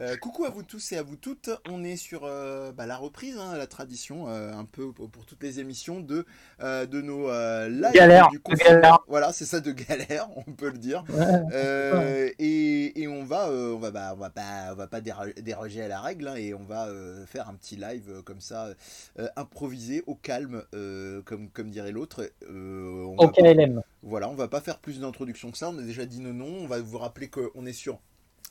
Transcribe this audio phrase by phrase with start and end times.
[0.00, 1.50] Euh, coucou à vous tous et à vous toutes.
[1.68, 5.26] On est sur euh, bah, la reprise, hein, la tradition, euh, un peu pour, pour
[5.26, 6.24] toutes les émissions de,
[6.60, 7.28] de nos
[7.68, 9.00] lives Galère, du galère.
[9.08, 11.04] Voilà, c'est ça de galère, on peut le dire.
[11.10, 12.34] Ouais.
[12.38, 15.88] Et, et on va, on va, bah, on va pas, on va pas déroger à
[15.88, 16.88] la règle hein, et on va
[17.26, 18.68] faire un petit live comme ça,
[19.36, 20.62] improvisé, au calme,
[21.26, 22.30] comme, comme dirait l'autre.
[22.48, 23.82] Au KLM.
[24.02, 25.68] voilà, on va pas faire plus d'introduction que ça.
[25.68, 26.56] On a déjà dit nos noms.
[26.62, 28.00] On va vous rappeler qu'on est sur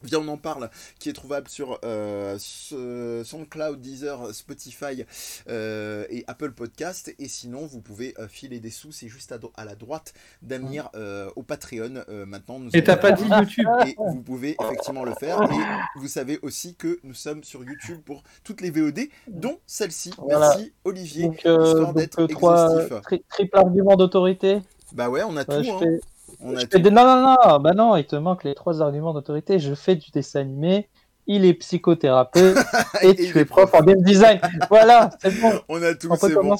[0.02, 5.04] Viens, on en parle, qui est trouvable sur euh, SoundCloud, Deezer, Spotify
[5.50, 7.14] euh, et Apple Podcast.
[7.20, 8.94] Et sinon, vous pouvez euh, filer des sous.
[8.94, 11.96] C'est juste à, la droite d'Amir euh, au Patreon.
[12.08, 15.42] Euh, maintenant, nous Et t'as sommes- pas dit YouTube et vous pouvez effectivement le faire.
[15.44, 20.14] Et vous savez aussi que nous sommes sur YouTube pour toutes les VOD, dont celle-ci.
[20.18, 20.52] Voilà.
[20.56, 21.24] Merci Olivier.
[21.26, 23.02] Donc, euh, histoire d'être exhaustif.
[23.02, 24.60] tri- triple argument d'autorité.
[24.94, 25.72] Bah ouais, on a Ouais, tout.
[25.74, 25.80] hein.
[25.80, 26.00] fais-
[26.40, 26.78] On a je tout.
[26.78, 29.60] fais des- Non, non, non, bah non, il te manque les trois arguments d'autorité.
[29.60, 30.90] Je fais du dessin animé,
[31.30, 32.58] il est psychothérapeute
[33.04, 34.42] et Et tu il es prof en game design.
[34.70, 35.62] voilà, c'est bon.
[35.70, 36.56] On a tout, c'est bon.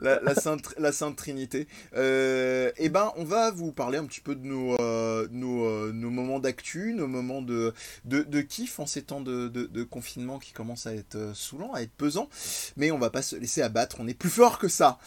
[0.00, 1.68] la, la sainte, la sainte Trinité.
[1.94, 5.92] Euh, eh ben, on va vous parler un petit peu de nos, euh, nos, euh,
[5.92, 7.74] nos moments d'actu, nos moments de,
[8.06, 11.74] de, de kiff en ces temps de, de, de confinement qui commencent à être saoulants,
[11.74, 12.30] à être pesants.
[12.78, 14.98] Mais on va pas se laisser abattre, on est plus fort que ça.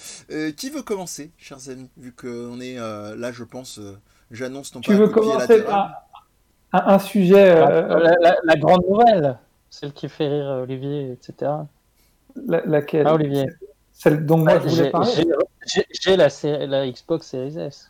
[0.55, 3.79] Qui veut commencer, chers amis Vu qu'on est là, je pense,
[4.29, 6.03] j'annonce ton Tu veux commencer par
[6.73, 9.37] un, un sujet euh, La, la- la- la grande nouvelle,
[9.69, 11.51] celle qui fait rire Olivier, etc.
[12.47, 13.07] la- laquelle?
[13.07, 13.45] Ah, Olivier.
[13.93, 15.25] Celle dont moi je voulais J'ai- parler?
[16.17, 17.89] la, la Xbox Series S.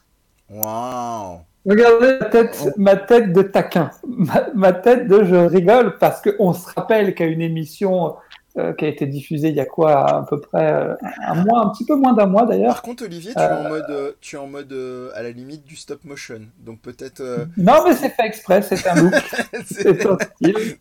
[0.50, 6.22] Waouh Regardez ma tête, ma tête de taquin, ma, ma tête de je rigole parce
[6.22, 8.16] qu'on se rappelle qu'à une émission
[8.58, 11.66] euh, qui a été diffusée il y a quoi, à peu près euh, un mois,
[11.66, 12.74] un petit peu moins d'un mois d'ailleurs.
[12.76, 15.32] Par contre, Olivier, tu es en mode, euh, tu es en mode euh, à la
[15.32, 16.42] limite du stop motion.
[16.60, 17.22] Donc peut-être.
[17.22, 19.14] euh, Non, mais c'est fait exprès, c'est un look,
[19.66, 20.78] c'est- un style.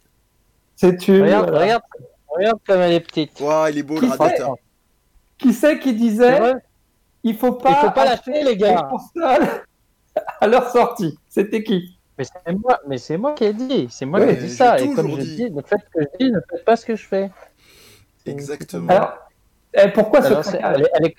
[0.77, 1.23] C'est une.
[1.23, 1.83] Regarde, regarde,
[2.29, 3.41] regarde comme elle est petite.
[3.41, 4.55] Waouh, il est beau Qui le radiateur.
[5.39, 6.39] Qui c'est qui disait
[7.25, 8.89] il faut pas, Il faut pas l'acheter, les gars.
[10.41, 11.97] à leur sortie C'était qui?
[12.19, 14.79] Mais c'est moi, mais c'est moi qui ai dit, c'est moi qui ai dit ça.
[14.79, 15.37] Et comme toujours je dit.
[15.37, 17.31] dis, ne faites ce que je dis, ne faites pas ce que je fais.
[18.27, 18.89] Exactement.
[18.89, 19.15] Alors,
[19.75, 21.17] eh, pourquoi ce Alors, craquage elle est- elle est-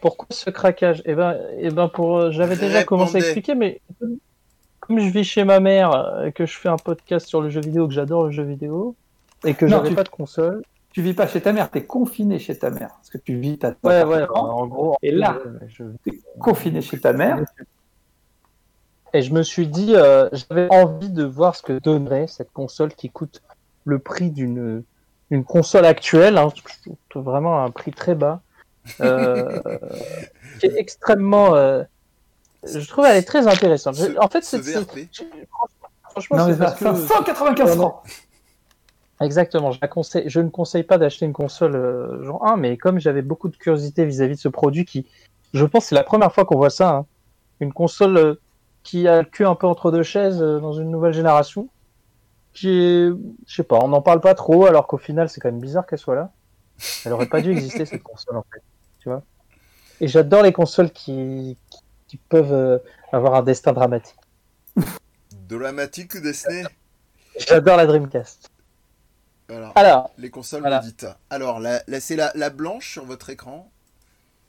[0.00, 1.02] Pourquoi ce craquage?
[1.04, 3.80] Eh ben, eh ben pour, euh, j'avais déjà commencé à expliquer, mais
[4.80, 7.50] comme- je vis chez ma mère, euh, et que je fais un podcast sur le
[7.50, 8.96] jeu vidéo, que j'adore le jeu vidéo,
[9.44, 10.62] et que j'avais tu- pas de console.
[10.90, 12.88] Tu vis pas chez ta mère, t'es confiné chez ta mère.
[12.88, 14.96] Parce que tu vis ta Ouais, ouais, en gros.
[15.02, 17.38] Et là, je- t'es confiné chez ta mère.
[19.14, 22.92] Et je me suis dit, euh, j'avais envie de voir ce que donnerait cette console
[22.94, 23.40] qui coûte
[23.84, 24.82] le prix d'une
[25.32, 26.48] une console actuelle, hein,
[27.14, 28.40] vraiment un prix très bas,
[29.00, 29.60] euh,
[30.60, 31.54] qui est extrêmement.
[31.54, 31.82] euh,
[32.64, 33.96] je trouve elle est très intéressante.
[33.96, 34.80] Ce- en fait, ce c'est
[35.12, 35.22] je-
[36.10, 38.02] franchement, Non, mais c'est ça, parce que 595 francs
[39.20, 39.70] exactement.
[39.72, 42.98] Je, la conseille, je ne conseille pas d'acheter une console euh, genre 1, mais comme
[43.00, 45.06] j'avais beaucoup de curiosité vis-à-vis de ce produit, qui,
[45.54, 47.06] je pense, c'est la première fois qu'on voit ça, hein,
[47.60, 48.34] une console euh,
[48.82, 51.68] qui a le cul un peu entre deux chaises euh, dans une nouvelle génération,
[52.54, 55.86] je sais pas, on n'en parle pas trop, alors qu'au final, c'est quand même bizarre
[55.86, 56.32] qu'elle soit là.
[57.04, 58.62] Elle aurait pas dû exister cette console en fait,
[59.00, 59.22] tu vois.
[60.00, 62.78] Et j'adore les consoles qui, qui, qui peuvent euh,
[63.12, 64.16] avoir un destin dramatique.
[65.48, 66.64] Dramatique Disney.
[67.38, 68.50] J'adore la Dreamcast.
[69.48, 69.72] Voilà.
[69.74, 70.82] Alors, Les consoles Voilà.
[71.30, 73.70] Alors, là, là, c'est la, la blanche sur votre écran,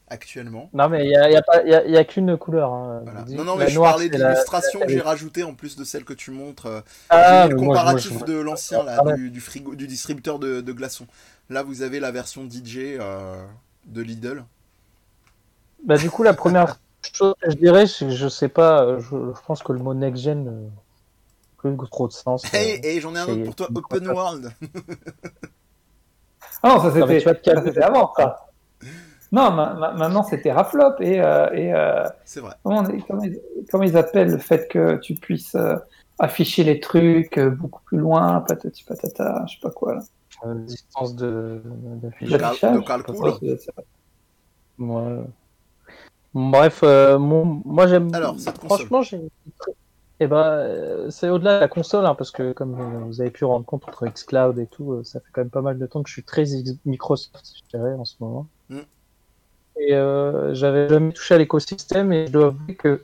[0.08, 0.70] actuellement.
[0.74, 2.72] non mais il y a, y a pas, il y a, y a qu'une couleur.
[2.72, 3.26] Hein, Voilà.
[3.30, 5.44] Non, non, La mais je noire, parlais de c'est la- l'illustration la- que j'ai rajoutée
[5.44, 6.66] en plus de celle que tu montres.
[6.68, 9.88] euh, Ah, le moi, comparatif moi, je- de l'ancien, là, Ah du, du frigo, du
[9.88, 11.08] distributeur de, de glaçons.
[11.50, 13.44] Là, vous avez la version DJ euh,
[13.86, 14.44] de Lidl.
[15.86, 16.78] Bah, du coup, la première
[17.14, 19.80] chose que je dirais, c'est que je sais pas, euh, je, je pense que le
[19.80, 22.46] mot next-gen euh, n'a plus trop de sens.
[22.46, 22.58] euh.
[22.58, 24.52] Hey, hey, j'en ai un autre pour toi, Open World.
[26.62, 28.48] Ah non, ça c'était avant, ça.
[29.34, 32.54] Non, ma- ma- maintenant c'était Raflop et, euh, et euh, C'est vrai.
[32.64, 33.04] comment, ils,
[33.70, 35.76] comment ils appellent le fait que tu puisses euh,
[36.20, 40.02] afficher les trucs euh, beaucoup plus loin, patati patata, je sais pas quoi là.
[40.46, 43.16] Euh, distance de, de, L'affichage, le calcul.
[43.60, 43.72] c'est.
[44.78, 45.20] Ouais.
[46.36, 48.14] Bref, euh, mon- moi j'aime.
[48.14, 48.88] Alors, cette console.
[48.88, 49.22] Franchement, j'ai.
[50.20, 52.74] Eh ben, c'est au-delà de la console, hein, parce que comme
[53.08, 55.78] vous avez pu rendre compte entre xCloud et tout, ça fait quand même pas mal
[55.80, 56.46] de temps que je suis très
[56.86, 58.48] Microsoft, je dirais, en ce moment.
[58.70, 58.80] Mm.
[59.80, 63.04] Et euh, j'avais jamais touché à l'écosystème et je dois avouer que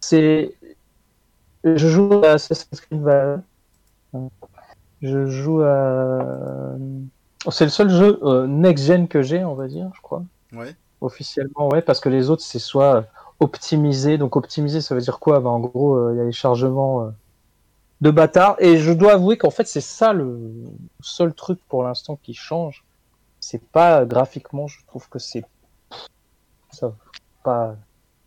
[0.00, 0.54] c'est.
[1.64, 3.42] Je joue à Assassin's Creed Valhalla.
[5.00, 6.76] Je joue à.
[7.50, 10.22] C'est le seul jeu euh, next-gen que j'ai, on va dire, je crois.
[10.52, 10.74] Ouais.
[11.00, 13.04] Officiellement, ouais, parce que les autres, c'est soit
[13.40, 14.16] optimisé.
[14.16, 15.40] Donc, optimisé, ça veut dire quoi?
[15.40, 17.12] Bah, En gros, euh, il y a les chargements
[18.00, 18.56] de bâtard.
[18.58, 20.52] Et je dois avouer qu'en fait, c'est ça le
[21.00, 22.84] seul truc pour l'instant qui change.
[23.40, 25.44] C'est pas graphiquement, je trouve que c'est
[26.72, 26.94] ça
[27.44, 27.76] pas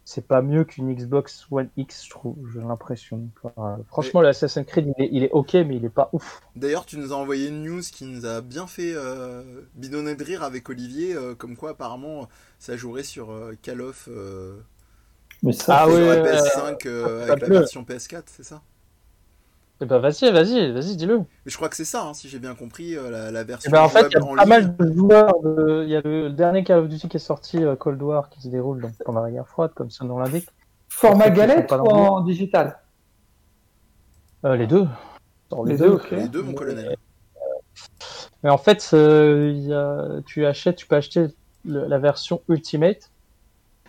[0.08, 3.28] c'est pas mieux qu'une Xbox One X, je trouve, j'ai l'impression.
[3.44, 6.42] Enfin, franchement, l'Assassin's Creed, il est, il est, ok, mais il est pas ouf.
[6.56, 10.24] D'ailleurs, tu nous as envoyé une news qui nous a bien fait euh, bidonner de
[10.24, 14.60] rire avec Olivier, euh, comme quoi apparemment ça jouerait sur euh, Call of euh,
[15.42, 17.32] Mais ça, Ah sur la ouais, PS5 euh, ouais.
[17.32, 18.62] avec la version PS4, c'est ça?
[19.82, 21.18] Eh ben, vas-y, vas-y, vas-y, dis-le.
[21.20, 23.70] Mais je crois que c'est ça, hein, si j'ai bien compris, euh, la, la version
[23.70, 25.34] Eh ben, en fait, il y a pas mal de joueurs.
[25.84, 28.42] Il y a le dernier Call of Duty qui est sorti, euh, Cold War, qui
[28.42, 30.48] se déroule donc, pendant la guerre froide, comme son nom l'indique.
[30.88, 32.80] format galette ou en digital?
[34.46, 34.88] Euh, les deux.
[35.50, 36.12] Dans Les deux, ok.
[36.12, 36.96] Les deux, mon colonel.
[38.44, 40.22] Mais en fait, euh, il y a...
[40.26, 41.28] tu achètes, tu peux acheter
[41.66, 43.12] le- la version Ultimate.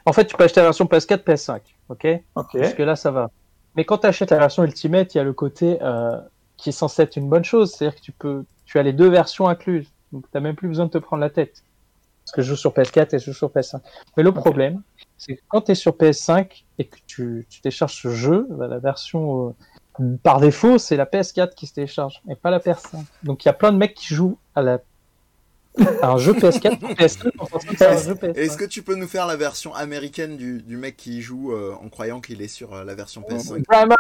[0.05, 2.07] En fait, tu peux acheter la version PS4, PS5, ok?
[2.35, 2.59] Ok.
[2.59, 3.31] Parce que là, ça va.
[3.77, 6.19] Mais quand tu achètes la version Ultimate, il y a le côté euh,
[6.57, 9.09] qui est censé être une bonne chose, c'est-à-dire que tu peux, tu as les deux
[9.09, 11.63] versions incluses, donc tu n'as même plus besoin de te prendre la tête.
[12.25, 13.81] Parce que je joue sur PS4 et je joue sur PS5.
[14.17, 14.83] Mais le problème,
[15.17, 18.67] c'est que quand tu es sur PS5 et que tu, tu télécharges ce jeu, bah,
[18.67, 19.55] la version
[20.01, 23.05] euh, par défaut, c'est la PS4 qui se télécharge, et pas la PS5.
[23.23, 24.81] Donc il y a plein de mecs qui jouent à la
[26.03, 28.37] un jeu PS4 ou PS5 en pensant que c'est un jeu PS5.
[28.37, 31.75] Est-ce que tu peux nous faire la version américaine du, du mec qui joue euh,
[31.85, 33.95] en croyant qu'il est sur euh, la version PS5 Vraiment,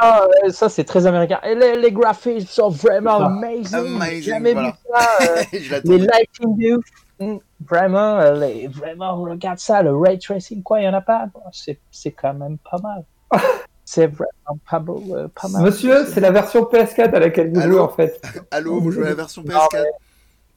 [0.44, 1.38] euh, ça c'est très américain.
[1.44, 3.74] Et les, les graphiques sont vraiment amazing.
[3.74, 4.68] Amazing, J'ai jamais voilà.
[4.68, 5.08] vu ça.
[5.22, 6.84] euh, les lighting de ouf.
[7.18, 7.36] Mm,
[7.68, 11.26] Vraiment, les- vraiment, regarde ça, le ray tracing, quoi, il y en a pas.
[11.32, 13.04] Bon, C'est c'est quand même pas mal.
[13.88, 15.62] C'est vraiment pas, beau, euh, pas mal.
[15.62, 18.20] Monsieur, c'est la version PS4 à laquelle vous Allô jouez en fait.
[18.50, 19.84] Allô, vous jouez à la version Non, PS4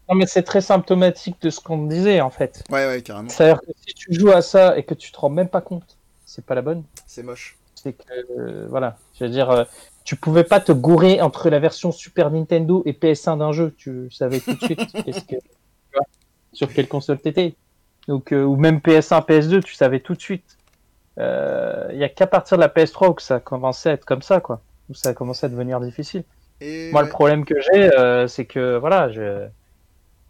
[0.10, 2.64] Non, mais c'est très symptomatique de ce qu'on disait en fait.
[2.72, 3.30] Ouais, ouais, carrément.
[3.30, 5.98] C'est-à-dire que si tu joues à ça et que tu te rends même pas compte,
[6.26, 6.84] c'est pas la bonne.
[7.06, 7.58] C'est moche.
[7.76, 8.04] c'est que
[8.40, 9.64] euh, voilà, je veux dire, euh,
[10.04, 14.10] tu pouvais pas te gourer entre la version Super Nintendo et PS1 d'un jeu, tu
[14.10, 14.92] savais tout de suite
[15.28, 15.36] que,
[16.54, 17.56] sur quelle console t'étais.
[18.08, 20.58] Donc euh, ou même PS1, PS2, tu savais tout de suite.
[21.18, 24.22] Il y a qu'à partir de la PS3 où ça a commencé à être comme
[24.22, 26.24] ça, quoi, où ça a commencé à devenir difficile.
[26.62, 29.48] Et Moi, le problème que j'ai, euh, c'est que voilà, je,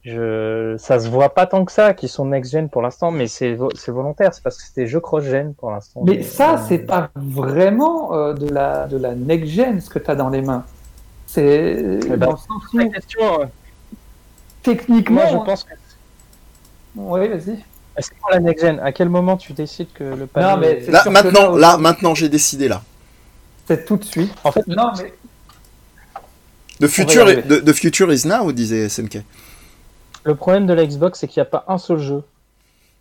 [0.05, 3.53] je, ça se voit pas tant que ça qu'ils sont next-gen pour l'instant, mais c'est
[3.55, 6.01] vo- c'est volontaire, c'est parce que c'était jeux cross-gen pour l'instant.
[6.05, 9.99] Mais ça, euh, c'est pas vraiment euh, de la de la next gen ce que
[9.99, 10.63] tu as dans les mains.
[11.27, 13.45] C'est ben, dans le sens où La question, euh,
[14.63, 15.21] techniquement.
[15.21, 15.73] moi, je pense que
[16.95, 17.63] Oui, vas-y.
[18.01, 18.79] C'est pour la next gen.
[18.79, 21.77] À quel moment tu décides que le panier Non, mais Là, que maintenant, là, là,
[21.77, 22.81] maintenant, j'ai décidé là.
[23.67, 24.31] C'est tout de suite.
[24.43, 25.13] En fait, Non, mais
[26.79, 27.41] The future, arriver.
[27.41, 29.17] the, the future is now, disait SNK.
[30.23, 32.23] Le problème de la Xbox, c'est qu'il n'y a pas un seul jeu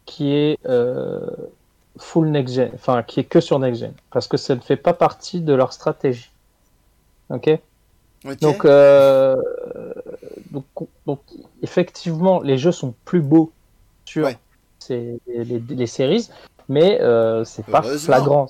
[0.06, 1.26] qui est euh,
[1.98, 4.76] full next gen, enfin qui est que sur next gen, parce que ça ne fait
[4.76, 6.30] pas partie de leur stratégie.
[7.30, 7.50] Ok?
[8.24, 8.38] Ok.
[8.40, 9.36] Donc, euh,
[10.50, 10.64] donc,
[11.06, 11.20] donc,
[11.62, 13.52] effectivement, les jeux sont plus beaux
[14.04, 14.38] sur Ouais.
[14.80, 16.28] ces- les, les séries,
[16.68, 18.48] mais euh, c'est pas flagrant.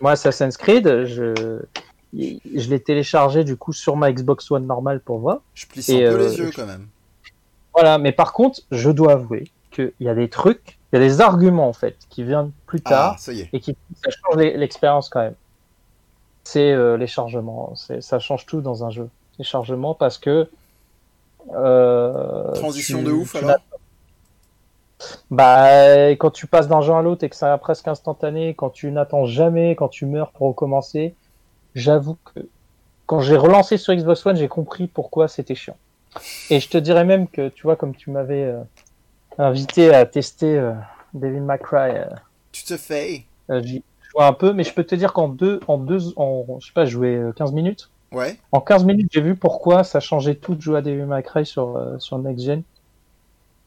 [0.00, 1.60] Moi, Assassin's Creed, je,
[2.12, 5.40] je l'ai téléchargé du coup sur ma Xbox One normale pour voir.
[5.54, 6.88] je plisse un peu euh, les yeux je- quand même.
[7.74, 11.04] Voilà, mais par contre, je dois avouer qu'il y a des trucs, il y a
[11.04, 13.48] des arguments en fait qui viennent plus tard Ah, ça y est.
[13.52, 15.34] et qui ça change l'e- l'expérience quand même.
[16.44, 19.08] C'est euh, les chargements, ça change tout dans un jeu.
[19.38, 20.48] Les chargements parce que
[21.52, 23.56] euh, Transition tu- de ouf alors
[25.30, 28.90] Bah quand tu passes d'un jeu à l'autre et que c'est presque instantané, quand tu
[28.90, 31.14] n'attends jamais, quand tu meurs pour recommencer,
[31.74, 32.40] j'avoue que
[33.06, 35.76] quand j'ai relancé sur Xbox One, j'ai compris pourquoi c'était chiant.
[36.50, 38.60] Et je te dirais même que tu vois comme tu m'avais euh,
[39.38, 40.72] invité à tester euh,
[41.12, 41.96] May Cry.
[41.96, 42.04] euh,
[42.52, 43.24] Tu te fais.
[43.48, 46.66] J'y jouais un peu, mais je peux te dire qu'en deux, en deux, en, je
[46.66, 47.90] sais pas, euh, 15 minutes.
[48.12, 48.38] Ouais.
[48.52, 51.96] En 15 minutes, j'ai vu pourquoi ça changeait tout de jouer à May Cry sur,
[51.98, 52.62] sur Next Gen.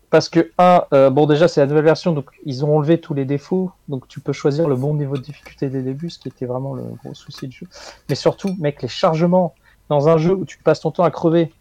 [0.10, 3.26] Parce que, un, bon, déjà, c'est la nouvelle version, donc ils ont enlevé tous les
[3.26, 6.30] défauts, donc tu peux choisir le bon niveau de difficulté dès le début, ce qui
[6.30, 7.68] était vraiment le gros souci du jeu.
[8.08, 9.54] Mais surtout, mec, les chargements
[9.90, 11.52] dans un jeu où tu passes ton temps à crever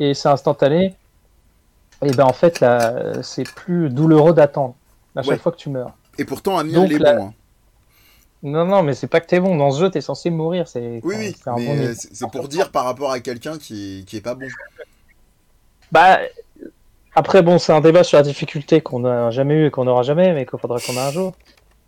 [0.00, 0.94] et c'est instantané,
[2.04, 4.74] et ben en fait, là, c'est plus douloureux d'attendre
[5.16, 5.38] à chaque Ouais.
[5.38, 5.92] fois que tu meurs.
[6.18, 7.26] Et pourtant, il est bon.
[7.28, 7.32] hein.
[8.42, 9.56] Non, non, mais c'est pas que t'es bon.
[9.56, 10.68] Dans ce jeu, t'es censé mourir.
[10.68, 11.34] C'est Oui, oui.
[11.46, 14.46] bon c'est pour dire par rapport à quelqu'un qui, qui est pas bon.
[15.92, 16.18] Bah,
[17.14, 20.02] après, bon, c'est un débat sur la difficulté qu'on n'a jamais eu et qu'on n'aura
[20.02, 21.32] jamais, mais qu'il faudra qu'on ait un jour.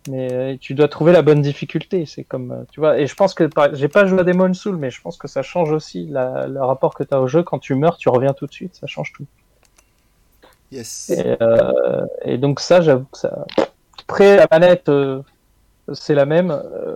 [0.07, 2.05] Mais euh, tu dois trouver la bonne difficulté.
[2.05, 2.97] C'est comme, euh, tu vois.
[2.99, 5.41] Et je pense que j'ai pas joué à Demon Soul, mais je pense que ça
[5.41, 7.43] change aussi la- le rapport que t'as au jeu.
[7.43, 8.75] Quand tu meurs, tu reviens tout de suite.
[8.75, 9.25] Ça change tout.
[10.71, 11.09] Yes.
[11.09, 13.45] Et, euh, et donc ça, j'avoue que ça.
[14.01, 15.21] Après, la manette, euh,
[15.93, 16.51] c'est la même.
[16.51, 16.95] Euh,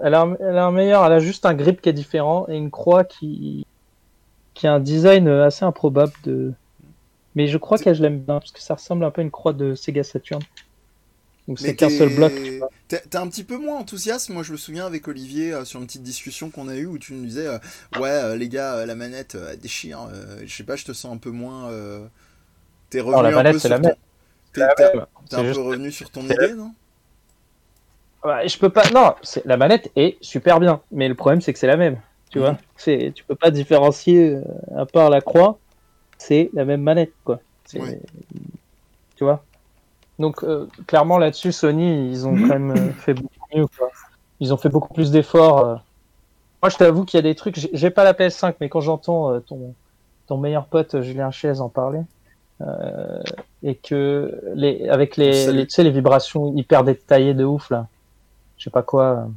[0.00, 2.56] elle, a, elle a un meilleur, elle a juste un grip qui est différent et
[2.56, 3.66] une croix qui,
[4.54, 6.52] qui a un design assez improbable de.
[7.34, 9.30] Mais je crois que je l'aime bien parce que ça ressemble un peu à une
[9.30, 10.42] croix de Sega Saturn.
[11.48, 12.32] Donc c'est qu'un seul bloc.
[12.86, 14.28] T'es un petit peu moins enthousiaste.
[14.28, 16.98] Moi, je me souviens avec Olivier euh, sur une petite discussion qu'on a eue où
[16.98, 17.58] tu nous disais euh,
[17.98, 20.08] Ouais, les gars, la manette déchire.
[20.44, 21.70] je sais pas, je te sens un peu moins.
[22.90, 23.94] T'es revenu la manette, c'est la même.
[24.52, 26.72] T'es un peu revenu sur ton idée, non?
[28.24, 28.90] Je peux pas.
[28.90, 29.14] Non,
[29.44, 32.00] la manette est super bien, mais le problème c'est que c'est la même.
[32.30, 32.58] Tu vois, mhm.
[32.76, 34.42] c'est tu peux pas différencier euh,
[34.76, 35.58] à part la croix,
[36.18, 37.40] c'est la même manette quoi.
[37.66, 37.78] Tu
[39.20, 39.44] vois.
[40.18, 43.66] Donc euh, clairement là-dessus, Sony, ils ont quand même euh, fait beaucoup mieux.
[43.66, 43.90] Quoi.
[44.40, 45.82] Ils ont fait beaucoup plus d'efforts.
[46.62, 47.68] Moi, je t'avoue qu'il y a des trucs.
[47.72, 49.74] J'ai pas la PS5, mais quand j'entends ton
[50.26, 52.00] ton meilleur pote Julien Chiez en parler,
[53.62, 57.86] et que les avec les, les, tu sais, les vibrations hyper détaillées de ouf là
[58.58, 59.28] je sais pas quoi.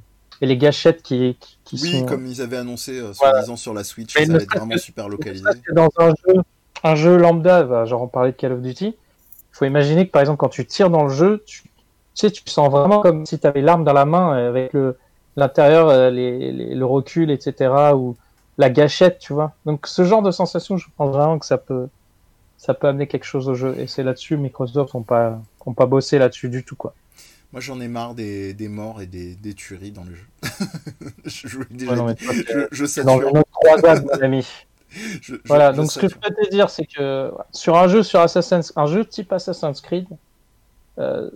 [0.41, 4.13] Et les gâchettes qui, qui, oui, comme ils avaient annoncé euh, soi-disant sur la Switch,
[4.13, 5.45] ça va être vraiment super localisé.
[5.71, 6.41] Dans un jeu,
[6.83, 8.95] un jeu lambda, bah, genre on parlait de Call of Duty,
[9.51, 11.63] faut imaginer que par exemple quand tu tires dans le jeu, tu,
[12.13, 14.97] sais, tu sens vraiment comme si tu avais l'arme dans la main euh, avec le
[15.37, 17.71] l'intérieur, euh, les, le recul, etc.
[17.95, 18.17] ou
[18.57, 19.53] la gâchette, tu vois.
[19.65, 21.87] Donc ce genre de sensation, je pense vraiment que ça peut
[22.57, 23.75] ça peut amener quelque chose au jeu.
[23.79, 26.93] Et c'est là-dessus, Microsoft n'ont pas, ont pas bossé là-dessus du tout, quoi.
[27.51, 30.27] Moi, j'en ai marre des, des, morts et des, des tueries dans le jeu.
[31.25, 33.43] je, je, déjà je, je, sais dans mon
[34.21, 34.45] ami.
[35.45, 38.73] voilà, donc ce que je peux te dire, c'est que sur un jeu sur Assassin's,
[38.75, 40.07] un jeu type Assassin's Creed,
[40.99, 41.29] euh,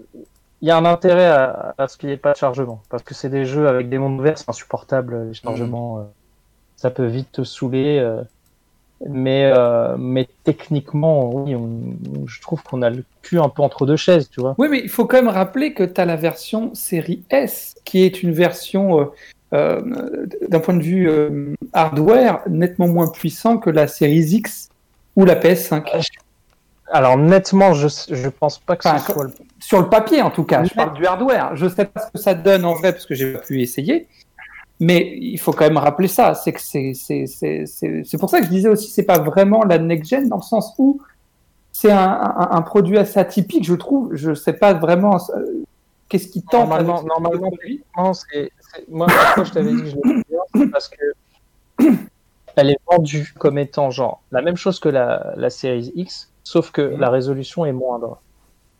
[0.62, 3.04] il y a un intérêt à, à ce qu'il n'y ait pas de chargement, parce
[3.04, 6.00] que c'est des jeux avec des mondes ouverts, c'est insupportable les chargements, mmh.
[6.02, 6.06] euh,
[6.76, 8.00] ça peut vite te saouler.
[8.00, 8.22] Euh,
[9.06, 11.54] mais, euh, mais techniquement, oui,
[12.28, 14.56] je trouve qu'on a le cul un peu entre deux chaises, tu vois.
[14.58, 18.04] Oui, mais il faut quand même rappeler que tu as la version série S, qui
[18.04, 19.12] est une version,
[20.50, 21.10] d'un point de vue
[21.74, 24.70] hardware, nettement moins puissant que la série X
[25.16, 26.04] ou la PS5.
[26.92, 29.28] Alors, nettement, je, je pense pas que ce soit.
[29.60, 31.56] Sur le papier, en tout cas, je parle du hardware.
[31.56, 34.08] Je sais pas ce que ça donne en vrai, parce que j'ai pas pu essayer.
[34.80, 38.50] Mais il faut quand même rappeler ça, c'est que c'est c'est pour ça que je
[38.50, 41.00] disais aussi c'est pas vraiment la next gen dans le sens où
[41.72, 44.14] c'est un, un, un, produit assez atypique, je trouve.
[44.14, 45.64] Je sais pas vraiment euh,
[46.10, 46.70] qu'est-ce qui tente.
[46.70, 47.52] Normalement, normalement,
[48.14, 48.52] c'est
[48.90, 49.08] moi
[49.44, 50.24] je t'avais dit que je l'ai
[50.56, 51.84] c'est parce que
[52.56, 56.72] elle est vendue comme étant genre la même chose que la, la série X, sauf
[56.72, 58.22] que la résolution est moindre.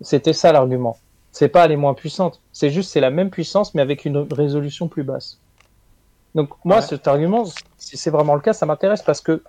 [0.02, 0.98] C'était ça l'argument.
[1.32, 4.18] C'est pas elle est moins puissante, c'est juste c'est la même puissance mais avec une
[4.32, 5.40] résolution plus basse.
[6.36, 7.46] Donc moi, cet argument,
[7.78, 9.42] si c'est vraiment le cas, ça m'intéresse parce que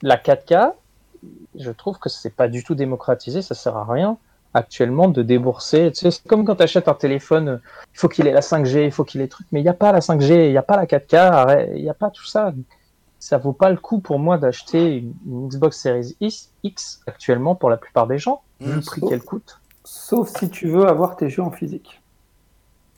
[0.00, 0.72] la 4K,
[1.54, 4.16] je trouve que c'est pas du tout démocratisé, ça sert à rien
[4.54, 5.90] actuellement de débourser.
[5.92, 7.60] Tu sais, c'est comme quand tu achètes un téléphone,
[7.92, 9.74] il faut qu'il ait la 5G, il faut qu'il ait truc, mais il n'y a
[9.74, 12.54] pas la 5G, il n'y a pas la 4K, il n'y a pas tout ça.
[13.18, 16.16] Ça vaut pas le coup pour moi d'acheter une, Xbox Series
[16.62, 19.60] X, actuellement pour la plupart des gens, vu le prix qu'elle coûte.
[19.84, 22.00] Sauf si tu veux avoir tes jeux en physique.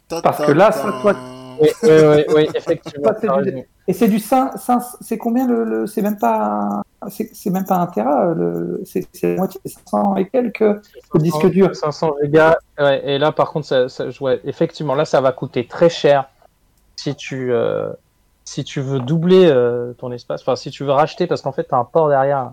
[0.09, 1.15] Parce que là, ça, toi,
[1.61, 3.11] oui, oui, oui, effectivement.
[3.89, 4.53] Et c'est du 5,
[5.01, 8.35] c'est combien le, c'est même pas, c'est même pas un Tera,
[8.85, 11.75] c'est la moitié, 500 et quelques le disque dur.
[11.75, 15.67] 500 gigas, ouais, et là par contre, ça, ça ouais, effectivement, là ça va coûter
[15.67, 16.29] très cher
[16.97, 17.91] si tu, euh,
[18.45, 21.69] si tu veux doubler euh, ton espace, enfin si tu veux racheter, parce qu'en fait
[21.69, 22.53] tu as un port derrière.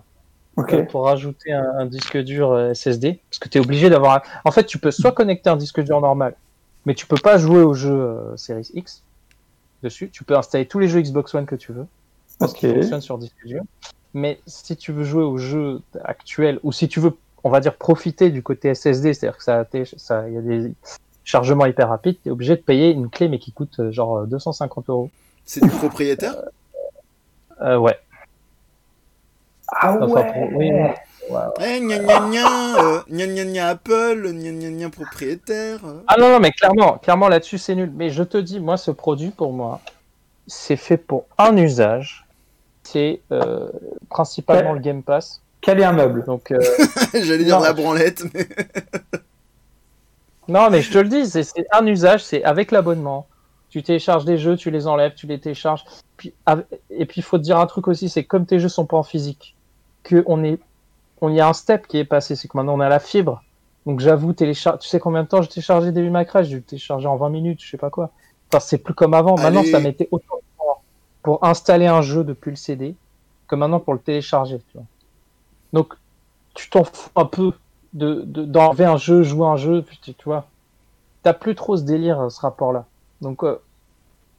[0.59, 4.21] Euh, pour rajouter un, un, disque dur SSD, parce que tu es obligé d'avoir.
[4.45, 6.35] En fait, tu peux soit connecter un disque dur normal,
[6.85, 9.03] mais tu peux pas jouer au jeu euh, Series X
[9.81, 10.09] dessus.
[10.09, 11.85] Tu peux installer tous les jeux Xbox One que tu veux,
[12.39, 13.63] parce qu'ils fonctionnent sur dur.
[14.13, 17.75] Mais si tu veux jouer au jeu actuel, ou si tu veux, on va dire,
[17.75, 19.65] profiter du côté SSD, c'est-à-dire que ça,
[19.97, 20.73] ça, il y a des
[21.23, 24.27] chargements hyper rapides, tu es obligé de payer une clé, mais qui coûte euh, genre
[24.27, 25.09] 250 euros.
[25.45, 26.35] C'est du propriétaire?
[27.61, 27.97] Euh, Ouais.
[29.67, 30.95] Ah ouais.
[31.29, 35.79] Eh, gna gna gna, euh, gna gna gna Apple, gna gna gna propriétaire.
[36.07, 37.91] Ah non, non, mais clairement, clairement là-dessus c'est nul.
[37.95, 39.81] Mais je te dis, moi, ce produit pour moi,
[40.47, 42.25] c'est fait pour un usage.
[42.83, 43.69] C'est euh,
[44.09, 45.41] principalement le Game Pass.
[45.61, 46.25] Quel un meuble?
[46.25, 46.59] Donc, euh...
[47.13, 48.25] j'allais dire la branlette.
[48.33, 48.47] Mais...
[50.49, 53.27] non, mais je te le dis, c'est un usage, c'est avec l'abonnement.
[53.69, 55.85] Tu télécharges des jeux, tu les enlèves, tu les télécharges.
[56.17, 56.33] Puis,
[56.89, 58.97] et puis il faut te dire un truc aussi, c'est comme tes jeux sont pas
[58.97, 59.55] en physique,
[60.03, 60.59] que on est
[61.29, 63.43] il y a un step qui est passé, c'est que maintenant on a la fibre.
[63.85, 67.15] Donc j'avoue, télécharger, tu sais combien de temps j'ai téléchargé May Cry J'ai téléchargé en
[67.15, 68.11] 20 minutes, je sais pas quoi.
[68.49, 69.35] Enfin, c'est plus comme avant.
[69.35, 70.81] Maintenant, ça mettait autant de temps
[71.21, 72.95] pour installer un jeu depuis le CD
[73.47, 74.59] que maintenant pour le télécharger.
[74.59, 74.85] Tu vois.
[75.73, 75.93] Donc,
[76.53, 77.51] tu t'en fous un peu
[77.93, 80.45] de d'enlever un jeu, jouer un jeu, puis tu, tu vois.
[81.23, 82.85] T'as plus trop ce délire, ce rapport-là.
[83.21, 83.61] Donc, euh,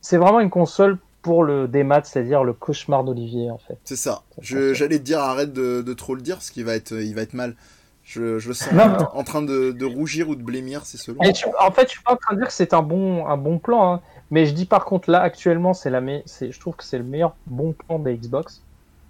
[0.00, 3.78] c'est vraiment une console pour le démat, c'est-à-dire le cauchemar d'Olivier, en fait.
[3.84, 4.22] C'est ça.
[4.40, 7.22] J'allais te dire, arrête de, de trop le dire, parce qu'il va être, il va
[7.22, 7.56] être mal.
[8.04, 9.08] Je, je le sens Non, en, non.
[9.14, 11.18] en train de, de rougir ou de blêmir, c'est selon.
[11.32, 13.38] Tu- en fait, je suis pas en train de dire que c'est un bon, un
[13.38, 14.00] bon plan, hein.
[14.30, 17.04] mais je dis par contre là actuellement, c'est la me- je trouve que c'est le
[17.04, 18.60] meilleur bon plan des Xbox.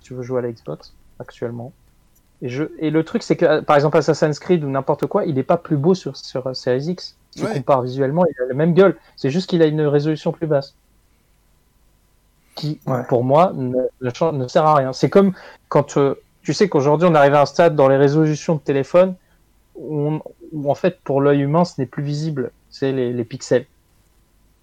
[0.01, 1.73] Si tu veux jouer à la Xbox actuellement.
[2.41, 5.25] Et je, et le truc c'est que euh, par exemple Assassin's Creed ou n'importe quoi,
[5.25, 7.17] il est pas plus beau sur sur euh, Series X.
[7.33, 7.55] Si tu Ouais.
[7.55, 8.97] compares visuellement, il a la même gueule.
[9.17, 10.77] C'est juste qu'il a une résolution plus basse.
[12.55, 13.03] Qui, Ouais.
[13.09, 14.93] pour moi, ne, ne chan- ne sert à rien.
[14.93, 15.33] C'est comme
[15.69, 19.15] quand euh, tu sais qu'aujourd'hui on arrive à un stade dans les résolutions de téléphone
[19.75, 23.25] où, on- où, en fait pour l'œil humain ce n'est plus visible, c'est les, les
[23.25, 23.67] pixels.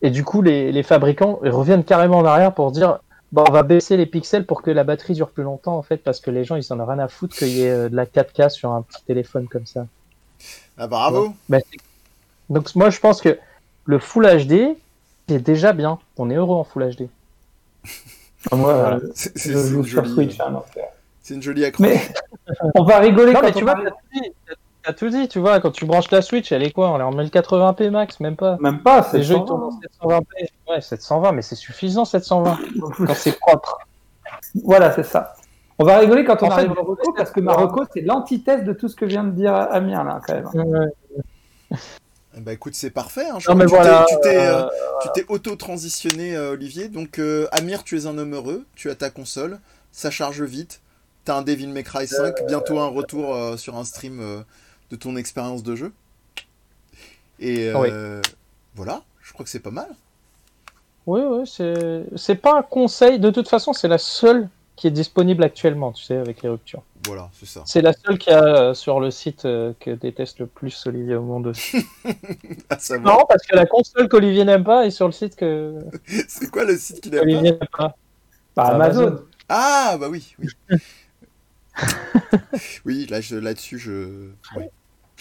[0.01, 2.99] Et du coup les, les fabricants ils reviennent carrément en arrière pour dire
[3.33, 5.97] bon, on va baisser les pixels pour que la batterie dure plus longtemps en fait
[5.97, 7.95] parce que les gens ils en ont rien à foutre qu'il y ait euh, de
[7.95, 9.85] la 4K sur un petit téléphone comme ça.
[10.77, 11.33] Ah, bravo!
[11.49, 11.57] Bah,
[12.49, 13.37] Donc moi je pense que
[13.85, 14.77] le Full HD
[15.27, 15.99] c'est déjà bien.
[16.17, 17.07] On est heureux en Full HD.
[18.51, 18.99] Moi, Voilà.
[19.13, 20.61] C'est une jolie, hein,
[21.29, 21.65] une jolie.
[21.79, 22.01] Mais
[22.75, 24.31] on va rigoler Non quand mais tu on vois, t'as tout dit.
[24.83, 26.91] T'as tout dit, tu vois, quand tu branches la Switch, elle est quoi?
[26.95, 28.57] Elle est en 1080p max, même pas.
[28.59, 30.25] Même pas, c'est Les jeux tournent en 720p.
[30.69, 32.57] Ouais, 720, mais c'est suffisant 720
[33.05, 33.77] quand c'est propre.
[34.63, 35.35] Voilà, c'est ça.
[35.77, 37.39] On va rigoler quand on En fait, arrive au reconnaissez parce que.
[37.41, 40.89] Marocco, c'est l'antithèse de tout ce que vient de dire Amir, là, quand même.
[42.37, 43.27] Bah écoute, c'est parfait.
[43.29, 43.39] Hein.
[43.39, 44.05] Je Non mais tu voilà.
[44.07, 46.87] t'es- tu t'es euh, euh, auto-transitionné, euh, Olivier.
[46.87, 47.19] Donc,
[47.51, 48.65] Amir, tu es un homme heureux.
[48.75, 49.59] Tu as ta console.
[49.91, 50.81] Ça charge vite.
[51.25, 52.45] T'as un Devil May Cry 5.
[52.47, 54.43] Bientôt un retour sur un stream
[54.89, 55.91] de ton expérience de jeu.
[57.39, 57.71] Et
[58.75, 59.01] voilà.
[59.21, 59.89] Je crois que c'est pas mal.
[61.07, 63.19] Oui, oui, c'est c'est pas un conseil.
[63.19, 64.47] De toute façon, c'est la seule
[64.81, 66.81] qui est disponible actuellement, tu sais, avec les ruptures.
[67.05, 67.61] Voilà, c'est ça.
[67.67, 70.87] C'est la seule qu'il y a euh, sur le site euh, que déteste le plus
[70.87, 71.85] Olivier au monde aussi.
[73.03, 75.77] Non, parce que la console qu'Olivier n'aime pas est sur le site que
[76.27, 77.95] C'est quoi le site qu'il aime pas Olivier n'aime pas?
[78.55, 79.01] Bah, Amazon.
[79.07, 79.25] Amazon.
[79.49, 80.47] Ah, bah oui, oui.
[82.85, 84.29] oui, là, je- là-dessus, je...
[84.55, 84.71] ouais.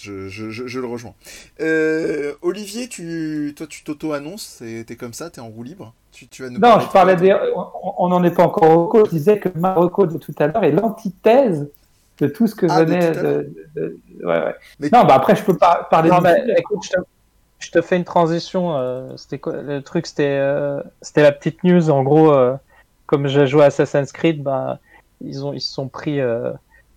[0.01, 1.13] Je, je, je, je le rejoins.
[1.61, 5.93] Euh, Olivier, tu, toi, tu t'auto-annonces, t'es t'es comme ça, t'es en roue libre.
[6.13, 7.37] Tu, tu vas nous Non, je parlais des.
[7.99, 9.05] On n'en est pas encore au Reco.
[9.07, 11.69] Je disais que Marocco de tout à l'heure est l'antithèse
[12.19, 13.21] de tout ce que Ah, venait de.
[13.21, 13.43] l'heure.
[13.43, 14.55] de- de- Ouais, ouais.
[14.79, 16.55] Mais- Non, bah après, je peux pas parler Non, sujet.
[16.59, 16.97] écoute, je te,
[17.59, 18.77] je te fais une transition.
[18.77, 21.91] euh, c'était quoi Le truc, c'était euh, c'était la petite news.
[21.91, 22.55] En gros, euh,
[23.07, 24.79] comme j'ai joué à Assassin's Creed, bah,
[25.23, 26.51] ils, ont, ils se sont pris euh,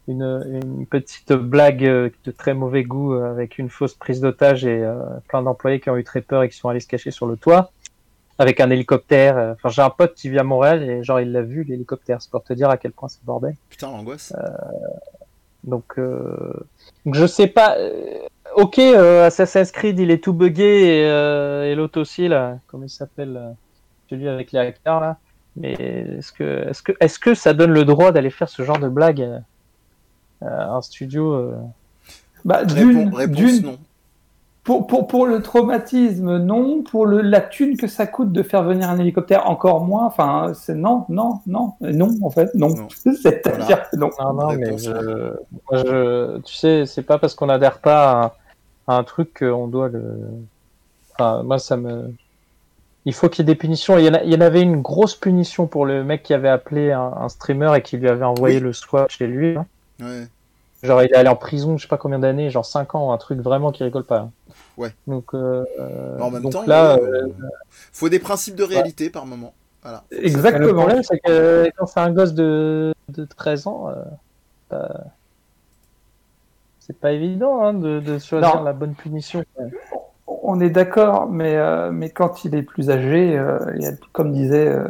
[0.07, 4.65] une, une petite blague euh, de très mauvais goût euh, avec une fausse prise d'otage
[4.65, 4.95] et euh,
[5.27, 7.37] plein d'employés qui ont eu très peur et qui sont allés se cacher sur le
[7.37, 7.71] toit
[8.39, 9.53] avec un hélicoptère.
[9.53, 12.19] Enfin, j'ai un pote qui vit à Montréal et genre, il l'a vu, l'hélicoptère.
[12.19, 13.55] C'est pour te dire à quel point c'est bordel.
[13.69, 14.33] Putain, l'angoisse.
[15.63, 16.51] Donc, euh,
[17.05, 17.77] donc je sais pas.
[18.55, 23.55] ok, Assassin's Creed, il est tout buggé et, et l'autre aussi là, comment il s'appelle,
[24.09, 25.17] celui avec les hackers là.
[25.55, 28.79] Mais est-ce que, est-ce que, est-ce que ça donne le droit d'aller faire ce genre
[28.79, 29.43] de blague
[30.45, 31.55] un studio euh,
[32.45, 33.77] Bah, d'une, Réponse, non.
[34.63, 36.83] pour, pour, pour le traumatisme, non.
[36.83, 40.05] Pour le, la thune que ça coûte de faire venir un hélicoptère, encore moins.
[40.05, 42.69] Enfin, c'est non, non, non, Euh, non, en fait, non.
[42.69, 42.87] Non.
[43.21, 43.97] C'est-à-dire Voilà.
[43.97, 44.09] non.
[44.19, 48.33] Non, non, mais je, moi, je, tu sais, c'est pas parce qu'on adhère pas
[48.87, 50.03] à, à un truc qu'on doit le.
[51.13, 52.13] Enfin, moi, ça me.
[53.05, 53.97] Il faut qu'il y ait des punitions.
[53.97, 56.33] Il y, en a- il y en avait une grosse punition pour le mec qui
[56.33, 58.61] avait appelé un, un streamer et qui lui avait envoyé Oui.
[58.63, 59.57] le swap chez lui.
[59.57, 59.65] hein.
[60.03, 60.27] Ouais.
[60.83, 63.17] Genre, il est allé en prison, je sais pas combien d'années, genre 5 ans, un
[63.17, 64.29] truc vraiment qui rigole pas.
[64.77, 64.93] Ouais.
[65.07, 67.27] Donc, euh, euh, En même donc temps, là, euh, euh,
[67.93, 69.53] faut des principes de réalité par moment.
[69.81, 70.03] Voilà.
[70.11, 70.73] le Exactement.
[70.73, 73.93] problème, c'est que quand c'est un gosse de, de 13 ans, euh,
[74.69, 75.03] bah,
[76.79, 78.63] c'est pas évident hein, de, de choisir Non.
[78.63, 79.43] la bonne punition.
[80.27, 83.91] On est d'accord, mais, euh, mais quand il est plus âgé, euh, il y a,
[84.11, 84.87] comme disait euh,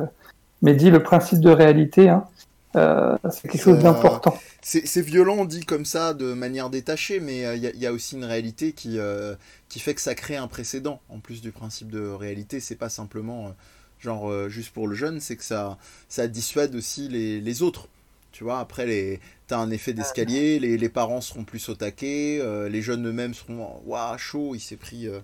[0.64, 2.26] Mehdi, le principe de réalité, hein,
[2.76, 4.44] euh, c'est quelque chose Euh, d'important.
[4.62, 8.72] C'est violent dit comme ça de manière détachée, mais il y, a aussi une réalité
[8.74, 9.36] qui, euh,
[9.70, 11.02] qui fait que ça crée un précédent.
[11.10, 13.52] En plus du principe de réalité, c'est pas simplement euh,
[14.00, 15.78] genre euh, juste pour le jeune, c'est que ça,
[16.10, 17.90] ça dissuade aussi les, les autres.
[18.32, 19.20] Tu vois, après, les...
[19.48, 23.34] t'as un effet d'escalier, les, les parents seront plus au taquet, euh, les jeunes eux-mêmes
[23.34, 25.20] seront waouh, chaud, il s'est pris, euh,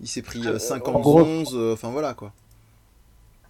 [0.00, 2.32] il s'est pris euh, 5 en ans, gros- 11, euh, enfin voilà quoi.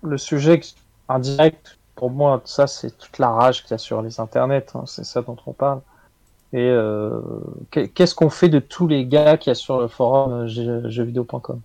[0.03, 0.61] Le sujet
[1.09, 4.67] indirect, pour moi, ça, c'est toute la rage qu'il y a sur les internets.
[4.75, 5.81] hein, c'est ça dont on parle.
[6.53, 7.21] Et euh,
[7.71, 10.47] qu'est- qu'est-ce qu'on fait de tous les gars qu'il y a sur le forum euh,
[10.49, 11.61] jeux- jeuxvideo.com.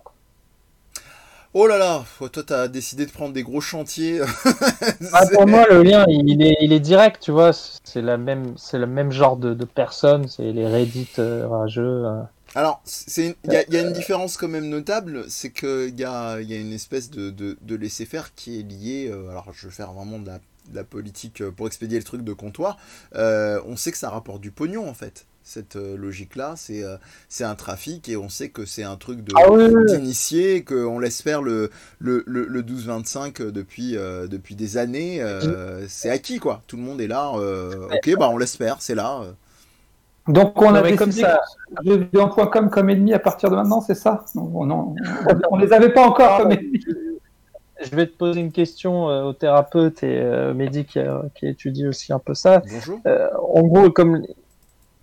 [1.54, 4.20] Oh là là, toi t'as décidé de prendre des gros chantiers.
[5.12, 7.50] Ah, pour moi, le lien, il est, il est direct, tu vois.
[7.52, 10.28] C'est la même, c'est le même genre de, de personnes.
[10.28, 12.04] C'est les Reddit euh, rageux.
[12.56, 12.58] Euh.
[12.60, 12.82] Alors,
[13.16, 16.54] il y, a, y a une différence quand même notable, c'est qu'il y a, y
[16.54, 19.92] a une espèce de, de, de laisser-faire qui est liée, euh, alors je vais faire
[19.92, 22.78] vraiment de la, de la politique euh, pour expédier le truc de comptoir,
[23.14, 25.26] euh, on sait que ça rapporte du pognon en fait.
[25.44, 26.98] Cette euh, logique-là, c'est euh,
[27.30, 31.22] c'est un trafic et on sait que c'est un truc Ah oui, d'initié, qu'on laisse
[31.22, 35.22] faire le, le, le, le 12-25 depuis, euh, depuis des années.
[35.22, 36.62] euh, c'est acquis quoi.
[36.66, 37.32] Tout le monde est là.
[37.36, 39.22] euh, ok, bah on laisse faire, c'est là.
[40.28, 40.32] Euh.
[40.32, 41.40] Donc on Non, a mais comme décidé ça-
[41.78, 44.24] que jeuxvideo.com comme ennemi à partir de maintenant, c'est ça?
[44.36, 46.84] On les avait pas encore Ah, comme ennemis.
[47.80, 50.98] Je vais te poser une question euh, au thérapeute et euh, Mehdi qui,
[51.36, 52.60] qui étudie aussi un peu ça.
[52.68, 52.98] Bonjour.
[53.06, 54.22] Euh, en gros, comme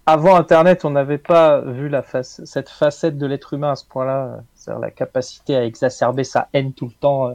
[0.06, 3.86] avant Internet, on n'avait pas vu la face, cette facette de l'être humain à ce
[3.86, 7.30] point-là, euh, c'est-à-dire la capacité à exacerber sa haine tout le temps.
[7.30, 7.34] euh,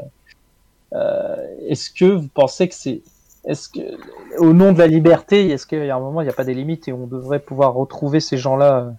[0.93, 1.37] euh,
[1.69, 3.01] est-ce que vous pensez que c'est,
[3.45, 3.81] est-ce que,
[4.39, 6.45] au nom de la liberté, est-ce qu'il y a un moment, il n'y a pas
[6.45, 8.91] des limites et on devrait pouvoir retrouver ces gens-là euh,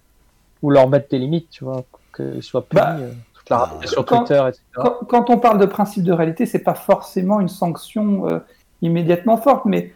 [0.63, 3.69] ou leur mettre des limites, tu vois, pour qu'ils soient punis, Bah, euh, toute la
[3.85, 4.61] sur quand- Twitter, etc.
[4.75, 8.39] Quand, quand on parle de principe de réalité, c'est pas forcément une sanction euh,
[8.81, 9.93] immédiatement forte, mais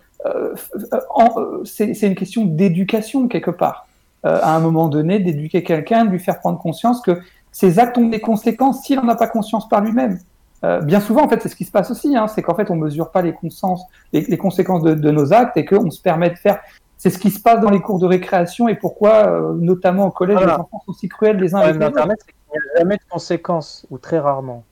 [1.14, 3.88] en- c'est c'est une question d'éducation quelque part.
[4.26, 7.20] Euh, à un moment donné, d'éduquer quelqu'un, de lui faire prendre conscience que
[7.52, 10.20] ses actes ont des conséquences s'il n'en a pas conscience par lui-même.
[10.66, 12.72] Euh, bien souvent, en fait, c'est ce qui se passe aussi, hein, c'est qu'en fait,
[12.72, 16.02] on mesure pas les, consens- les, les conséquences de, de nos actes et qu'on se
[16.02, 16.60] permet de faire.
[16.98, 20.12] C'est ce qui se passe dans les cours de récréation et pourquoi, euh, notamment au
[20.12, 20.54] collège, Voilà.
[20.54, 21.90] les enfants sont si cruels les uns avec les autres.
[21.94, 24.64] d'Internet, c'est qu'il n'y a jamais de conséquences, ou très rarement.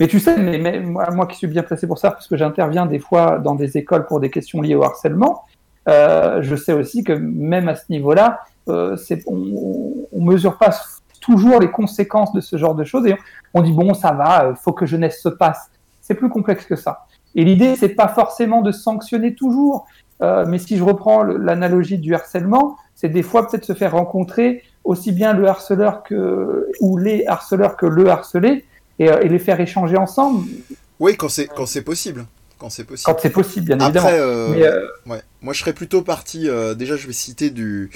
[0.00, 2.36] Mais tu sais, mais, mais moi, moi qui suis bien placé pour ça, parce que
[2.36, 5.44] j'interviens des fois dans des écoles pour des questions liées au harcèlement,
[5.88, 10.70] euh, je sais aussi que même à ce niveau-là, on ne mesure pas
[11.20, 13.16] toujours les conséquences de ce genre de choses et
[13.54, 15.70] on, dit bon, ça va, euh, faut que jeunesse se passe.
[16.00, 17.06] C'est plus complexe que ça.
[17.34, 19.86] Et l'idée, c'est pas forcément de sanctionner toujours,
[20.22, 24.62] euh, mais si je reprends l'analogie du harcèlement, c'est des fois peut-être se faire rencontrer
[24.84, 28.64] aussi bien le harceleur que ou les harceleurs que le harcelé
[28.98, 30.44] et, euh, et les faire échanger ensemble
[30.98, 32.26] Oui, quand c'est quand c'est possible.
[32.60, 33.06] Quand c'est possible.
[33.06, 34.06] quand c'est possible, bien évidemment.
[34.06, 35.22] Après, euh, Mais, euh, ouais.
[35.40, 36.46] moi je serais plutôt parti.
[36.46, 37.90] euh, déjà, je vais citer du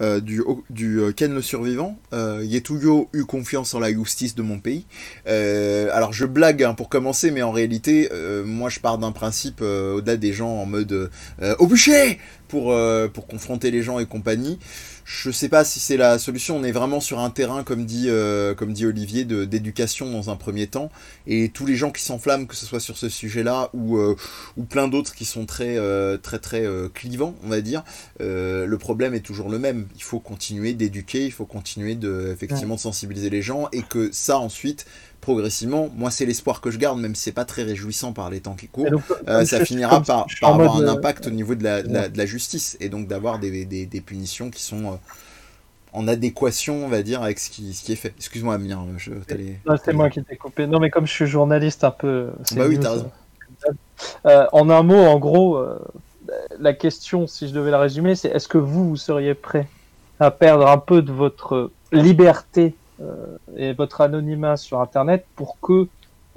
[0.00, 1.96] euh, du, du euh, Ken le survivant.
[2.12, 4.86] Euh, Yetuyo eut confiance en la justice de mon pays.
[5.26, 8.08] Alors je blague hein, pour commencer, mais en réalité,
[8.44, 11.10] moi je pars d'un principe au-delà des gens en mode
[11.58, 12.18] au bûcher
[12.54, 14.60] pour euh, pour confronter les gens et compagnie.
[15.04, 16.56] Je sais pas si c'est la solution.
[16.56, 20.36] On est vraiment sur un terrain, comme dit, euh, comme dit Olivier, d'éducation dans un
[20.36, 20.88] premier temps.
[21.26, 24.14] Et tous les gens qui s'enflamment, que ce soit sur ce sujet-là ou euh,
[24.56, 25.76] ou plein d'autres qui sont très
[26.18, 26.64] très très
[26.94, 27.82] clivants, on va dire.
[28.20, 29.88] Le problème est toujours le même.
[29.96, 34.10] Il faut continuer d'éduquer, il faut continuer de effectivement de sensibiliser les gens et que
[34.12, 34.86] ça ensuite
[35.28, 38.40] progressivement, moi c'est l'espoir que je garde, même si c'est pas très réjouissant par les
[38.40, 38.90] temps qui courent.
[38.90, 42.08] Donc, Euh, ça finira par, avoir un euh, impact au niveau de la, de la,
[42.08, 44.96] de la justice et donc d'avoir des, des, des punitions qui sont euh,
[45.94, 48.12] en adéquation, on va dire, avec ce qui, ce qui est fait.
[48.18, 49.12] Excuse-moi, Amir, je
[49.84, 50.66] c'est moi qui t'ai coupé.
[50.66, 52.30] Non, mais comme je suis journaliste un peu.
[52.56, 53.10] Bah oui, t'as raison.
[54.26, 55.78] euh, en un mot, en gros, euh,
[56.58, 59.66] la question, si je devais la résumer, c'est est-ce que vous, vous seriez prêt
[60.18, 62.74] à perdre un peu de votre liberté
[63.56, 65.86] et votre anonymat sur Internet pour que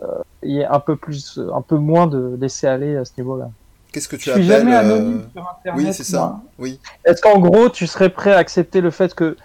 [0.03, 0.05] euh,
[0.43, 3.49] il y ait un peu plus, un peu moins de laisser aller à ce niveau-là
[3.91, 5.85] Qu'est-ce que tu je suis appelles jamais euh, anonyme sur Internet.
[5.87, 6.39] Oui, c'est ça.
[6.59, 6.79] Oui.
[7.05, 9.37] Est-ce qu'en gros, tu serais prêt à accepter le fait que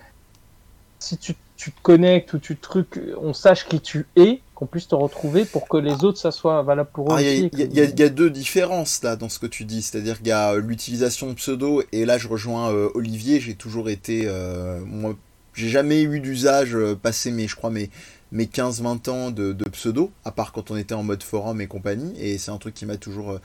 [0.99, 4.89] si tu, tu te connectes ou tu trucs, on sache qui tu es, qu'on puisse
[4.89, 7.81] te retrouver pour que les autres, ça soit valable pour eux Ah, Il aussi y,
[7.81, 10.33] a- y y y deux différences là dans ce que tu dis, c'est-à-dire qu'il y
[10.33, 14.81] a euh, l'utilisation de pseudo et là je rejoins euh, Olivier, j'ai toujours été, euh,
[14.85, 15.15] moi,
[15.55, 17.91] j'ai jamais eu d'usage euh, passé mes, je crois mes
[18.33, 22.15] mes 15-20 ans de, pseudo, à part quand on était en mode forum et compagnie,
[22.19, 23.41] et c'est un truc qui m'a toujours, euh,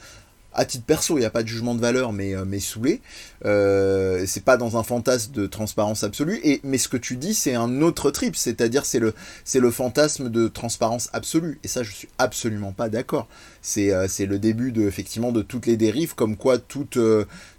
[0.53, 3.01] à titre perso, il n'y a pas de jugement de valeur, mais, euh, mais saoulé.
[3.45, 7.33] Euh, c'est pas dans un fantasme de transparence absolue, et, mais ce que tu dis,
[7.33, 11.83] c'est un autre trip, c'est-à-dire c'est le, c'est le fantasme de transparence absolue, et ça
[11.83, 13.27] je suis absolument pas d'accord.
[13.61, 16.97] C'est c'est le début de, effectivement de toutes les dérives, comme quoi toute,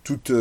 [0.02, 0.32] toute,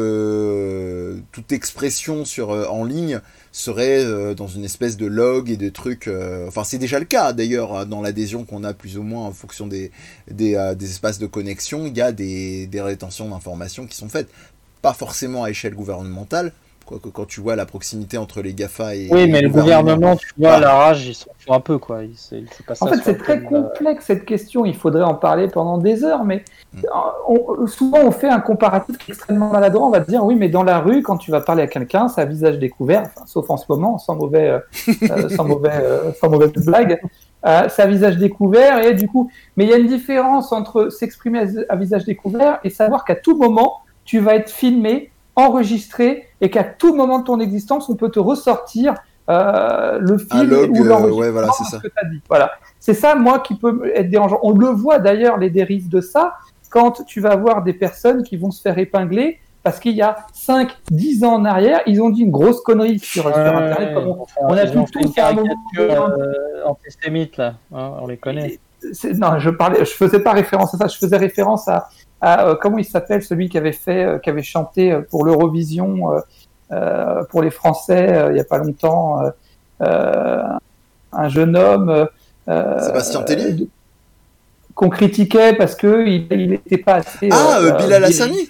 [1.31, 3.19] toute expression sur, en ligne
[3.57, 6.07] serait euh, dans une espèce de log et de trucs.
[6.07, 9.25] euh, enfin, c'est déjà le cas d'ailleurs euh, dans l'adhésion qu'on a plus ou moins
[9.25, 9.91] en fonction des,
[10.39, 11.87] euh, espaces de connexion.
[11.87, 14.29] Il y a des rétentions d'informations qui sont faites,
[14.81, 16.53] pas forcément à échelle gouvernementale.
[16.87, 19.09] Quoique quand tu vois la proximité entre les GAFA et.
[19.11, 20.59] Oui, mais le gouvernement, tu vois, Ah.
[20.61, 22.03] la rage, ils s'en foutent un peu, quoi.
[22.05, 22.35] Ils, ça
[22.79, 24.63] En fait, c'est très euh, complexe cette question.
[24.65, 26.79] Il faudrait en parler pendant des heures, mais Mm.
[26.85, 26.89] euh,
[27.27, 29.85] on- souvent on fait un comparatif extrêmement maladroit.
[29.85, 32.07] On va te dire oui, mais dans la rue, quand tu vas parler à quelqu'un,
[32.07, 34.59] c'est à visage découvert, enfin, sauf en ce moment, sans mauvais, euh,
[35.11, 36.99] euh, sans mauvais, euh, sans mauvaise blague.
[37.45, 40.89] Euh, c'est à visage découvert et du coup, mais il y a une différence entre
[40.89, 46.25] s'exprimer à- à visage découvert et savoir qu'à tout moment tu vas être filmé, enregistré
[46.41, 48.93] et qu'à tout moment de ton existence on peut te ressortir
[49.29, 52.21] le Un fil log, ou euh, l'enregistrement ouais, voilà, c'est que tu as dit.
[52.29, 52.51] Voilà.
[52.79, 54.39] C'est ça, moi, qui peut être dérangeant.
[54.43, 56.35] On le voit d'ailleurs, les dérives de ça,
[56.69, 60.15] quand tu vas voir des personnes qui vont se faire épingler parce qu'il y a
[60.33, 63.93] 5, 10 ans en arrière, ils ont dit une grosse connerie sur, sur Internet.
[63.93, 64.77] comme on- on a pu
[65.13, 65.35] caricature
[65.85, 66.23] donné.
[66.23, 68.59] euh, antisémite là, hein, on les connaît.
[69.15, 71.89] non, je parlais, je faisais pas référence à ça, je faisais référence à,
[72.21, 75.25] à, euh, comment il s'appelle celui qui avait fait, euh, qui avait chanté euh, pour
[75.25, 76.11] l'Eurovision
[77.29, 79.21] pour les Français il y a pas longtemps,
[79.79, 82.07] un jeune homme.
[82.47, 83.67] Sébastien Tellier
[84.75, 87.29] Qu'on critiquait parce que il, il était pas assez.
[87.31, 88.49] Ah, euh, Bilal Hassani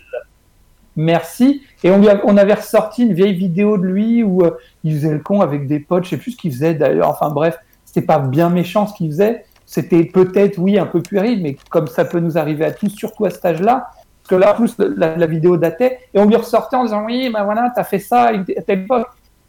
[0.95, 1.61] Merci.
[1.83, 4.95] Et on, lui a- on avait ressorti une vieille vidéo de lui où euh, il
[4.95, 7.09] faisait le con avec des potes, je sais plus ce qu'il faisait d'ailleurs.
[7.09, 9.45] Enfin bref, c'était pas bien méchant ce qu'il faisait.
[9.69, 13.25] C'était peut-être, oui, un peu puéril, mais comme ça peut nous arriver à tous, surtout
[13.25, 13.89] à cet âge-là,
[14.23, 17.29] parce que là, en plus, la, vidéo datait, et on lui ressortait en disant, oui,
[17.31, 19.07] ben voilà, t'as fait ça à telle époque.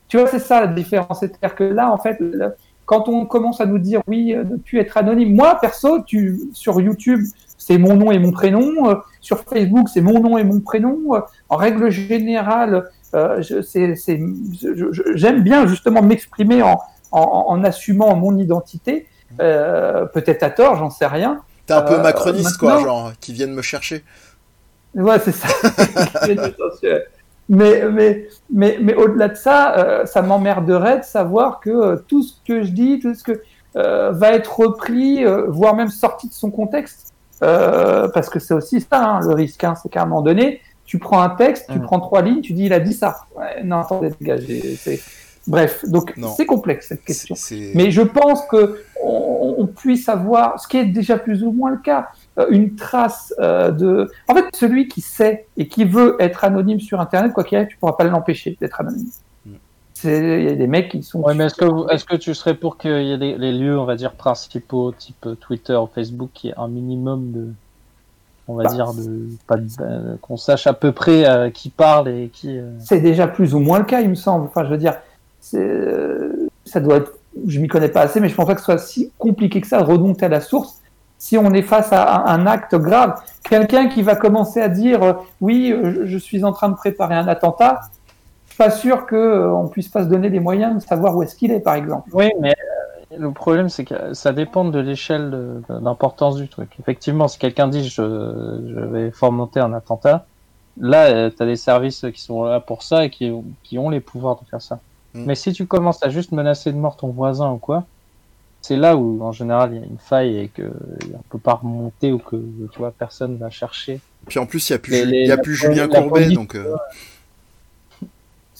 [0.08, 1.20] Tu vois, c'est ça la différence.
[1.20, 2.18] C'est-à-dire que là, en fait,
[2.84, 6.40] quand on commence à nous dire, oui, euh, ne plus être anonyme, moi, perso, tu,
[6.52, 7.20] sur YouTube,
[7.56, 8.88] c'est mon nom et mon prénom.
[8.88, 11.14] euh, sur Facebook, c'est mon nom et mon prénom.
[11.14, 16.60] euh, en règle générale, euh, j'aime bien justement m'exprimer
[17.12, 19.06] en assumant mon identité.
[19.40, 21.40] Euh, Peut-être à tort, j'en sais rien.
[21.66, 24.04] T'es un peu Euh, macroniste, quoi, genre, qui viennent me chercher.
[24.94, 25.48] Ouais, c'est ça.
[27.48, 32.22] mais mais, mais, mais au-delà de ça, euh, ça m'emmerderait de savoir que euh, tout
[32.22, 33.40] ce que je dis, tout ce que
[33.76, 37.12] euh, va être repris, euh, voire même sorti de son contexte.
[37.42, 39.62] Euh, parce que c'est aussi ça, hein, le risque.
[39.62, 41.82] Hein, c'est qu'à un moment donné, tu prends un texte, tu Mm.
[41.82, 43.18] prends trois lignes, tu dis il a dit ça.
[43.36, 44.10] Ouais, non, attendez,
[44.76, 45.00] c'est-
[45.48, 47.34] Bref, donc c'est complexe cette question.
[47.74, 51.70] Mais je pense que on, on puisse avoir, ce qui est déjà plus ou moins
[51.70, 52.08] le cas,
[52.38, 54.10] euh, une trace euh, de.
[54.28, 57.68] En fait, celui qui sait et qui veut être anonyme sur Internet, quoi qu'il arrive,
[57.68, 59.08] tu pourras pas l'empêcher d'être anonyme.
[59.46, 59.50] Mm.
[60.04, 61.20] Il y a des mecs qui sont.
[61.22, 63.52] Ouais, mais est-ce que, vous- est-ce que tu serais pour qu'il y ait des, les
[63.52, 67.48] lieux, on va dire, principaux, type Twitter ou Facebook, qui ait un minimum de.
[68.50, 69.28] On va Bah, dire, de,
[69.80, 72.56] euh, qu'on sache à peu près euh, qui parle et qui.
[72.58, 74.46] euh, C'est déjà plus ou moins le cas, il me semble.
[74.46, 74.96] Enfin, je veux dire, euh,
[75.40, 77.12] ça doit être.
[77.46, 79.66] Je m'y connais pas assez, mais je pense pas que ce soit si compliqué que
[79.66, 80.80] ça de remonter à la source.
[81.18, 85.12] Si on est face à un, acte grave, quelqu'un qui va commencer à dire euh,
[85.40, 87.80] oui, euh, je, suis en train de préparer un attentat,
[88.46, 91.22] je suis pas sûr que euh, puisse pas se donner les moyens de savoir où
[91.24, 92.08] est-ce qu'il est, par exemple.
[92.12, 92.54] Oui, mais
[93.12, 96.70] euh, le problème, c'est que ça dépend de l'échelle d'importance du truc.
[96.78, 100.24] Effectivement, si quelqu'un dit je, vais fomenter un attentat,
[100.80, 104.38] là, tu as des services qui sont là pour ça et qui ont les pouvoirs
[104.40, 104.78] de faire ça.
[105.14, 105.24] Mm.
[105.24, 107.84] Mais si tu commences à juste menacer de mort ton voisin ou quoi,
[108.60, 110.62] c'est là où, en général, il y a une faille et que
[111.14, 112.36] on peut pas remonter ou que,
[112.72, 114.00] tu vois, personne va chercher.
[114.26, 115.88] Puis en plus, il n'y a plus, Les- Ju- les- il y a plus Julien
[115.88, 116.54] Courbet, donc.
[116.56, 116.74] euh,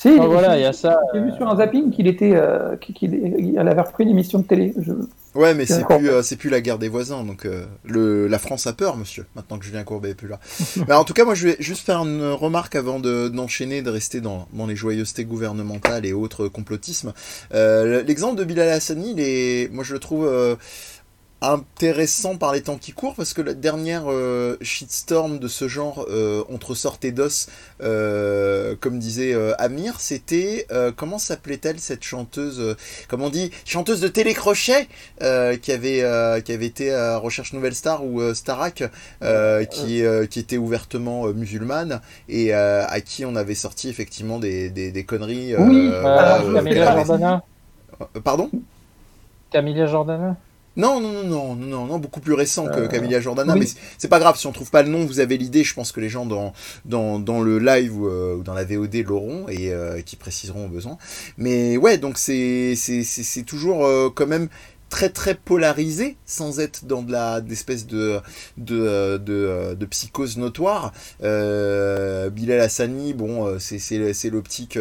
[0.01, 1.01] Si, voilà, il y a ça.
[1.13, 4.39] J'ai vu sur un zapping qu'il était, euh, qu'il qu'il- elle avait repris une émission
[4.39, 4.73] de télé.
[4.81, 4.93] Je...
[5.35, 8.39] Ouais, mais c'est plus, euh, c'est plus la guerre des voisins, donc euh, le, la
[8.39, 10.39] France a peur, monsieur, maintenant que Julien Courbet est plus là.
[10.87, 13.91] mais en tout cas, moi, je vais juste faire une remarque avant de- d'enchaîner, de
[13.91, 17.13] rester dans, dans les joyeusetés gouvernementales et autres complotismes.
[17.53, 20.55] Euh, L'exemple de Bilal Hassani, il est, moi, je le trouve euh,
[21.41, 26.05] intéressant par les temps qui courent, parce que la dernière euh, shitstorm de ce genre,
[26.11, 27.49] euh, entre sorte et d'os,
[27.81, 32.77] euh, comme disait euh, Amir, c'était, euh, comment s'appelait-elle cette chanteuse, euh,
[33.09, 34.89] comme on dit, chanteuse de télécrochet
[35.23, 38.83] euh, qui avait euh, qui avait été à Recherche Nouvelle Star ou euh, Starac,
[39.23, 43.89] euh, qui euh, qui était ouvertement euh, musulmane et euh, à qui on avait sorti
[43.89, 45.55] effectivement des des, des conneries.
[45.55, 47.43] euh, Oui, Euh, voilà, euh, Camilla Jordana.
[48.25, 48.51] Pardon?
[49.51, 50.37] Camilla Jordana?
[50.79, 53.61] Non, non, non, non, non, non, non, beaucoup plus récent que Euh, Camilla Jordana, oui.
[53.61, 53.67] mais
[53.99, 56.01] c'est- pas grave, si on trouve pas le nom, vous avez l'idée, je pense que
[56.01, 56.53] les gens dans,
[56.87, 60.65] dans, dans le live ou, euh, ou dans la VOD l'auront et euh, qui préciseront
[60.65, 60.97] au besoin.
[61.37, 64.49] Mais ouais, donc c'est c'est- c'est- c'est toujours euh, quand même
[64.89, 68.21] très très polarisé sans être dans de la d'espèce de
[68.57, 70.93] de, euh, de, euh, de psychose notoire.
[71.23, 74.79] Euh, Bilal Hassani bon euh, c'est c'est l'optique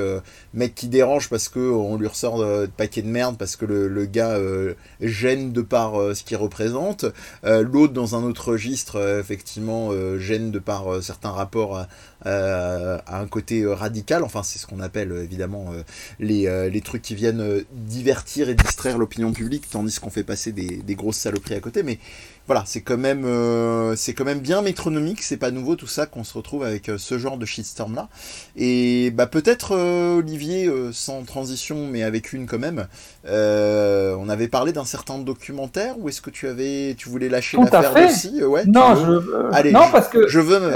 [0.54, 3.66] mec qui dérange parce que on lui ressort euh, de paquet de merde parce que
[3.66, 7.06] le, le gars euh, gêne de par ce qu'il représente.
[7.44, 11.86] L'autre dans un autre registre effectivement gêne de par certains rapports
[12.28, 14.24] à- à un côté euh, radical.
[14.24, 15.84] Enfin c'est ce qu'on appelle euh, évidemment euh,
[16.20, 20.24] les, euh, les trucs qui viennent euh, divertir et distraire l'opinion publique tandis qu'on fait
[20.24, 21.84] passer des, des grosses saloperies à côté.
[21.84, 22.00] Mais
[22.48, 25.22] voilà c'est quand même euh, c'est quand même bien métronomique.
[25.24, 28.10] C'est pas nouveau tout ça qu'on se retrouve avec euh, ce genre de shitstorm là
[28.56, 32.88] et bah peut-être euh, Olivier euh, sans transition mais avec une quand même
[33.28, 37.58] euh, on avait parlé d'un certain documentaire ou est-ce que tu avais tu voulais lâcher
[37.66, 40.72] l'affaire aussi Euh, ouais Non, je, euh, Allez, non je- parce que je veux me...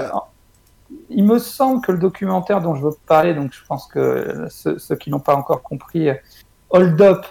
[1.12, 4.47] Euh, il me semble que le documentaire dont je veux parler, donc je pense que
[4.50, 6.10] ceux, qui n'ont pas encore compris
[6.69, 7.26] Hold Up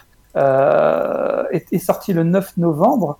[1.52, 3.18] est, sorti le 9 novembre.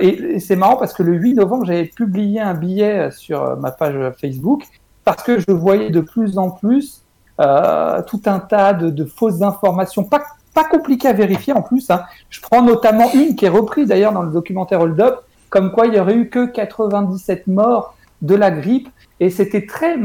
[0.00, 4.12] et, c'est marrant parce que le 8 novembre, j'avais publié un billet sur ma page
[4.20, 4.64] Facebook
[5.04, 7.02] parce que je voyais de plus en plus
[7.38, 10.22] tout un tas de, fausses informations, pas,
[10.54, 11.90] pas compliquées à vérifier en plus.
[11.90, 12.02] Hein.
[12.30, 15.20] Je prends notamment une qui est reprise d'ailleurs dans le documentaire Hold Up,
[15.50, 18.88] comme quoi il y aurait eu que 97 morts de la grippe
[19.20, 19.96] et c'était très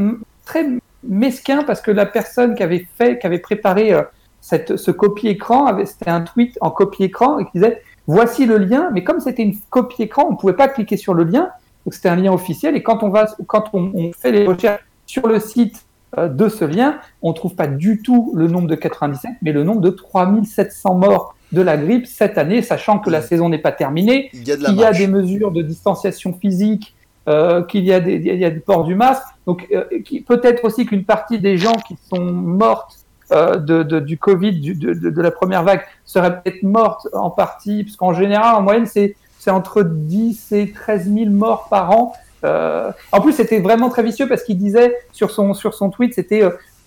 [0.44, 0.66] très
[1.04, 4.02] mesquin parce que la personne qui avait fait, qui avait préparé euh,
[4.40, 9.04] cette, ce copie-écran, c'était un tweet en copie-écran et qui disait voici le lien, mais
[9.04, 11.50] comme c'était une copie-écran, on pouvait pas cliquer sur le lien,
[11.84, 12.76] donc c'était un lien officiel.
[12.76, 15.84] Et quand on va, quand on, fait les recherches sur le site
[16.18, 19.62] euh, de ce lien, on trouve pas du tout le nombre de 97, mais le
[19.62, 23.72] nombre de 3700 morts de la grippe cette année, sachant que la saison n'est pas
[23.72, 26.94] terminée, il y a, il y a des mesures de distanciation physique
[27.28, 29.22] euh, qu'il y a des, a du masque.
[29.46, 29.84] Donc euh,
[30.26, 32.98] peut-être aussi qu'une partie des gens qui sont mortes
[33.32, 38.12] euh, de, du Covid, de, la première vague, seraient peut-être mortes en partie, parce qu'en
[38.12, 39.14] général, en moyenne, c'est
[39.48, 42.12] entre 10 et 13 000 morts par an.
[42.44, 46.42] En plus, c'était vraiment très vicieux parce qu'il disait sur son, sur son tweet, c'était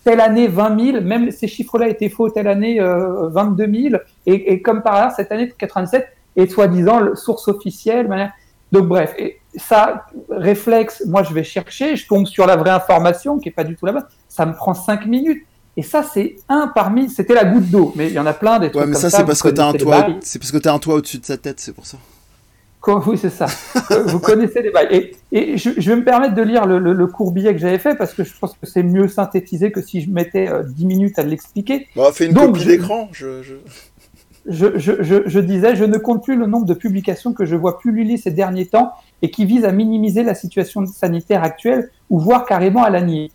[0.06, 3.96] telle année 20 000, même ces chiffres-là étaient faux, telle année euh, 22 000,
[4.28, 8.32] et, comme par hasard, cette année 97 est soi-disant source officielle.
[8.72, 13.40] Donc bref, et ça, réflexe, moi je vais chercher, je tombe sur la vraie information
[13.40, 15.44] qui est pas du tout là-bas, ça me prend cinq minutes.
[15.78, 18.60] Et ça, c'est un parmi, c'était la goutte d'eau, mais il y en a plein
[18.60, 20.74] des trucs ouais, mais ça, c'est parce que t'as un toit, c'est parce que t'as
[20.74, 21.98] un toit au-dessus de sa tête, c'est pour ça.
[22.88, 23.48] Oui, c'est ça.
[24.06, 24.88] Vous connaissez les bails.
[24.92, 27.60] Et, et je, je, vais me permettre de lire le, le, le court billet que
[27.60, 30.64] j'avais fait parce que je pense que c'est mieux synthétisé que si je mettais euh,
[30.64, 31.88] 10 minutes à l'expliquer.
[31.96, 33.10] Bon, fais une Donc, copie d'écran.
[33.12, 33.56] Je, je
[34.48, 38.32] je, disais, je ne compte plus le nombre de publications que je vois pulluler ces
[38.32, 42.90] derniers temps et qui visent à minimiser la situation sanitaire actuelle ou voire carrément à
[42.90, 43.32] la nier.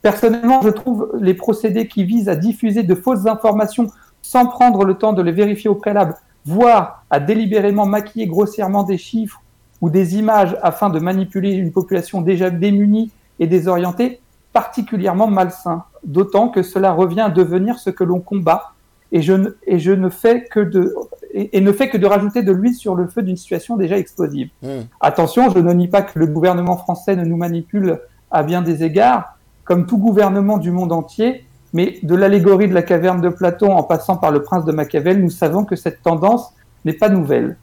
[0.00, 3.90] Personnellement, je trouve les procédés qui visent à diffuser de fausses informations
[4.22, 6.14] sans prendre le temps de les vérifier au préalable,
[6.46, 9.42] voire à délibérément maquiller grossièrement des chiffres
[9.80, 14.20] ou des images afin de manipuler une population déjà démunie et désorientée,
[14.52, 18.72] particulièrement malsain, d'autant que cela revient à devenir ce que l'on combat,
[19.12, 20.94] et je, ne, et je ne fais que de
[21.32, 23.98] et, et, ne fait que de rajouter de l'huile sur le feu d'une situation déjà
[23.98, 24.50] explosive.
[24.62, 24.68] Mmh.
[25.00, 28.82] Attention, je ne nie pas que le gouvernement français ne nous manipule à bien des
[28.82, 33.72] égards, comme tout gouvernement du monde entier, mais de l'allégorie de la caverne de Platon
[33.72, 37.56] en passant par le prince de Machiavel, nous savons que cette tendance n'est pas nouvelle.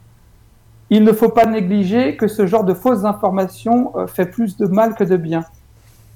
[0.92, 4.68] Il ne faut pas négliger que ce genre de fausses informations euh, fait plus de
[4.68, 5.44] mal que de bien.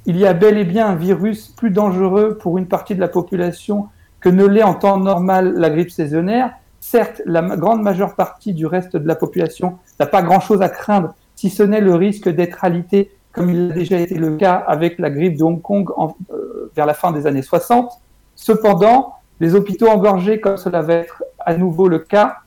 [0.05, 3.07] Il y a bel et bien un virus plus dangereux pour une partie de la
[3.07, 3.87] population
[4.21, 6.51] que ne l'est en temps normal la grippe saisonnière.
[6.79, 11.13] Certes, la grande majeure partie du reste de la population n'a pas grand-chose à craindre,
[11.35, 14.99] si ce n'est le risque d'être alité, comme il a déjà été le cas avec
[14.99, 15.89] la grippe de Hong Kong
[16.31, 17.91] euh, vers la fin des années 60.
[18.35, 22.37] Cependant, les hôpitaux engorgés, comme cela va être à nouveau le cas,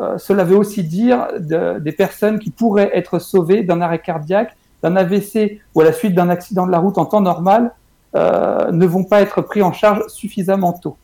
[0.00, 4.56] euh, cela veut aussi dire de, des personnes qui pourraient être sauvées d'un arrêt cardiaque,
[4.82, 7.72] d'un AVC ou à la suite d'un accident de la route en temps normal,
[8.14, 10.96] euh, ne vont pas être pris en charge suffisamment tôt.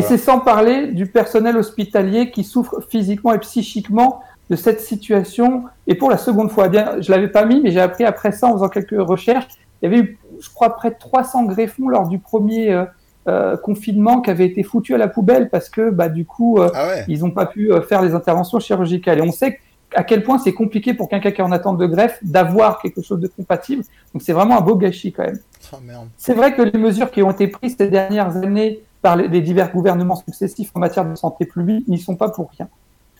[0.00, 5.64] Et c'est sans parler du personnel hospitalier qui souffre physiquement et psychiquement de cette situation.
[5.86, 8.46] Et pour la seconde fois, bien, je l'avais pas mis, mais j'ai appris après ça
[8.46, 9.46] en faisant quelques recherches.
[9.82, 12.86] Il y avait eu, je crois, près de 300 greffons lors du premier euh,
[13.28, 16.70] euh, confinement qui avaient été foutus à la poubelle parce que, bah, du coup, euh,
[16.74, 17.04] ah ouais.
[17.06, 19.18] ils n'ont pas pu faire les interventions chirurgicales.
[19.18, 19.60] Et on sait
[19.94, 23.02] à quel point c'est compliqué pour quelqu'un qui est en attente de greffe d'avoir quelque
[23.02, 23.82] chose de compatible.
[24.14, 25.38] Donc c'est vraiment un beau gâchis quand même.
[25.74, 25.76] Oh,
[26.16, 29.72] c'est vrai que les mesures qui ont été prises ces dernières années par les divers
[29.72, 32.68] gouvernements successifs en matière de santé publique n'y sont pas pour rien.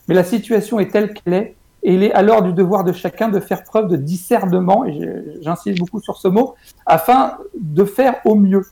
[0.07, 3.29] Mais la situation est telle qu'elle est, et il est alors du devoir de chacun
[3.29, 4.99] de faire preuve de discernement, et
[5.41, 8.65] j'insiste beaucoup sur ce mot, afin de faire au mieux.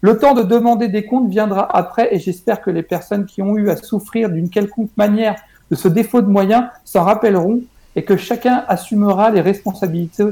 [0.00, 3.56] Le temps de demander des comptes viendra après, et j'espère que les personnes qui ont
[3.56, 5.36] eu à souffrir d'une quelconque manière
[5.70, 7.60] de ce défaut de moyens s'en rappelleront,
[7.96, 10.24] et que chacun assumera les responsabilités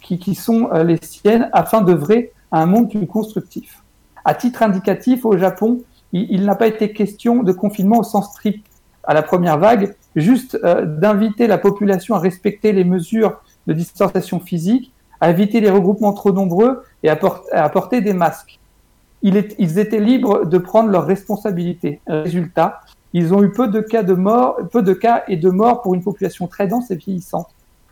[0.00, 3.82] qui, sont euh, les siennes afin d'œuvrer à un monde plus constructif.
[4.26, 8.66] À titre indicatif, au Japon, il, n'a pas été question de confinement au sens strict
[9.04, 14.40] à la première vague, juste euh, d'inviter la population à respecter les mesures de distanciation
[14.40, 18.58] physique, à éviter les regroupements trop nombreux et à, porter, des masques.
[19.22, 22.00] Ils étaient libres de prendre leurs responsabilités.
[22.08, 22.80] Résultat,
[23.12, 25.94] ils ont eu peu de cas de mort, peu de cas et de morts pour
[25.94, 27.46] une population très dense et vieillissante.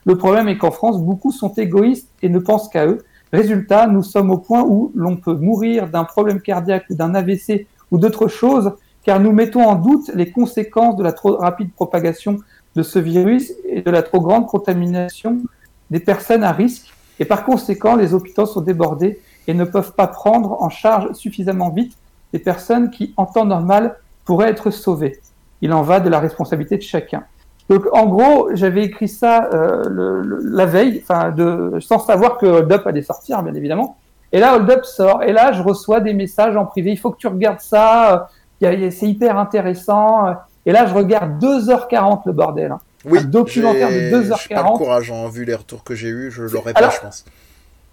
[0.05, 3.05] Le problème est qu'en France, beaucoup sont égoïstes et ne pensent qu'à eux.
[3.35, 7.67] Résultat, nous sommes au point où l'on peut mourir d'un problème cardiaque ou d'un AVC
[7.91, 8.71] ou d'autres choses,
[9.03, 12.39] car nous mettons en doute les conséquences de la trop rapide propagation
[12.77, 15.43] de ce virus et de la trop grande contamination
[15.91, 16.95] des personnes à risque.
[17.19, 21.71] Et par conséquent, les hôpitaux sont débordés et ne peuvent pas prendre en charge suffisamment
[21.71, 21.97] vite
[22.33, 25.21] des personnes qui, en temps normal, pourraient être sauvées.
[25.61, 27.25] Il en va de la responsabilité de chacun.
[27.71, 32.37] Donc, en gros, j'avais écrit ça euh, le, le, la veille, enfin, de, sans savoir
[32.37, 33.97] que Hold Up allait sortir, bien évidemment.
[34.33, 36.91] Et là, Hold Up sort, et là, je reçois des messages en privé.
[36.91, 38.29] Il faut que tu regardes ça.
[38.61, 40.27] C'est hyper intéressant.
[40.67, 42.73] Et là, je regarde 2h40 le bordel.
[42.73, 42.81] Hein.
[43.05, 44.39] Oui, un documentaire de 2h40.
[44.49, 47.01] J'ai pas le courage, hein, vu les retours que j'ai eu, je l'aurais pas, je
[47.01, 47.25] pense.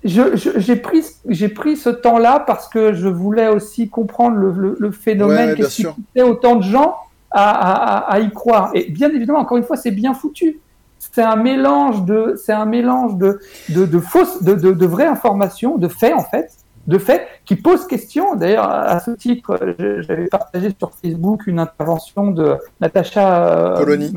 [0.04, 4.76] J'ai je, pris, j'ai pris ce temps-là parce que je voulais aussi comprendre le, le,
[4.80, 6.96] le phénomène ouais, qui suscitait autant de gens
[7.32, 8.72] à, à, à, y croire.
[8.74, 10.60] Et bien évidemment, encore une fois, c'est bien foutu.
[11.00, 15.08] C'est un mélange de, c'est un mélange de, de, de fausses, de, de, de vraies
[15.08, 16.52] informations, de faits en fait,
[16.88, 18.36] de faits qui posent question.
[18.36, 24.14] D'ailleurs, à ce titre, j'avais partagé sur Facebook une intervention de Natacha Polony.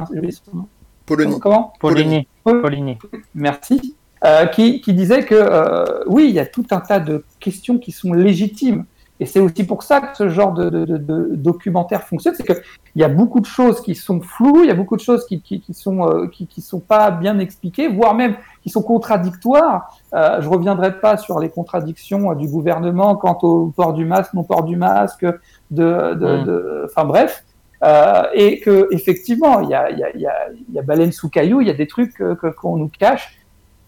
[1.07, 1.39] Polony.
[1.41, 2.29] Comment Polony.
[2.43, 2.99] Polony.
[3.35, 3.97] Merci.
[4.25, 7.77] Euh, qui, qui, disait que euh, oui, il y a tout un tas de questions
[7.77, 8.87] qui sont légitimes.
[9.21, 12.45] Et c'est aussi pour ça que ce genre de, de, de, de documentaire fonctionne, c'est
[12.45, 12.57] qu'il
[12.97, 15.41] y a beaucoup de choses qui sont floues, il y a beaucoup de choses qui,
[15.41, 19.97] qui, qui sont euh, qui, qui sont pas bien expliquées, voire même qui sont contradictoires.
[20.15, 24.43] Euh, je reviendrai pas sur les contradictions du gouvernement quant au port du masque, non
[24.43, 25.25] port du masque,
[25.71, 26.45] de, mmh.
[26.45, 27.45] de enfin bref.
[27.85, 30.35] Euh, et que effectivement, il y a, il y, a, il y, a,
[30.69, 33.39] il y a baleine sous caillou, il y a des trucs qu'on que, nous cache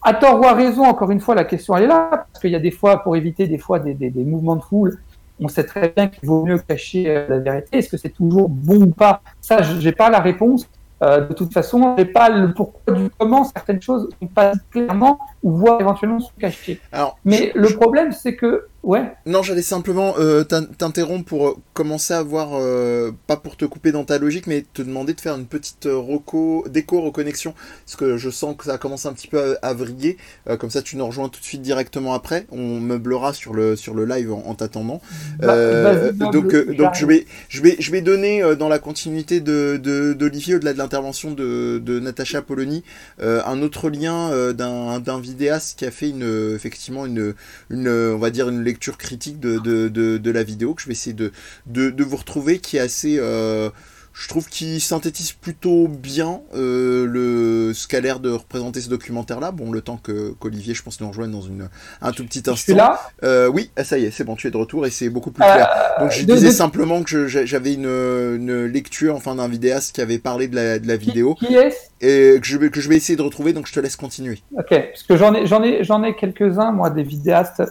[0.03, 2.53] à tort ou à raison, encore une fois, la question elle est là, parce qu'il
[2.53, 4.99] y a des fois, pour éviter des fois des, des, des mouvements de foule,
[5.41, 7.79] on sait très bien qu'il vaut mieux cacher la vérité.
[7.79, 9.21] Est-ce que c'est toujours bon ou pas?
[9.41, 10.69] Ça, j'ai pas la réponse.
[11.03, 15.19] Euh, de toute façon, j'ai pas le pourquoi du comment certaines choses sont pas clairement
[15.43, 16.81] ou voire éventuellement cachées.
[16.91, 17.77] Alors, Mais je, le je...
[17.77, 19.13] problème, c'est que ouais.
[19.27, 24.05] Non, j'allais simplement euh, t'interrompre pour commencer à voir, euh, pas pour te couper dans
[24.05, 28.31] ta logique, mais te demander de faire une petite reco, déco reconnexion, parce que je
[28.31, 30.17] sens que ça commence un petit peu à, à vriller.
[30.49, 32.47] Euh, comme ça, tu nous rejoins tout de suite directement après.
[32.53, 35.01] On meublera sur le sur le live en, en t'attendant.
[35.41, 39.77] Bah, donc donc je vais je vais je vais donner dans la continuité de
[40.15, 42.85] d'Olivier au-delà de l'intervention de, de Natacha Polony
[43.21, 47.35] un autre lien d'un d'un vidéaste qui a fait une effectivement une
[47.71, 50.87] une on va dire une lecture critique de, de, de, de, la vidéo que je
[50.87, 51.33] vais essayer de,
[51.67, 53.71] de, vous retrouver qui est assez euh,
[54.19, 59.41] je trouve qu'il synthétise plutôt bien euh, le ce qu'a l'air de représenter ce documentaire
[59.41, 61.69] là bon le temps que qu'Olivier je pense nous rejoigne dans une
[62.01, 62.57] un tout petit instant.
[62.57, 62.99] suis là?
[63.25, 65.45] Euh, oui ça y est c'est bon tu es de retour et c'est beaucoup plus
[65.45, 65.69] clair.
[66.01, 70.49] Donc je disais simplement que j'avais une, une lecture enfin d'un vidéaste qui avait parlé
[70.49, 72.97] de la, de la vidéo qui, qui est et que je, vais, que je vais
[72.97, 74.41] essayer de retrouver donc je te laisse continuer.
[74.59, 77.63] Ok parce que j'en ai j'en ai j'en ai quelques uns moi des vidéastes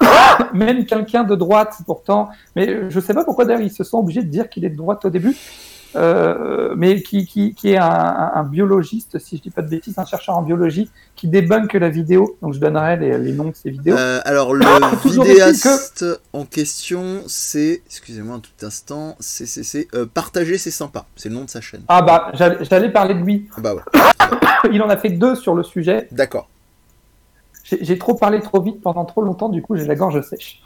[0.54, 3.98] même quelqu'un de droite pourtant, mais je ne sais pas pourquoi d'ailleurs ils se sont
[3.98, 5.36] obligés de dire qu'il est de droite au début,
[5.96, 9.96] euh, mais qui, qui, qui est un, un, biologiste, si je dis pas de bêtises,
[9.98, 12.36] un chercheur en biologie qui débunk la vidéo.
[12.42, 13.96] Donc je donnerai les, les noms de ces vidéos.
[13.96, 14.64] Euh, alors le
[15.08, 16.18] vidéaste que...
[16.32, 21.36] en question, c'est, excusez-moi un tout instant, c'est c'est euh, partager c'est sympa, c'est le
[21.36, 21.82] nom de sa chaîne.
[21.88, 23.48] Ah bah j'allais parler de lui.
[23.58, 23.82] Bah ouais.
[24.72, 26.08] Il en a fait deux sur le sujet.
[26.10, 26.48] D'accord
[27.64, 30.62] j'ai trop parlé trop vite pendant trop longtemps, du coup j'ai la gorge sèche.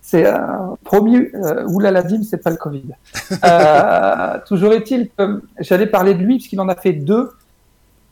[0.00, 0.36] C'est euh,
[0.84, 2.84] promis, euh, oulala dim, c'est pas le Covid.
[3.44, 7.30] euh, toujours est-il que j'allais parler de lui puisqu'il en a fait deux,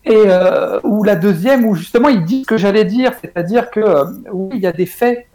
[0.04, 3.80] et euh, ou la deuxième où justement il dit ce que j'allais dire, c'est-à-dire que
[3.80, 5.26] euh, oui il y a des faits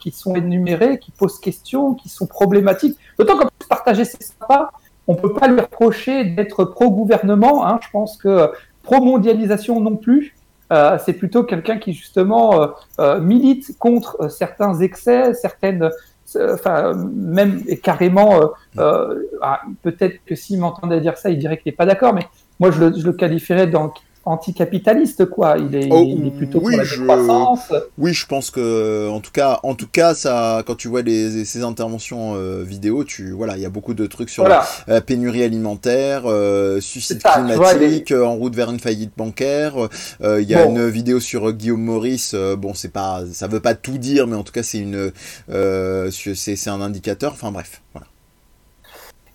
[0.00, 2.98] qui sont énumérés, qui posent question, qui sont problématiques.
[3.18, 4.72] D'autant qu'en plus partager c'est sympa,
[5.06, 7.66] on peut pas lui reprocher d'être pro-gouvernement.
[7.66, 8.50] Hein, je pense que
[8.82, 10.34] pro-mondialisation non plus.
[10.74, 12.66] Euh, c'est plutôt quelqu'un qui justement euh,
[12.98, 15.88] euh, milite contre certains excès, certaines,
[16.36, 18.40] enfin même carrément,
[18.76, 22.26] ah, peut-être que s'il m'entendait dire ça, il dirait qu'il n'est pas d'accord, mais
[22.58, 23.92] moi je le, je qualifierais dans
[24.26, 27.02] anticapitaliste quoi il est, oh, il est plutôt oui, pour la je...
[27.02, 31.02] croissance oui je pense que en tout cas en tout cas ça quand tu vois
[31.02, 34.64] les ces interventions euh, vidéo tu voilà il y a beaucoup de trucs sur voilà.
[34.86, 38.24] la, la, pénurie alimentaire euh, suicide ça, climatique vois, les...
[38.24, 39.74] en route vers une faillite bancaire
[40.22, 40.76] euh, il y a bon.
[40.76, 44.42] une vidéo sur Guillaume Maurice bon c'est pas ça veut pas tout dire mais en
[44.42, 45.12] tout cas c'est une
[45.50, 48.06] c'est un indicateur enfin bref voilà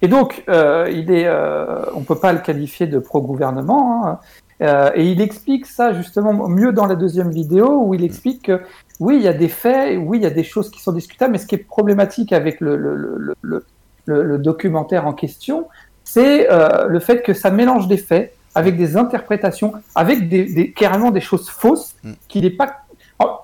[0.02, 4.08] et donc, euh, il est, euh, on peut pas le qualifier de pro-gouvernement.
[4.08, 4.20] Hein.
[4.62, 8.62] Euh, et il explique ça justement mieux dans la deuxième vidéo où il explique que
[9.00, 11.32] oui, il y a des faits, oui, il y a des choses qui sont discutables,
[11.32, 13.64] mais ce qui est problématique avec le, le, le,
[14.06, 15.68] le documentaire en question,
[16.04, 20.72] c'est euh, le fait que ça mélange des faits avec des interprétations, avec des, des
[20.72, 21.96] carrément des choses fausses
[22.28, 22.84] qu'il n'est pas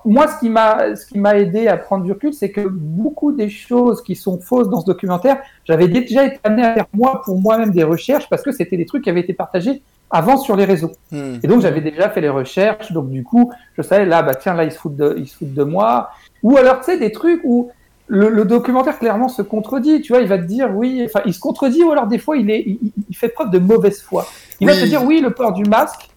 [0.04, 3.32] moi, ce qui m'a, ce qui m'a aidé à prendre du recul, c'est que beaucoup
[3.32, 7.20] des choses qui sont fausses dans ce documentaire, j'avais déjà été amené à faire moi
[7.24, 10.56] pour moi-même des recherches parce que c'était des trucs qui avaient été partagés avant sur
[10.56, 10.92] les réseaux.
[11.10, 11.36] Hmm.
[11.42, 14.54] Et donc j'avais déjà fait les recherches, donc du coup, je savais là, bah tiens,
[14.54, 16.10] là ils se foutent de, ils se foutent de moi.
[16.42, 17.70] Ou alors tu sais des trucs où
[18.08, 20.00] le, documentaire clairement se contredit.
[20.00, 22.36] Tu vois, il va te dire oui, enfin, il se contredit ou alors des fois
[22.36, 24.26] il, est, il, fait preuve de mauvaise foi.
[24.60, 26.08] Il va te dire oui, le port du masque.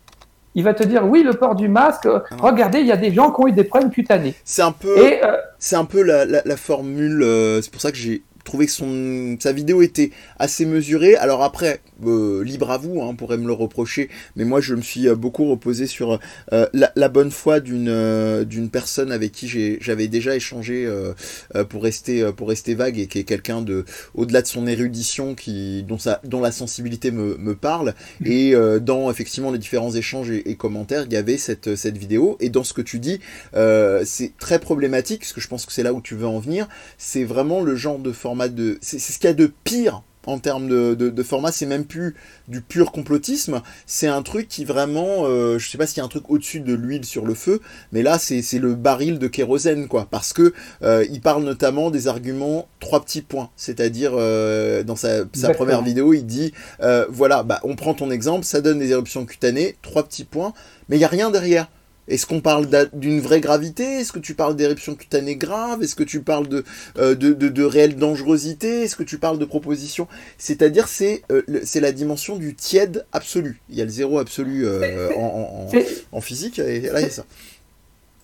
[0.55, 2.07] Il va te dire oui, le port du masque.
[2.07, 2.21] Ah.
[2.41, 4.33] Regardez, il y a des gens qui ont eu des problèmes cutanés.
[4.43, 7.21] C'est un peu, euh, c'est un peu la, la, formule.
[7.21, 11.15] Euh, c'est pour ça que j'ai trouvé que son, sa vidéo était assez mesurée.
[11.15, 14.73] Alors après, euh, libre à vous, hein, on pourrait me le reprocher, mais moi je
[14.73, 16.19] me suis euh, beaucoup reposé sur
[16.53, 19.47] euh, la, bonne foi d'une d'une personne avec qui
[19.81, 20.87] j'avais déjà échangé
[21.69, 23.83] pour rester pour rester vague et qui est quelqu'un de
[24.13, 28.27] au-delà de son érudition qui dont sa dont la sensibilité me, me parle mmh.
[28.27, 32.49] et dans effectivement les différents échanges et, commentaires il y avait cette cette vidéo et
[32.49, 33.19] dans ce que tu dis
[34.03, 36.67] c'est très problématique parce que je pense que c'est là où tu veux en venir
[36.99, 40.39] c'est vraiment le genre de format de c'est ce qu'il y a de pire en
[40.39, 42.15] termes de, format, c'est même plus
[42.47, 46.03] du pur complotisme, c'est un truc qui vraiment, euh, je sais pas s'il y a
[46.03, 47.61] un truc au-dessus de l'huile sur le feu,
[47.91, 52.07] mais là c'est le baril de kérosène quoi, parce que euh, il parle notamment des
[52.07, 56.53] arguments trois petits points, c'est-à-dire euh, dans sa, première vidéo il dit
[57.09, 60.53] voilà, bah, on prend ton exemple, ça donne des éruptions cutanées, trois petits points,
[60.87, 61.69] mais il y a rien derrière.
[62.09, 63.83] Est-ce qu'on parle d'une vraie gravité?
[63.83, 65.83] Est-ce que tu parles d'éruption cutanée grave?
[65.83, 66.65] Est-ce que tu parles de,
[66.97, 68.83] euh, de, de, réelle dangerosité?
[68.83, 70.07] Est-ce que tu parles de proposition?
[70.37, 73.61] C'est-à-dire c'est euh, c'est la dimension du tiède absolu.
[73.69, 75.67] Il y a le zéro absolu euh, en,
[76.11, 77.25] en, physique et là il y a ça.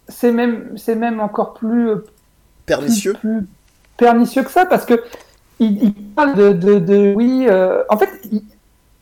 [0.08, 1.90] C'est même, même encore plus
[2.66, 3.14] pernicieux?
[3.14, 3.48] Plus,
[3.98, 5.02] pernicieux que ça parce que
[5.60, 7.48] il, parle de, de, de oui.
[7.90, 8.42] en fait, il,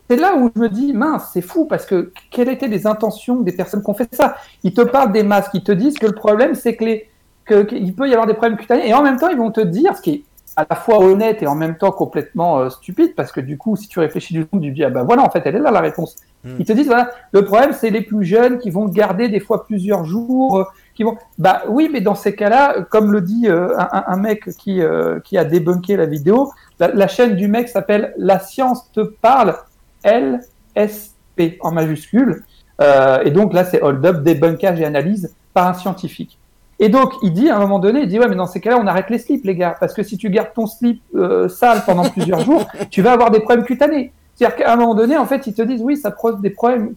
[0.09, 3.41] c'est là où je me dis, mince, c'est fou, parce que quelles étaient les intentions
[3.41, 4.35] des personnes qui ont fait ça?
[4.63, 7.09] Ils te parlent des masques, ils te disent que le problème, c'est que les,
[7.47, 9.95] qu'il peut y avoir des problèmes cutanés, et en même temps, ils vont te dire,
[9.95, 10.23] ce qui est
[10.55, 13.75] à la fois honnête et en même temps complètement euh, stupide, parce que du coup,
[13.75, 15.71] si tu réfléchis du coup, tu dis, ah ben voilà, en fait, elle est là
[15.71, 16.17] la réponse.
[16.43, 16.57] Hmm.
[16.59, 19.65] Ils te disent, voilà, le problème, c'est les plus jeunes qui vont garder des fois
[19.65, 20.63] plusieurs jours, euh,
[20.95, 24.79] qui vont, bah oui, mais dans ces cas-là, comme le dit euh, un, mec qui,
[25.23, 29.55] qui a débunké la vidéo, la chaîne du mec s'appelle La science te parle,
[30.03, 32.43] LSP en majuscule.
[32.81, 36.39] Euh, et donc là, c'est hold up, débunkage et analyse par un scientifique.
[36.79, 38.77] Et donc, il dit à un moment donné, il dit ouais, mais dans ces cas-là,
[38.81, 41.83] on arrête les slips, les gars, parce que si tu gardes ton slip euh, sale
[41.85, 44.11] pendant plusieurs jours, tu vas avoir des problèmes cutanés.
[44.35, 46.95] C'est-à-dire qu'à un moment donné, en fait, ils te disent oui, ça pose des problèmes.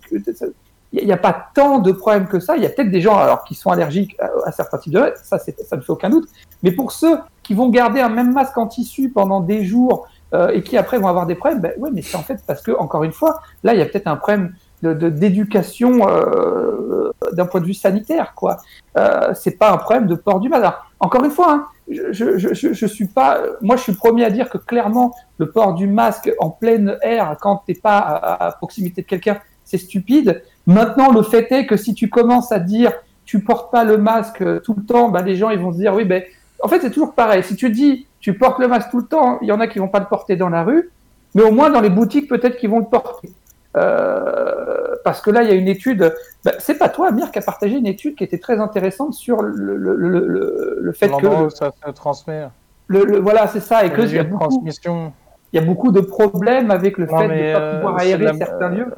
[0.92, 2.56] Il n'y a pas tant de problèmes que ça.
[2.56, 5.38] Il y a peut-être des gens alors qui sont allergiques à, certains types de ça,
[5.38, 6.28] ça ne fait aucun doute.
[6.62, 10.48] Mais pour ceux qui vont garder un même masque en tissu pendant des jours euh,
[10.48, 12.72] et qui après vont avoir des problèmes, ben, ouais, mais c'est en fait parce que,
[12.72, 17.60] encore une fois, là, il y a peut-être un problème d'éducation de, euh, d'un point
[17.60, 18.58] de vue sanitaire, quoi.
[18.98, 20.66] Euh, c'est pas un problème de port du masque.
[21.00, 24.50] encore une fois, hein, je, je, je, suis pas, moi, je suis premier à dire
[24.50, 29.06] que clairement, le port du masque en plein air, quand t'es pas à, proximité de
[29.06, 30.42] quelqu'un, c'est stupide.
[30.66, 32.92] Maintenant, le fait est que si tu commences à dire
[33.24, 35.94] tu portes pas le masque tout le temps, ben, les gens ils vont se dire
[35.94, 36.22] oui, ben,
[36.62, 37.42] en fait, c'est toujours pareil.
[37.42, 39.38] Si tu dis tu portes le masque tout le temps.
[39.40, 40.90] Il y en a qui vont pas le porter dans la rue,
[41.36, 43.30] mais au moins dans les boutiques, peut-être qu'ils vont le porter.
[43.76, 46.12] Euh, parce que là, il y a une étude.
[46.44, 49.42] Bah, c'est pas toi, Amir, qui a partagé une étude qui était très intéressante sur
[49.42, 51.48] le, le, le, le fait que.
[51.50, 52.48] ça se transmet.
[52.88, 53.84] Le, voilà, c'est ça.
[53.84, 57.28] Et que il y, a beaucoup, il y a beaucoup de problèmes avec le fait
[57.28, 58.92] de ne pas euh, pouvoir aérer certains lieux.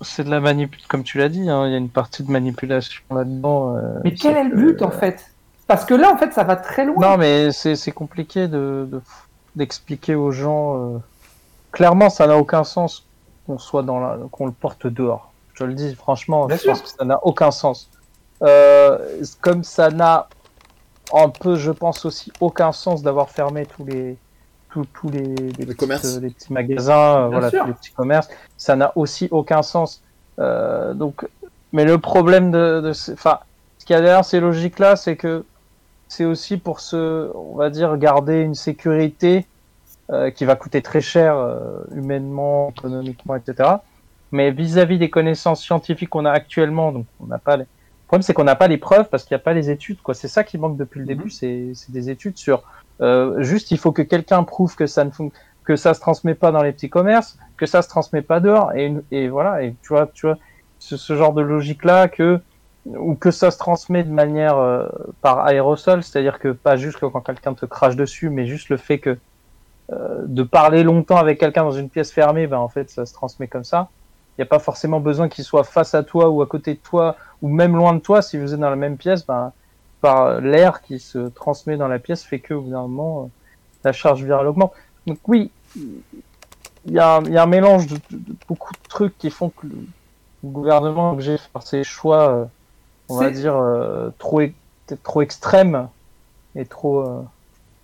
[0.00, 2.30] C'est de la manipulation, comme tu l'as dit, hein, il y a une partie de
[2.30, 3.76] manipulation là-dedans.
[3.76, 5.33] Euh, mais quel est le but, en fait?
[5.66, 7.10] Parce que là, en fait, ça va très loin.
[7.10, 8.88] Non, mais c'est compliqué de
[9.56, 10.76] d'expliquer aux gens.
[10.76, 10.98] Euh,
[11.70, 13.06] clairement, ça n'a aucun sens
[13.46, 14.18] qu'on soit dans la...
[14.30, 15.32] qu'on le porte dehors.
[15.54, 17.88] Je le dis franchement, je pense que ça n'a aucun sens.
[18.42, 18.98] Euh,
[19.40, 20.28] comme ça n'a
[21.12, 24.16] un peu, je pense aussi, aucun sens d'avoir fermé tous les
[24.70, 28.28] tous, tous les, les, petits, les, petits, magasins, euh, voilà, tous les petits commerces.
[28.56, 30.02] Ça n'a aussi aucun sens.
[30.36, 31.28] donc,
[31.72, 33.38] mais le problème de, de enfin,
[33.78, 35.44] ce qu'il y a derrière ces logiques-là, c'est que
[36.14, 39.46] c'est aussi pour se, on va dire, garder une sécurité
[40.10, 43.68] euh, qui va coûter très cher euh, humainement, économiquement, etc.
[44.30, 47.64] Mais vis-à-vis des connaissances scientifiques qu'on a actuellement, donc on n'a pas les...
[47.64, 50.00] Le problème, c'est qu'on n'a pas les preuves parce qu'il n'y a pas les études.
[50.02, 50.14] Quoi.
[50.14, 51.74] C'est ça qui manque depuis le début, mhm.
[51.74, 52.62] c'est des études sur
[53.00, 55.10] euh, juste il faut que quelqu'un prouve que ça ne
[55.64, 58.72] que ça se transmet pas dans les petits commerces, que ça se transmet pas dehors,
[58.76, 59.62] et, et voilà.
[59.64, 60.38] Et tu vois, tu vois,
[60.78, 62.40] ce, ce genre de logique là que
[62.86, 64.86] ou que ça se transmet de manière euh,
[65.22, 68.98] par aérosol, c'est-à-dire que pas juste quand quelqu'un te crache dessus, mais juste le fait
[68.98, 69.18] que
[69.92, 73.14] euh, de parler longtemps avec quelqu'un dans une pièce fermée, ben en fait ça se
[73.14, 73.88] transmet comme ça.
[74.36, 76.78] Il n'y a pas forcément besoin qu'il soit face à toi ou à côté de
[76.78, 78.20] toi ou même loin de toi.
[78.20, 79.52] Si vous êtes dans la même pièce, ben,
[80.00, 83.28] par l'air qui se transmet dans la pièce fait que au bout d'un moment euh,
[83.84, 84.72] la charge virale augmente.
[85.06, 86.02] Donc oui, il
[86.88, 87.98] y, y a un mélange de,
[88.48, 89.76] beaucoup de trucs qui font que le,
[90.44, 92.48] gouvernement est obligé de faire ses choix
[93.08, 94.40] on va dire, euh, trop,
[95.02, 95.88] trop extrême
[96.56, 97.00] et trop.
[97.00, 97.22] Euh,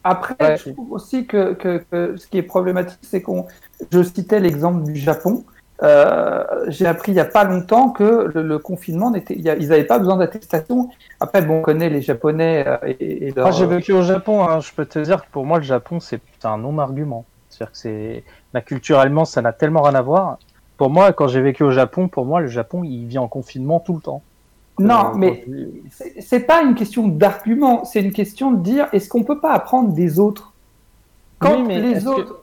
[0.05, 0.57] Après, Ouais.
[0.57, 3.47] je trouve aussi que, que- que ce qui est problématique, c'est qu'on.
[3.93, 5.45] Je citais l'exemple du Japon.
[5.83, 9.35] Euh, J'ai appris il n'y a pas longtemps que le, le confinement n'était.
[9.35, 10.91] Ils n'avaient pas besoin d'attestation.
[11.21, 14.43] Après, bon, on connaît les Japonais et, et leur- j'ai vécu au Japon.
[14.43, 14.61] hein.
[14.61, 17.25] Je peux te dire que pour moi, le Japon, c'est un non-argument.
[17.49, 20.39] C'est-à-dire que c'est là, culturellement, ça n'a tellement rien à voir.
[20.77, 23.81] Pour moi, quand j'ai vécu au Japon, pour moi, le Japon, il vit en confinement
[23.81, 24.23] tout le temps.
[24.81, 25.45] Non, mais
[26.20, 27.85] c'est pas une question d'argument.
[27.85, 30.53] C'est une question de dire est-ce qu'on peut pas apprendre des autres?
[31.39, 32.37] Quand Oui, mais est-ce les que- autres.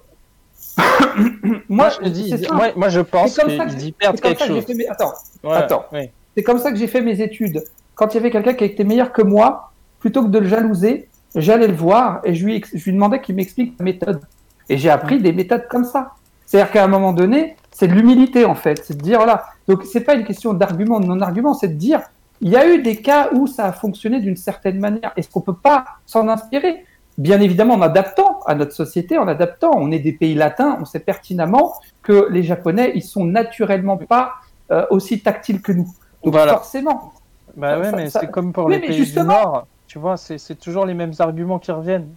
[1.69, 4.29] moi, je dis, moi, moi, je pense C'est comme ça que qu'ils perdent c'est comme
[4.31, 4.67] quelque ça que j'ai chose.
[4.67, 5.13] fait mes- Attends,
[5.43, 5.85] Ouais, Attends.
[5.91, 6.11] ouais.
[6.35, 7.63] C'est comme ça que j'ai fait mes études.
[7.95, 11.07] Quand il y avait quelqu'un qui était meilleur que moi, plutôt que de le jalouser,
[11.35, 14.21] j'allais le voir et je lui, ex- je lui demandais qu'il m'explique la méthode.
[14.69, 16.11] Et j'ai appris des méthodes comme ça.
[16.45, 18.81] C'est-à-dire qu'à un moment donné, c'est de l'humilité en fait.
[18.85, 19.45] C'est de dire, voilà.
[19.67, 22.01] Donc c'est pas une question d'argument, de non-argument, c'est de dire,
[22.41, 25.11] il y a eu des cas où ça a fonctionné d'une certaine manière.
[25.15, 26.85] Est-ce qu'on peut pas s'en inspirer?
[27.17, 29.71] Bien évidemment, en adaptant à notre société, en adaptant.
[29.75, 31.73] On est des pays latins, on sait pertinemment
[32.03, 34.33] que les Japonais, ils sont naturellement pas
[34.71, 35.88] euh, aussi tactiles que nous.
[36.23, 36.53] Donc Voilà.
[36.53, 37.13] forcément.
[37.55, 39.67] Bah ouais, ça- mais ça- c'est comme pour Oui, les pays justement- du Nord.
[39.88, 42.09] Tu vois, c'est c'est toujours les mêmes arguments qui reviennent.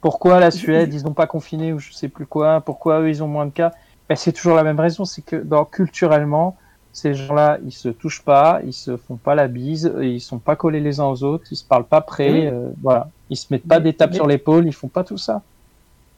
[0.00, 2.60] Pourquoi la Suède, ils n'ont pas confiné ou je sais plus quoi?
[2.60, 3.72] Pourquoi eux, ils ont moins de cas?
[4.08, 5.04] Ben, C'est toujours la même raison.
[5.04, 6.56] C'est que dans, culturellement,
[6.98, 10.56] ces gens-là, ils se touchent pas, ils se font pas la bise, ils sont pas
[10.56, 12.30] collés les uns aux autres, ils se parlent pas près.
[12.30, 12.46] Oui.
[12.46, 13.08] euh, voilà.
[13.30, 15.42] Ils se mettent pas des tapes mais- sur l'épaule, ils font pas tout ça.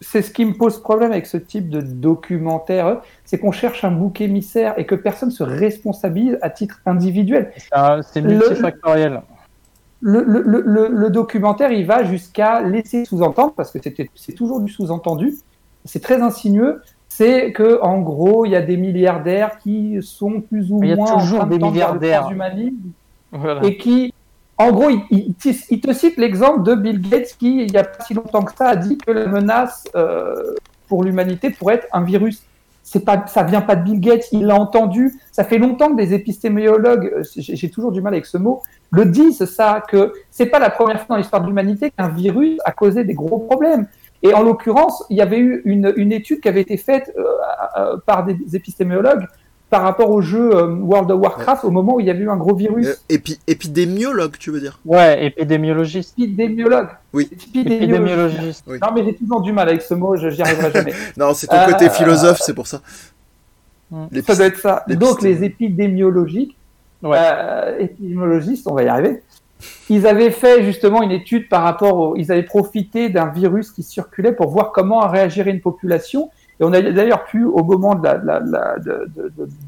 [0.03, 2.95] C'est ce qui me pose problème avec ce type de documentaire, euh,
[3.27, 7.53] c'est qu'on cherche un bouc émissaire et que personne se responsabilise à titre individuel.
[8.13, 9.21] C'est multifactoriel.
[10.01, 13.79] Le, le- le- le- le documentaire, il va jusqu'à laisser sous-entendre, parce que
[14.15, 15.35] c'est toujours du sous-entendu,
[15.85, 16.81] c'est très insinueux,
[17.13, 20.93] c'est que en gros, il y a des milliardaires qui sont plus ou Il y
[20.93, 22.23] a moins toujours en train de des milliardaires.
[23.33, 23.65] Voilà.
[23.65, 24.13] et qui,
[24.59, 27.77] en gros, il, il- il- il te cite l'exemple de Bill Gates qui, il n'y
[27.77, 30.55] a pas si longtemps que ça, a dit que la menace euh,
[30.89, 32.43] pour l'humanité pourrait être un virus.
[32.83, 35.21] C'est pas, ça vient pas de Bill Gates, il l'a entendu.
[35.31, 38.63] Ça fait longtemps que des épistémologues, euh, j'ai j'ai toujours du mal avec ce mot,
[38.91, 42.59] le disent ça, que c'est pas la première fois dans l'histoire de l'humanité qu'un virus
[42.65, 43.87] a causé des gros problèmes.
[44.23, 47.97] Et en l'occurrence, il y avait eu une, une étude qui avait été faite euh,
[48.07, 49.27] par des épistémologues
[49.71, 52.29] par rapport au jeu euh, World of Warcraft au moment où il y avait eu
[52.29, 52.89] un gros virus.
[52.89, 54.81] Euh, épi- épidémiologue, tu veux dire?
[54.85, 56.15] Ouais, épidémiologiste.
[56.19, 56.89] Épidémiologue.
[57.13, 57.29] Oui.
[57.33, 57.83] Épidémiologiste.
[57.83, 58.65] Épidémiologiste.
[58.67, 58.79] Oui.
[58.83, 60.93] Non, mais j'ai toujours du mal avec ce mot, je j'y arriverai jamais.
[61.17, 62.81] Non, c'est ton Euh, côté philosophe, c'est pour ça.
[63.93, 64.07] Hmm.
[64.27, 64.85] Ça doit être ça.
[64.89, 66.57] Donc, les épidémiologiques,
[67.03, 67.17] Ouais.
[67.21, 69.23] euh, épidémiologistes, on va y arriver,
[69.89, 72.17] ils avaient fait justement une étude par rapport au.
[72.17, 76.31] Ils avaient profité d'un virus qui circulait pour voir comment réagirait une population.
[76.61, 77.95] Et on a d'ailleurs pu, au moment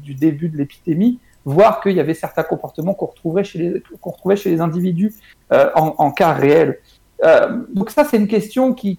[0.03, 4.11] du début de l'épidémie, voir qu'il y avait certains comportements qu'on retrouvait chez les, qu'on
[4.11, 5.13] retrouvait chez les individus
[5.51, 6.79] euh, en, cas réel.
[7.23, 8.97] Euh, donc ça, c'est une question qui.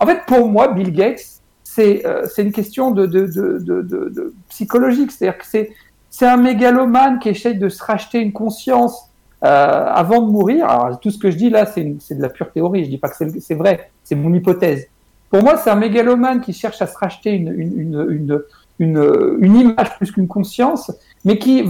[0.00, 5.10] En fait, pour moi, Bill Gates, c'est euh, c'est une question de, de- de psychologique.
[5.12, 5.70] C'est-à-dire que c'est
[6.10, 9.11] c'est un mégalomane qui essaye de se racheter une conscience
[9.44, 10.98] euh, avant de mourir.
[11.00, 12.84] Tout ce que je dis là, c'est de la pure théorie.
[12.84, 14.86] Je dis pas que c'est vrai, c'est mon hypothèse.
[15.30, 18.36] Pour moi, c'est un mégalomane qui cherche à se racheter une,
[18.78, 20.92] image plus qu'une conscience,
[21.24, 21.64] mais qui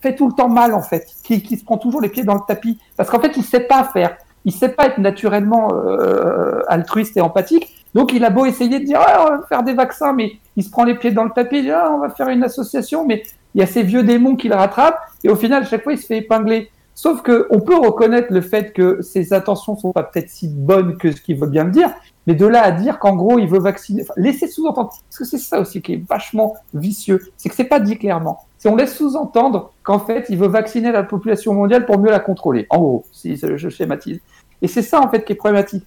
[0.00, 2.40] fait tout le temps mal en fait, qui, se prend toujours les pieds dans le
[2.46, 7.16] tapis, parce qu'en fait, il sait pas faire, il sait pas être naturellement euh, altruiste
[7.16, 7.84] et empathique.
[7.94, 10.64] Donc, il a beau essayer de dire, ah, on va faire des vaccins, mais il
[10.64, 13.06] se prend les pieds dans le tapis, il dit, ah, on va faire une association,
[13.06, 13.22] mais
[13.54, 15.98] il y a ces vieux démons qui le rattrapent, et au final, chaque fois, il
[15.98, 16.70] se fait épingler.
[16.96, 20.96] Sauf que on peut reconnaître le fait que ses intentions sont pas peut-être si bonnes
[20.96, 21.90] que ce qu'il veut bien le dire,
[22.28, 25.24] mais de là à dire qu'en gros il veut vacciner, enfin, laisser sous-entendre, parce que
[25.24, 28.44] c'est ça aussi qui est vachement vicieux, c'est que c'est pas dit clairement.
[28.58, 32.20] C'est on laisse sous-entendre qu'en fait il veut vacciner la population mondiale pour mieux la
[32.20, 32.68] contrôler.
[32.70, 34.20] En gros, si je schématise.
[34.62, 35.84] Et c'est ça en fait qui est problématique.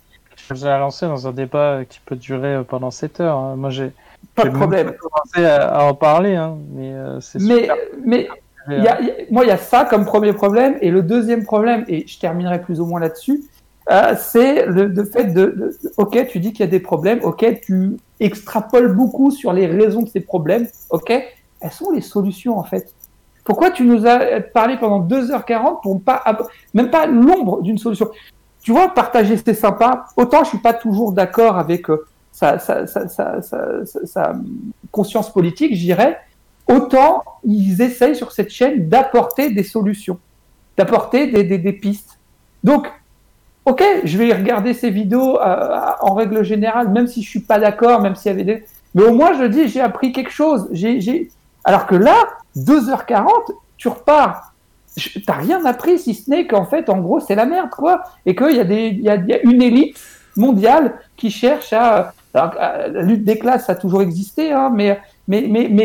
[0.53, 3.37] Je ai lancé dans un débat qui peut durer euh, pendant 7 heures.
[3.37, 3.55] hein.
[3.55, 3.91] Moi, j'ai
[4.37, 4.87] Pas de problème.
[4.87, 7.67] pas commencé à, à en parler, hein, mais euh, c'est Mais
[8.05, 8.27] mais
[8.69, 10.77] Il y a- il y a- moi, il y a ça comme premier problème.
[10.81, 13.43] Et le deuxième problème, et je terminerai plus ou moins là-dessus,
[13.89, 17.19] euh, c'est le, le fait de, de- Ok, tu dis qu'il y a des problèmes.
[17.23, 20.67] Ok, tu extrapoles beaucoup sur les raisons de ces problèmes.
[20.89, 22.93] Ok, elles sont les solutions en fait?
[23.45, 28.09] Pourquoi tu nous as parlé pendant 2h40 pour pas, ab- même pas l'ombre d'une solution?
[28.61, 30.07] Tu vois, partager c'est sympa.
[30.17, 32.05] Autant je suis pas toujours d'accord avec euh,
[32.37, 34.33] sa,
[34.91, 36.19] conscience politique, je dirais
[36.67, 40.19] autant ils essayent sur cette chaîne d'apporter des solutions,
[40.77, 42.19] d'apporter des, pistes.
[42.63, 42.91] Donc,
[43.65, 47.57] ok, je vais regarder ces vidéos euh, en règle générale, même si je suis pas
[47.57, 48.65] d'accord, même s'il y avait des...
[48.93, 50.69] Mais au moins, je dis, j'ai appris quelque chose.
[51.63, 52.15] Alors que là,
[52.57, 53.27] 2h40,
[53.77, 54.53] tu repars
[55.25, 58.03] t'as rien appris si ce n'est qu'en fait, en gros, c'est la merde, quoi.
[58.25, 59.99] Et qu'il y a une élite
[60.35, 62.13] mondiale qui cherche à.
[62.33, 64.99] Alors, la lutte des classes, ça a toujours existé, hein, mais,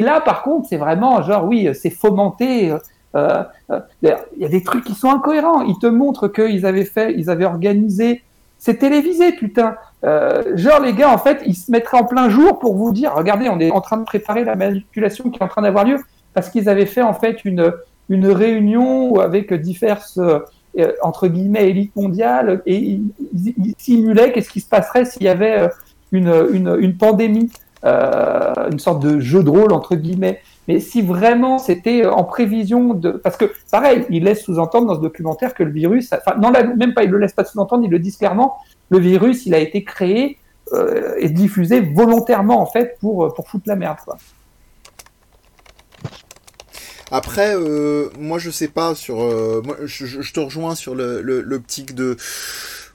[0.00, 2.72] là, par contre, c'est vraiment genre, oui, c'est fomenté.
[3.14, 5.62] Euh, euh, il y a des trucs qui sont incohérents.
[5.62, 8.22] Ils te montrent qu'ils avaient fait, ils avaient organisé.
[8.58, 9.76] C'est télévisé, putain.
[10.04, 13.12] Euh, genre, les gars, en fait, ils se mettraient en plein jour pour vous dire
[13.14, 15.98] regardez, on est en train de préparer la manipulation qui est en train d'avoir lieu.
[16.34, 17.72] Parce qu'ils avaient fait, en fait, une,
[18.08, 20.18] une réunion avec diverses,
[20.78, 25.60] euh, entre guillemets, élites mondiales et ils, simulaient qu'est-ce qui se passerait s'il y avait
[25.60, 25.68] euh,
[26.12, 27.50] une, une, pandémie,
[27.84, 30.40] euh, une sorte de jeu de rôle, entre guillemets.
[30.68, 33.10] Mais si vraiment c'était en prévision de...
[33.10, 36.12] Parce que, pareil, il laisse sous-entendre dans ce documentaire que le virus...
[36.12, 38.58] Enfin, non, même pas, il le laisse pas sous-entendre, il le disent clairement,
[38.90, 40.38] le virus, il a été créé
[40.72, 43.96] euh, et diffusé volontairement, en fait, pour, pour foutre la merde.
[47.10, 49.18] Après, euh, moi je sais pas sur,
[49.84, 52.16] je, te rejoins sur l'optique le, le, de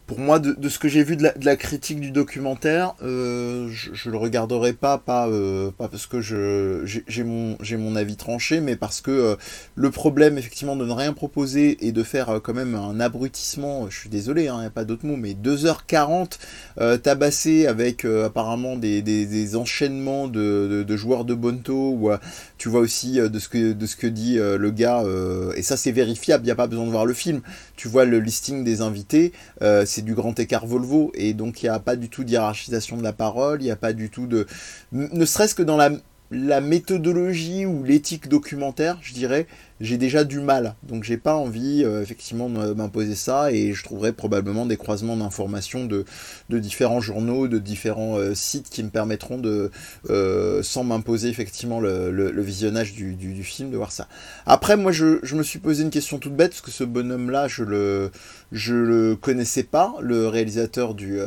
[0.08, 4.16] pour moi, de, ce que j'ai vu de la, critique du documentaire, euh, je, le
[4.16, 9.36] regarderai pas, pas, euh, parce que j'ai mon avis tranché, mais parce que euh,
[9.76, 14.00] le problème effectivement de ne rien proposer et de faire quand même un abrutissement, je
[14.00, 16.40] suis désolé, hein, y a pas d'autre mot, mais 2h40
[16.80, 22.12] euh, tabassé avec apparemment des, enchaînements de, joueurs de Bonto, ou
[22.58, 25.04] tu vois aussi de ce que de ce que dit le gars,
[25.58, 27.42] et ça c'est vérifiable, il n'y a pas besoin de voir le film.
[27.76, 29.34] Tu vois le listing des invités,
[30.02, 33.14] du grand écart Volvo et donc il n'y a pas du tout d'hierarchisation de la
[33.14, 34.48] parole, il n'y a pas du tout de...
[34.92, 35.78] Ne serait-ce que dans
[36.32, 39.48] la méthodologie ou l'éthique documentaire, je dirais,
[39.80, 40.76] j'ai déjà du mal.
[40.84, 45.18] Donc j'ai pas envie euh, effectivement de m'imposer ça et je trouverai probablement des croisements
[45.18, 46.06] d'informations de,
[46.50, 49.72] différents journaux, de différents euh, sites qui me permettront de,
[50.10, 54.08] euh, sans m'imposer effectivement le, visionnage du, film, de voir ça.
[54.46, 57.48] Après moi je, me suis posé une question toute bête parce que ce bonhomme là
[57.48, 58.12] je le,
[58.52, 61.20] je le connaissais pas, le réalisateur du,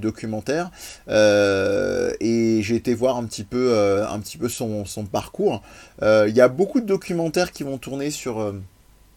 [0.00, 0.70] documentaire
[1.08, 5.62] et j'ai été voir un petit peu, un petit peu son, son parcours.
[6.00, 8.40] Il y a beaucoup de documentaires qui vont tourner sur...
[8.40, 8.52] Euh,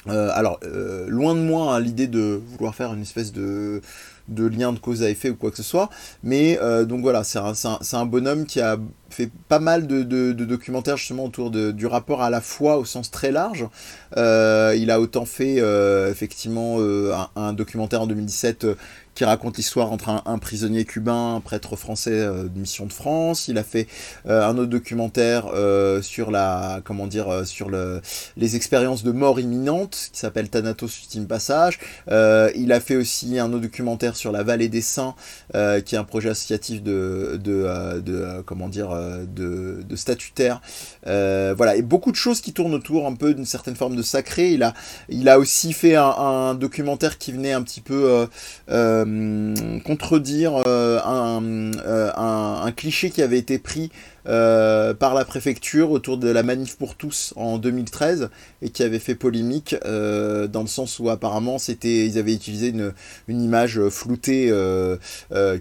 [0.07, 3.81] euh, alors, euh, loin de moi hein, l'idée de vouloir faire une espèce de,
[4.27, 5.89] de lien de cause à effet ou quoi que ce soit,
[6.21, 7.53] mais donc voilà, c'est un,
[7.93, 8.77] un, bonhomme qui a
[9.09, 10.03] fait pas mal de,
[10.33, 13.67] documentaires justement autour de, du rapport à la foi au sens très large.
[14.15, 15.55] Il a autant fait
[16.11, 16.77] effectivement
[17.35, 18.67] un, documentaire en 2017
[19.15, 22.93] qui raconte l'histoire entre un, un, prisonnier cubain, un prêtre français euh, de mission de
[22.93, 23.47] France.
[23.47, 23.87] Il a fait
[24.27, 28.01] euh, un autre documentaire euh, sur la, comment dire, sur le,
[28.35, 31.79] les expériences de mort imminente qui s'appelle Thanatos Ultime Passage.
[32.09, 35.15] il a fait aussi un autre documentaire sur la vallée des saints,
[35.53, 40.61] qui est un projet associatif de, de, de comment dire, de, de statutaire.
[41.05, 44.51] Voilà, et beaucoup de choses qui tournent autour un peu d'une certaine forme de sacré.
[44.51, 44.73] Il a,
[45.09, 48.27] il a aussi fait un, documentaire qui venait un petit peu
[48.69, 53.91] euh, contredire euh, euh, un, un, cliché qui avait été pris
[54.27, 58.29] euh, par la préfecture autour de la manif pour tous en 2013
[58.61, 62.69] et qui avait fait polémique euh, dans le sens où apparemment c'était ils avaient utilisé
[62.69, 62.93] une,
[63.27, 64.97] une image floutée euh,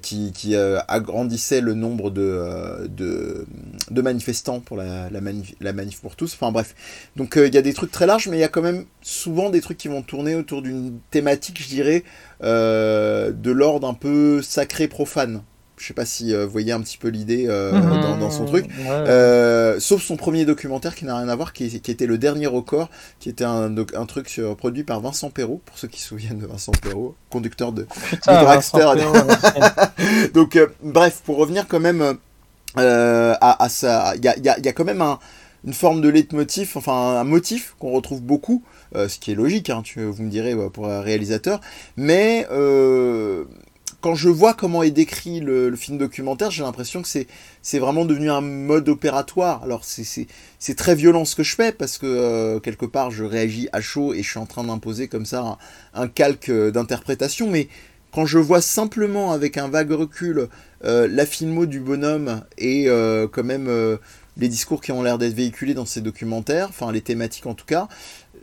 [0.00, 3.46] qui, qui agrandissait le nombre de, de,
[3.90, 6.32] de manifestants pour la, la, manif, la manif pour tous.
[6.34, 6.74] Enfin bref,
[7.16, 9.50] donc il y a des trucs très larges, mais il y a quand même souvent
[9.50, 12.04] des trucs qui vont tourner autour d'une thématique, je dirais,
[12.40, 15.42] de l'ordre un peu sacré profane.
[15.76, 18.30] Je sais pas si euh, vous voyez un petit peu l'idée euh, mmh, dans, dans,
[18.30, 18.66] son truc.
[18.66, 18.88] Ouais.
[18.88, 22.46] Euh, sauf son premier documentaire qui n'a rien à voir, qui, qui, était le dernier
[22.46, 26.08] record, qui était un, un truc sur, produit par Vincent Perrault, pour ceux qui se
[26.08, 28.86] souviennent de Vincent Perrault, conducteur de, Putain, de Dragster.
[30.34, 32.18] Donc, euh, bref, pour revenir quand même
[32.76, 35.18] à, à, ça, il y a, y, a, y a, quand même un,
[35.64, 38.62] une forme de leitmotiv, enfin un motif qu'on retrouve beaucoup,
[38.94, 41.60] ce qui est logique, hein, tu, vous me direz, pour un réalisateur,
[41.96, 42.46] mais
[44.04, 47.26] quand je vois comment est décrit le, film documentaire, j'ai l'impression que c'est
[47.62, 49.62] c'est vraiment devenu un mode opératoire.
[49.62, 53.66] Alors c'est très violent ce que je fais parce que euh, quelque part je réagis
[53.72, 55.56] à chaud et je suis en train d'imposer comme ça
[55.94, 57.68] un, calque d'interprétation, mais
[58.12, 60.48] quand je vois simplement avec un vague recul
[60.84, 63.96] euh, la filmo du bonhomme et euh, quand même euh,
[64.36, 67.64] les discours qui ont l'air d'être véhiculés dans ces documentaires, enfin les thématiques en tout
[67.64, 67.88] cas,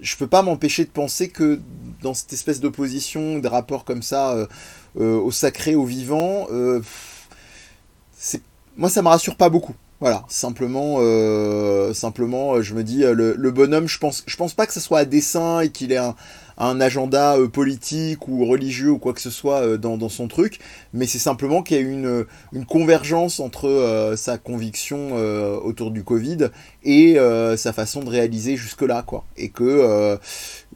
[0.02, 1.60] je peux pas m'empêcher de penser que
[2.02, 4.48] dans cette espèce d'opposition, des rapports comme ça euh, euh,
[4.96, 6.82] au sacré, au vivant, euh,
[8.18, 8.42] c'est
[8.78, 9.76] moi ça me rassure pas beaucoup.
[10.02, 14.74] Voilà, simplement, euh, simplement, je me dis le, bonhomme, je pense, je pense pas que
[14.74, 16.00] ce soit à dessein et qu'il ait
[16.58, 20.28] un, agenda euh, politique ou religieux ou quoi que ce soit euh, dans, dans son
[20.28, 20.60] truc,
[20.92, 25.14] mais c'est simplement qu'il y a une, une convergence entre euh, sa conviction
[25.64, 26.50] autour du Covid
[26.84, 27.18] et
[27.56, 29.24] sa façon de réaliser jusque-là, quoi.
[29.38, 30.18] Et que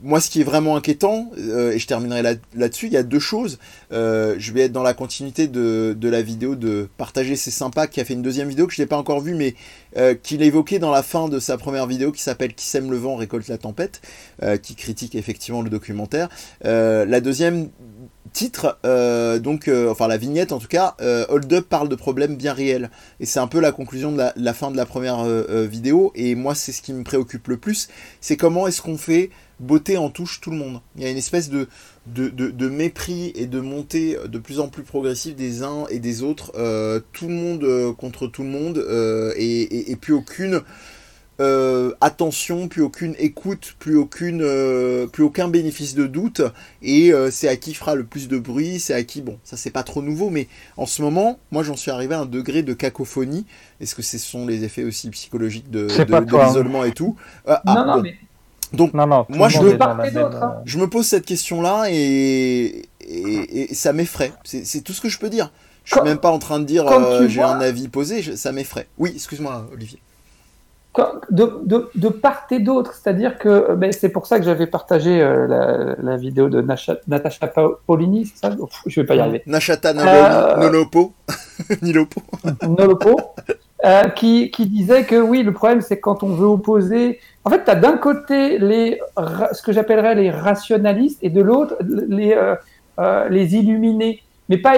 [0.04, 3.04] moi, ce qui est vraiment inquiétant, euh, et je terminerai là- là-dessus, il y a
[3.04, 3.60] deux choses.
[3.92, 8.02] Euh, je vais être dans la continuité de, la vidéo de Partager, c'est sympa, qui
[8.02, 9.56] a fait une deuxième vidéo que je n'ai pas encore vue, mais
[9.98, 12.98] euh, qu'il évoquait dans la fin de sa première vidéo qui s'appelle Qui sème le
[12.98, 14.02] vent récolte la tempête,
[14.44, 16.30] euh, qui critique effectivement le documentaire.
[16.64, 17.70] La deuxième
[18.34, 18.78] titre,
[19.40, 20.96] donc, enfin la vignette en tout cas,
[21.30, 22.90] Hold Up parle de problèmes bien réels.
[23.20, 25.24] Et c'est un peu la conclusion de la, la fin de la première
[25.66, 26.12] vidéo.
[26.16, 27.88] Et moi, c'est ce qui me préoccupe le plus.
[28.20, 29.30] C'est comment est-ce qu'on fait
[29.60, 30.82] beauté en touche tout le monde.
[30.96, 31.68] Il y a une espèce de,
[32.08, 36.00] de, de, de mépris et de montée de plus en plus progressive des uns et
[36.00, 36.52] des autres.
[36.56, 38.78] Euh, tout le monde euh, contre tout le monde.
[38.78, 40.62] euh, et, et, et plus aucune
[41.42, 46.42] euh, attention, plus aucune écoute, plus aucune, euh, plus aucun bénéfice de doute,
[46.82, 49.58] et euh, c'est à qui fera le plus de bruit, c'est à qui, bon, ça
[49.58, 50.48] c'est pas trop nouveau, mais
[50.78, 53.46] en ce moment, moi j'en suis arrivé à un degré de cacophonie.
[53.82, 56.46] Est-ce que ce sont les effets aussi psychologiques de, de, hein.
[56.48, 57.18] l'isolement et tout?
[57.50, 58.04] Euh, ah, non, non, bon.
[58.04, 58.16] mais
[58.76, 60.56] Donc, Non, non, tout Moi, je hein.
[60.66, 64.32] je me pose cette question-là et, et, et ça m'effraie.
[64.44, 65.52] C'est tout ce que je peux dire.
[65.84, 68.34] Je suis Quand- même pas en train de dire euh, j'ai un avis posé, je-
[68.36, 68.88] ça m'effraie.
[68.98, 70.00] Oui, excuse-moi, Olivier.
[71.30, 72.94] De, de, de part et d'autre.
[72.94, 76.62] C'est-à-dire que euh, ben, c'est pour ça que j'avais partagé euh, la, la vidéo de
[76.62, 78.56] Nacha- Natacha Pa- Paulini, c'est ça?
[78.58, 79.44] Ouf, Je vais pas y arriver.
[79.46, 81.12] Nachata Euh, Nolopo,
[81.82, 82.22] Nilopo.
[82.66, 83.20] Nolopo,
[83.84, 87.20] euh, qui, qui disait que oui, le problème c'est quand on veut opposer.
[87.46, 89.00] En fait, tu as d'un côté les,
[89.54, 91.76] ce que j'appellerais les rationalistes et de l'autre
[92.10, 92.56] les, euh,
[93.00, 94.74] euh, les illuminés, mais pas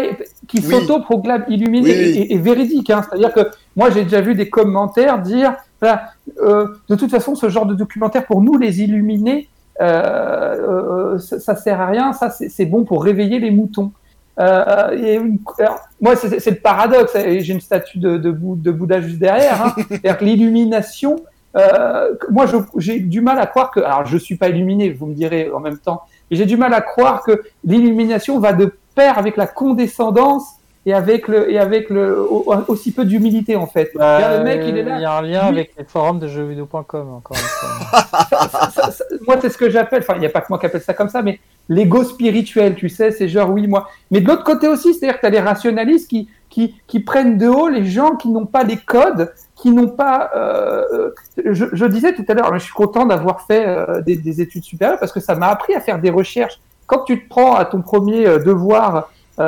[0.47, 0.63] qui Oui.
[0.63, 2.17] s'auto-proclament illuminés Oui, oui.
[2.29, 2.89] et, et véridiques.
[2.89, 3.01] Hein.
[3.07, 6.11] C'est-à-dire que moi j'ai déjà vu des commentaires dire voilà,
[6.41, 9.47] euh, de toute façon, ce genre de documentaire pour nous les illuminés,
[9.79, 12.13] ça, ça sert à rien.
[12.13, 13.91] Ça c'est bon pour réveiller les moutons.
[14.39, 17.13] Euh, et une- alors, moi, c'est le paradoxe.
[17.15, 19.65] J'ai une statue de, de, Bou- de Bouddha juste derrière.
[19.65, 19.73] Hein.
[19.89, 21.15] C'est-à-dire que l'illumination,
[21.57, 22.45] euh, moi,
[22.77, 23.79] j'ai du mal à croire que.
[23.79, 26.01] Alors, je suis pas illuminé, vous me direz en même temps.
[26.29, 30.43] Mais j'ai du mal à croire que l'illumination va de pair avec la condescendance
[30.85, 33.91] et avec le et avec le au- aussi peu d'humilité en fait.
[33.95, 34.95] Bah, le mec, il est là.
[34.97, 37.99] Il y a un lien avec les forums de jeuxvideo.com, encore une fois.
[38.49, 40.59] ça- ça- ça- moi, c'est ce que j'appelle, enfin, il n'y a pas que moi
[40.59, 41.39] qui appelle ça comme ça, mais
[41.69, 43.89] l'ego spirituel, tu sais, c'est genre, oui, moi.
[44.11, 47.37] Mais de l'autre côté aussi, c'est-à-dire que tu as les rationalistes qui, qui, qui prennent
[47.37, 50.31] de haut les gens qui n'ont pas les codes, qui n'ont pas.
[50.35, 54.15] euh, euh, je, je disais tout à l'heure, je suis content d'avoir fait euh, des,
[54.15, 56.59] des études supérieures parce que ça m'a appris à faire des recherches.
[56.85, 59.43] Quand tu te prends à ton premier euh, devoir, euh,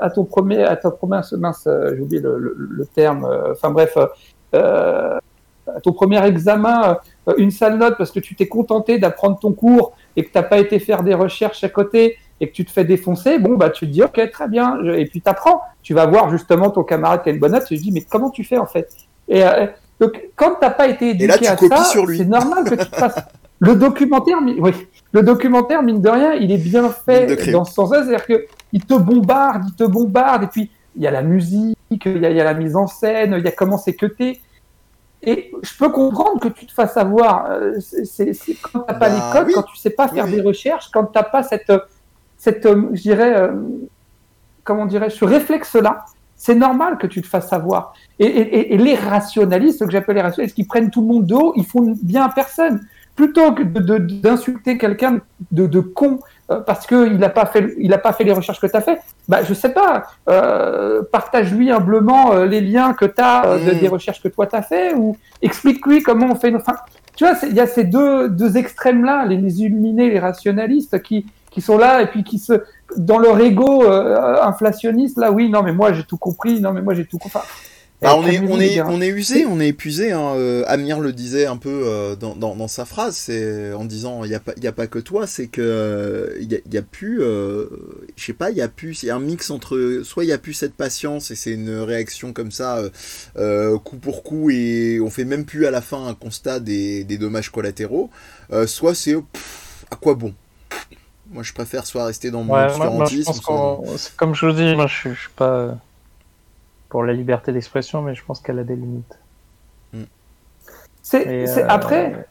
[0.00, 3.70] à, ton premier, à ton premier, mince, euh, j'ai oublié le, le, le terme, enfin
[3.70, 3.96] bref,
[4.54, 6.96] à ton premier examen,
[7.36, 10.42] une sale note parce que tu t'es contenté d'apprendre ton cours et que tu n'as
[10.44, 13.68] pas été faire des recherches à côté et que tu te fais défoncer, bon, bah,
[13.68, 15.60] tu te dis, ok, très bien, et puis tu apprends.
[15.82, 18.02] Tu vas voir justement ton camarade qui a une bonne note, tu te dis, mais
[18.02, 18.88] comment tu fais en fait?
[19.28, 19.66] Et euh,
[20.00, 21.84] donc, quand tu n'as pas été éduqué là, à ça,
[22.16, 23.18] c'est normal que tu te fasses.
[23.60, 24.72] Le documentaire, oui,
[25.12, 28.24] le documentaire, mine de rien, il est bien fait dans ce sens-là, c'est-à-dire
[28.70, 32.26] qu'il te bombarde, il te bombarde, et puis il y a la musique, il y
[32.26, 34.40] a, il y a la mise en scène, il y a comment c'est cuté.
[35.20, 37.50] Et je peux comprendre que tu te fasses avoir.
[37.50, 39.52] euh, c'est- quand t'as pas Bah, les codes, oui.
[39.54, 41.72] quand tu sais pas faire Oui, des recherches, quand t'as pas cette,
[42.36, 43.52] cette, euh, je dirais, euh,
[44.62, 46.04] comment dirais ce réflexe-là,
[46.36, 47.92] c'est normal que tu te fasses avoir.
[48.18, 51.06] Et, et- et- et les rationalistes, ce que j'appelle les rationalistes, qui prennent tout le
[51.06, 52.80] monde de haut, ils font bien à personne.
[53.14, 57.98] Plutôt que d'insulter quelqu'un de, de con euh, parce qu'il n'a pas fait, il a
[57.98, 62.32] pas fait les recherches que tu as fait, bah je sais pas, euh, partage-lui humblement
[62.32, 63.78] euh, les liens que tu as Mm.
[63.80, 66.54] des recherches que toi tu as fait ou explique-lui comment on fait.
[66.54, 66.74] Enfin,
[67.16, 71.26] tu vois, il y a ces deux, deux extrêmes-là, les, les illuminés, les rationalistes qui,
[71.50, 72.52] qui sont là et puis qui se,
[72.96, 76.82] dans leur ego euh, inflationniste, là, oui, non, mais moi j'ai tout compris, non, mais
[76.82, 77.40] moi j'ai tout compris.
[78.00, 78.86] Bah, on, est, calmez-vous, on, les est, gars.
[78.88, 80.12] on est usé, on est épuisé.
[80.12, 80.34] Hein.
[80.36, 84.22] euh, Amir le disait un peu euh, dans, dans, dans sa phrase, c'est en disant
[84.22, 86.54] il n'y a, pas- il y a pas que toi, c'est que euh, il y,
[86.54, 87.66] a, il y a plus, euh,
[88.16, 90.28] je sais pas, il y a plus, il y a un mix entre soit il
[90.28, 92.90] y a plus cette patience et c'est une réaction comme ça, euh,
[93.36, 97.02] euh, coup pour coup et on fait même plus à la fin un constat des,
[97.02, 98.10] des dommages collatéraux,
[98.52, 100.32] euh, soit c'est pff, à quoi bon?
[101.32, 104.46] Moi je préfère soit rester dans mon Ouais, moi, moi, je pense soit- comme je
[104.46, 105.72] vous dis, moi je je suis pas euh,
[106.88, 109.18] pour la liberté d'expression, mais je pense qu'elle a des limites.
[111.02, 112.26] C'est Et, c'est- euh, après,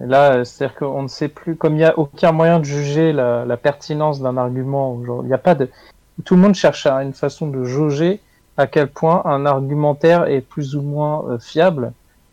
[0.00, 3.46] là, c'est-à-dire qu'on ne sait plus, comme il n'y a aucun moyen de juger la,
[3.46, 5.70] la pertinence d'un argument, il n'y a pas de.
[6.24, 8.20] Tout le monde cherche à une façon de jauger
[8.58, 11.92] à quel point un argumentaire est plus ou moins euh, fiable.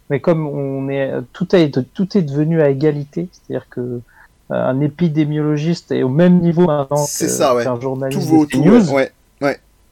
[0.10, 4.02] Mais comme on est, tout est, tout est devenu à égalité, c'est-à-dire que euh,
[4.50, 7.64] un épidémiologiste est au même niveau maintenant ça, ouais.
[7.64, 8.82] qu'un tout journaliste vaut, de tout news.
[8.82, 9.12] vaut, ouais.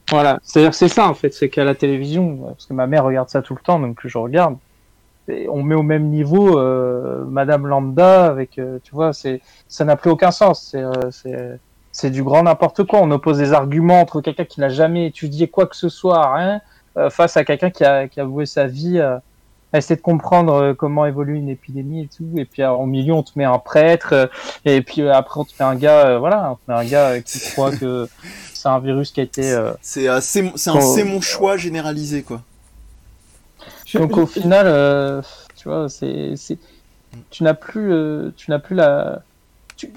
[0.10, 3.30] Voilà, c'est-à-dire c'est ça en fait, c'est qu'à la télévision, parce que ma mère regarde
[3.30, 4.58] ça tout le temps, donc je regarde.
[5.28, 6.60] on met au même niveau
[7.26, 10.76] Madame Lambda avec, tu vois, c'est ça n'a plus aucun sens.
[11.12, 11.60] C'est
[11.92, 13.00] c'est du grand n'importe quoi.
[13.02, 16.62] On oppose des arguments entre quelqu'un qui n'a jamais étudié quoi que ce soit, rien,
[17.10, 19.00] face à quelqu'un qui a, qui a voué sa vie
[19.78, 22.30] essayer de comprendre euh, comment évolue une épidémie et tout.
[22.38, 24.14] Et puis au milieu, on te met un prêtre.
[24.14, 24.28] Euh,
[24.66, 27.22] et puis euh, après, on te met un gars, voilà, on te met un gars
[27.22, 28.08] qui croit que
[28.64, 29.44] c'est un virus qui a été.
[29.82, 32.42] c'est c'est un c'est mon choix généralisé, quoi.
[33.94, 35.22] Donc au final,
[35.56, 36.36] tu vois, c'est
[37.30, 37.92] tu n'as plus
[38.38, 39.22] tu n'as plus la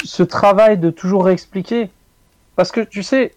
[0.05, 1.91] ce travail de toujours réexpliquer
[2.57, 3.33] parce que tu sais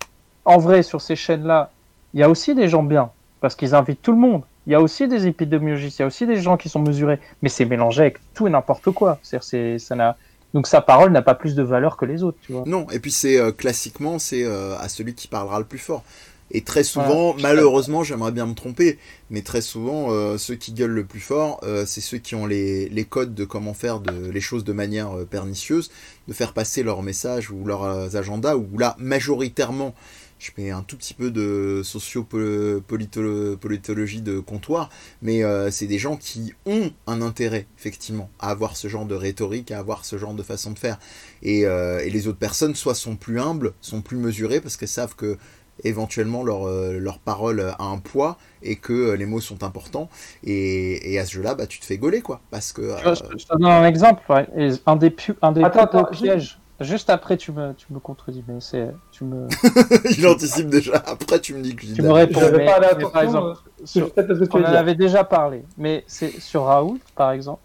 [0.45, 1.69] en vrai sur ces chaînes là
[2.13, 4.75] il y a aussi des gens bien parce qu'ils invitent tout le monde il y
[4.75, 7.65] a aussi des épidémiologistes, il y a aussi des gens qui sont mesurés, mais c'est
[7.65, 9.17] mélangé avec tout et n'importe quoi.
[9.23, 10.15] C'est, ça n'a,
[10.53, 12.63] donc sa parole n'a pas plus de valeur que les autres, tu vois.
[12.65, 16.03] Non, et puis c'est euh, classiquement c'est euh, à celui qui parlera le plus fort.
[16.51, 18.97] Et très souvent, malheureusement, j'aimerais bien me tromper,
[19.29, 22.89] mais très souvent, euh, ceux qui gueulent le plus fort, c'est ceux qui ont les,
[22.89, 25.91] les, codes de comment faire de, les choses de manière pernicieuse,
[26.27, 29.93] de faire passer leurs messages ou leurs agendas, ou là, majoritairement,
[30.39, 34.89] je mets un tout petit peu de sociopolitologie de comptoir,
[35.21, 39.15] mais euh, c'est des gens qui ont un intérêt, effectivement, à avoir ce genre de
[39.15, 40.97] rhétorique, à avoir ce genre de façon de faire.
[41.43, 44.87] Et, euh, et les autres personnes, soit sont plus humbles, sont plus mesurées, parce qu'elles
[44.87, 45.37] savent que
[45.83, 50.09] éventuellement leur, euh, leur parole a un poids et que les mots sont importants.
[50.43, 52.41] Et, et à ce jeu-là, bah, tu te fais gauler, quoi.
[52.49, 54.23] Parce que, je, te donne un exemple.
[54.29, 59.25] Un des, un des pièges Juste après, tu me, tu me contredis, mais c'est, tu
[59.25, 59.47] me.
[60.17, 60.95] Il anticipe déjà.
[61.05, 62.39] Après, tu me dis que tu me réponds.
[62.39, 64.09] Mais, mais, par exemple, sur,
[64.53, 67.61] on en avait déjà parlé, mais c'est sur Raoult, par exemple.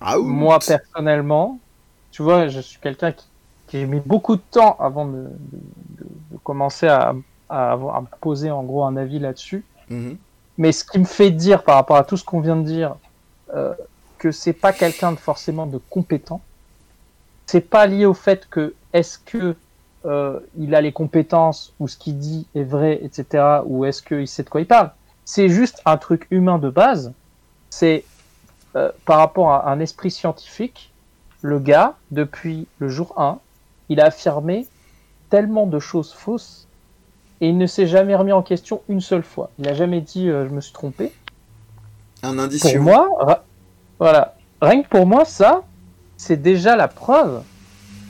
[0.00, 0.24] Raoult.
[0.24, 1.58] Moi personnellement,
[2.10, 3.26] tu vois, je suis quelqu'un qui,
[3.68, 7.14] qui a mis beaucoup de temps avant de, de, de commencer à,
[7.48, 9.64] à, avoir, à me poser en gros un avis là-dessus.
[9.90, 10.16] Mm-hmm.
[10.58, 12.96] Mais ce qui me fait dire, par rapport à tout ce qu'on vient de dire,
[13.54, 13.72] euh,
[14.18, 16.40] que c'est pas quelqu'un de forcément de compétent
[17.46, 19.56] c'est pas lié au fait que est-ce que
[20.04, 23.60] euh, il a les compétences ou ce qu'il dit est vrai, etc.
[23.64, 24.90] Ou est-ce qu'il sait de quoi il parle.
[25.24, 27.12] C'est juste un truc humain de base.
[27.70, 28.04] C'est
[28.76, 30.92] euh, par rapport à un esprit scientifique,
[31.42, 33.38] le gars, depuis le jour 1,
[33.88, 34.66] il a affirmé
[35.30, 36.68] tellement de choses fausses
[37.40, 39.50] et il ne s'est jamais remis en question une seule fois.
[39.58, 41.12] Il n'a jamais dit euh, je me suis trompé.
[42.22, 42.62] Un indice.
[42.62, 43.44] Pour moi,
[43.98, 44.34] voilà.
[44.62, 45.64] Rien que pour moi, ça,
[46.16, 47.42] c'est déjà la preuve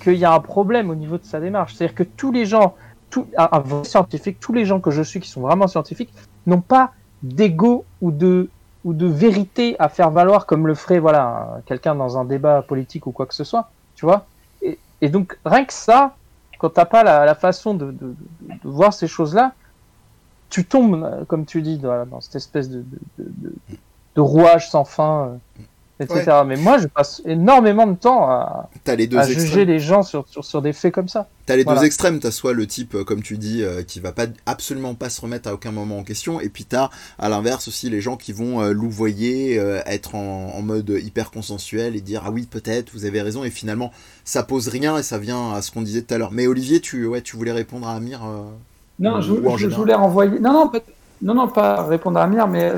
[0.02, 1.74] qu'il y a un problème au niveau de sa démarche.
[1.74, 2.74] C'est-à-dire que tous les gens,
[3.10, 6.12] tout, un, vrai scientifique, tous les gens que je suis qui sont vraiment scientifiques,
[6.46, 6.92] n'ont pas
[7.22, 8.48] d'ego ou de,
[8.84, 13.06] ou de vérité à faire valoir comme le ferait voilà, quelqu'un dans un débat politique
[13.06, 13.70] ou quoi que ce soit.
[13.94, 14.26] Tu vois
[15.02, 16.14] et, donc, rien que ça,
[16.58, 17.94] quand t'as pas la, façon de,
[18.64, 19.52] voir ces choses-là,
[20.48, 22.82] tu tombes, comme tu dis, dans, dans cette espèce de,
[23.18, 25.38] de, rouage sans fin.
[25.58, 25.62] Euh,
[25.98, 26.42] etc.
[26.46, 30.26] Mais moi, je passe énormément de temps à, les deux à juger les gens sur,
[30.28, 31.28] sur, sur, des faits comme ça.
[31.46, 32.20] T'as les deux extrêmes.
[32.20, 35.20] T'as soit le type, euh, comme tu dis, euh, qui va pas absolument pas se
[35.20, 38.32] remettre à aucun moment en question, et puis t'as à l'inverse aussi les gens qui
[38.32, 42.90] vont euh, louvoyer, euh, être en, en, mode hyper consensuel et dire ah oui peut-être
[42.92, 43.92] vous avez raison, et finalement
[44.24, 46.32] ça pose rien et ça vient à ce qu'on disait tout à l'heure.
[46.32, 48.20] Mais Olivier, tu ouais, tu voulais répondre à Amir
[48.98, 50.38] Non, je, je, voulais renvoyer.
[50.40, 50.72] Non, non,
[51.22, 52.72] non, non, pas répondre à Amir, mais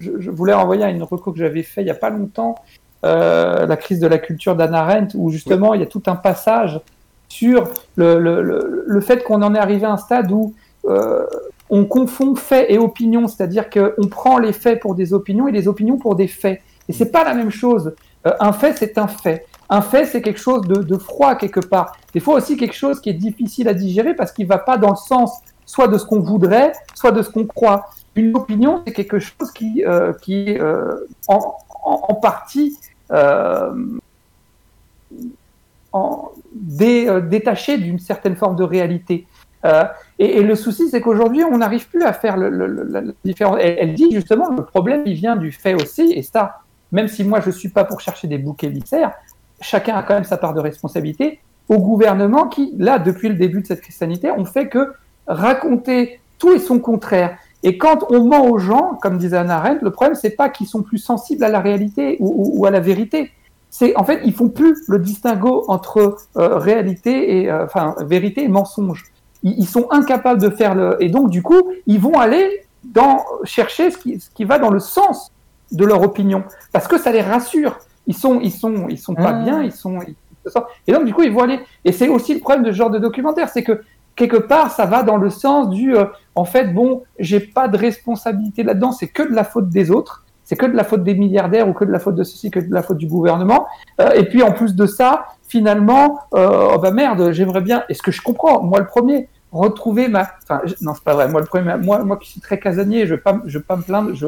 [0.00, 2.56] je, voulais renvoyer à une reco que j'avais fait il n'y a pas longtemps,
[3.04, 6.16] euh, la crise de la culture d'Anna Arendt, où justement il y a tout un
[6.16, 6.80] passage
[7.28, 10.54] sur le, fait qu'on en est arrivé à un stade où
[10.86, 11.24] euh,
[11.70, 15.68] on confond faits et opinions, c'est-à-dire qu'on prend les faits pour des opinions et les
[15.68, 16.60] opinions pour des faits.
[16.88, 17.94] Et c'est pas la même chose.
[18.26, 19.46] Euh, un fait, c'est un fait.
[19.68, 21.96] Un fait, c'est quelque chose de, de, froid quelque part.
[22.14, 24.90] Des fois aussi quelque chose qui est difficile à digérer parce qu'il va pas dans
[24.90, 25.32] le sens
[25.66, 27.90] soit de ce qu'on voudrait, soit de ce qu'on croit.
[28.18, 32.76] Une opinion, c'est quelque chose qui, euh, qui est euh, en, en, partie
[33.12, 33.70] euh,
[37.22, 39.28] détaché d'une certaine forme de réalité.
[40.18, 43.58] Et, le souci, c'est qu'aujourd'hui, on n'arrive plus à faire le, la différence.
[43.60, 47.40] Elle, dit justement, le problème, il vient du fait aussi, et ça, même si moi,
[47.40, 49.12] je ne suis pas pour chercher des boucs émissaires,
[49.60, 51.38] chacun a quand même sa part de responsabilité
[51.68, 54.92] au gouvernement qui, là, depuis le début de cette crise sanitaire, on fait que
[55.28, 57.38] raconter tout et son contraire.
[57.62, 60.68] Et quand on ment aux gens, comme disait Anna Arendt, le problème c'est pas qu'ils
[60.68, 63.30] sont plus sensibles à la réalité ou, ou, à la vérité.
[63.70, 68.44] C'est en fait ils font plus le distinguo entre euh, réalité et euh, enfin vérité
[68.44, 69.04] et mensonge.
[69.42, 73.24] Ils, ils, sont incapables de faire le et donc du coup ils vont aller dans
[73.44, 75.32] chercher ce qui, ce qui va dans le sens
[75.72, 77.78] de leur opinion parce que ça les rassure.
[78.06, 79.44] Ils sont ils sont ils sont pas mmh.
[79.44, 80.14] bien, ils sont ils,
[80.86, 82.90] et donc du coup ils vont aller et c'est aussi le problème de ce genre
[82.90, 83.82] de documentaire, c'est que
[84.18, 86.04] quelque part, ça va dans le sens du, euh,
[86.34, 90.24] en fait, bon, j'ai pas de responsabilité là-dedans, c'est que de la faute des autres.
[90.44, 92.58] c'est que de la faute des milliardaires ou que de la faute de ceci, que
[92.58, 93.66] de la faute du gouvernement.
[94.00, 98.02] Euh, et puis en plus de ça, finalement, euh, oh bah merde, j'aimerais bien, est-ce
[98.02, 101.46] que je comprends, moi le premier, retrouver ma, enfin non c'est pas vrai, moi le
[101.46, 104.26] premier, moi moi qui suis très casanier, je vais pas, je pas me plaindre, je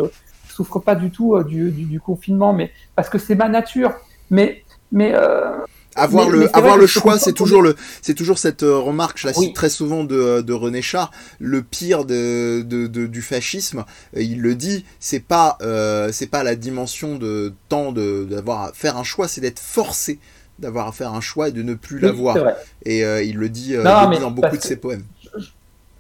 [0.49, 3.93] souffre pas du tout euh, du, du, du, confinement, mais parce que c'est ma nature.
[4.31, 4.63] Mais
[4.93, 5.57] mais euh,
[5.97, 9.19] avoir mais, le, mais avoir le choix, c'est toujours le, c'est toujours cette euh, remarque,
[9.19, 9.53] je la cite oui.
[9.53, 13.85] très souvent de, de René Char, le pire de, de, de du fascisme,
[14.17, 18.63] euh, il le dit, c'est pas, euh, c'est pas la dimension de temps de, d'avoir
[18.63, 20.19] à faire un choix, c'est d'être forcé
[20.59, 22.37] d'avoir à faire un choix et de ne plus l'avoir.
[22.85, 25.05] Et euh, il le dit, non, il le dit dans beaucoup de ses poèmes.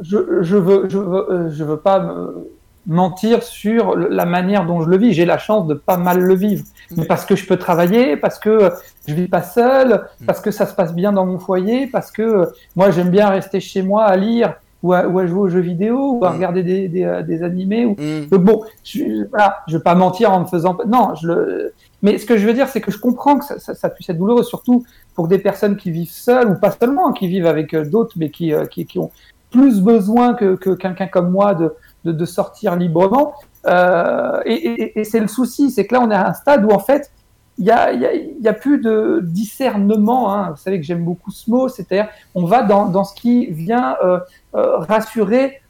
[0.00, 2.50] Je, je veux, je veux, je veux pas me
[2.86, 5.12] mentir sur la manière dont je le vis.
[5.12, 6.64] J'ai la chance de pas mal le vivre,
[6.96, 8.70] mais parce que je peux travailler, parce que
[9.06, 12.48] je vis pas seul, parce que ça se passe bien dans mon foyer, parce que
[12.76, 15.60] moi j'aime bien rester chez moi à lire ou à, ou à jouer aux jeux
[15.60, 17.84] vidéo ou à regarder des, des, des animés.
[17.84, 17.96] Ou...
[17.98, 18.36] Mm.
[18.38, 20.76] Bon, je, voilà, je vais pas mentir en me faisant.
[20.86, 21.74] Non, je le.
[22.02, 24.08] Mais ce que je veux dire, c'est que je comprends que ça, ça, ça, puisse
[24.08, 27.76] être douloureux, surtout pour des personnes qui vivent seules ou pas seulement, qui vivent avec
[27.76, 29.10] d'autres, mais qui, qui, qui ont
[29.50, 31.74] plus besoin que, que quelqu'un comme moi de,
[32.04, 33.34] de, de sortir librement.
[33.66, 36.64] Euh, et, et, et c'est le souci, c'est que là, on est à un stade
[36.64, 37.10] où en fait,
[37.58, 40.32] il n'y a, y a, y a, plus de discernement.
[40.32, 40.50] Hein.
[40.50, 43.96] Vous savez que j'aime beaucoup ce mot, c'est-à-dire on va dans, dans, ce qui vient
[44.02, 44.18] euh,
[44.54, 45.60] euh, rassurer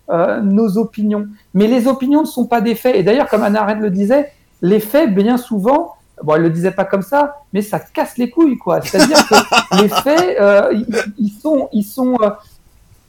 [0.42, 1.28] nos opinions.
[1.54, 2.96] Mais les opinions ne sont pas des faits.
[2.96, 6.72] Et d'ailleurs, comme Anna Arendt le disait, les faits, bien souvent, bon, elle le disait
[6.72, 8.80] pas comme ça, mais ça casse les couilles, quoi.
[8.80, 12.16] C'est-à-dire que les faits, euh, ils, ils, sont, ils sont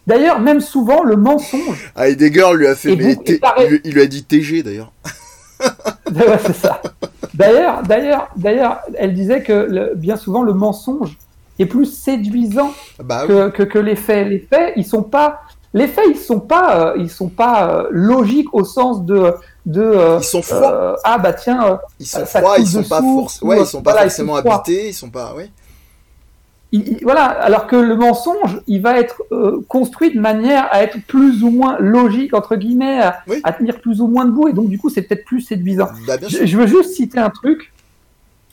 [0.07, 1.91] D'ailleurs, même souvent, le mensonge.
[1.95, 4.91] Ah, Heidegger lui a fait, mais vous, il, il lui a dit TG d'ailleurs.
[6.11, 6.81] ouais, c'est ça.
[7.33, 11.17] D'ailleurs, d'ailleurs, d'ailleurs, elle disait que le, bien souvent le mensonge
[11.59, 12.71] est plus séduisant
[13.03, 13.51] bah, que, oui.
[13.53, 14.27] que, que, les faits.
[14.27, 15.41] Les faits, ils sont pas,
[15.73, 19.33] les faits, ils sont pas, euh, ils sont pas euh, logiques au sens de,
[19.65, 19.81] de.
[19.81, 20.97] Euh, ils sont froids.
[21.03, 21.79] ah bah tiens.
[21.99, 23.31] ils sont froids, ils sont, pas forc...
[23.43, 25.43] ouais, ils sont pas voilà, forcément ils sont habités, ils sont pas, oui
[26.71, 30.97] il, voilà, alors que le mensonge, il va être euh, construit de manière à être
[31.05, 33.41] plus ou moins logique entre guillemets, à, oui.
[33.43, 35.89] à tenir plus ou moins debout, et donc du coup c'est peut-être plus séduisant.
[36.07, 37.73] Bah, je, je, veux juste citer un truc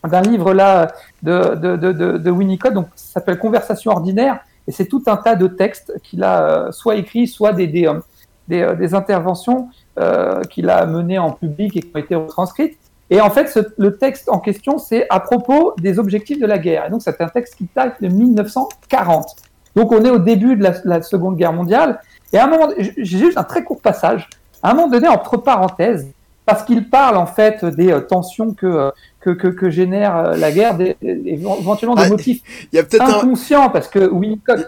[0.04, 0.92] d'un livre là
[1.22, 5.36] de, de, de, de, Winnicott, donc ça s'appelle Conversation ordinaire, et c'est tout un tas
[5.36, 8.00] de textes qu'il a euh, soit écrit, soit des, des, euh,
[8.48, 12.78] des, des interventions euh, qu'il a menées en public et qui ont été retranscrites.
[13.10, 16.58] Et en fait, ce, le texte en question, c'est à propos des objectifs de la
[16.58, 16.86] guerre.
[16.86, 19.36] Et donc, c'est un texte qui date de 1940.
[19.74, 22.00] Donc, on est au début de la, la Seconde Guerre mondiale.
[22.32, 24.28] Et à un moment, j'ai juste un très court passage.
[24.62, 26.06] À un moment donné, entre parenthèses,
[26.48, 28.90] parce qu'il parle en fait des euh, tensions que, euh,
[29.20, 32.40] que, que, que, génère euh, la guerre, des, éventuellement des ah, motifs
[32.72, 33.68] y a inconscients, un...
[33.68, 34.66] parce que Winnicott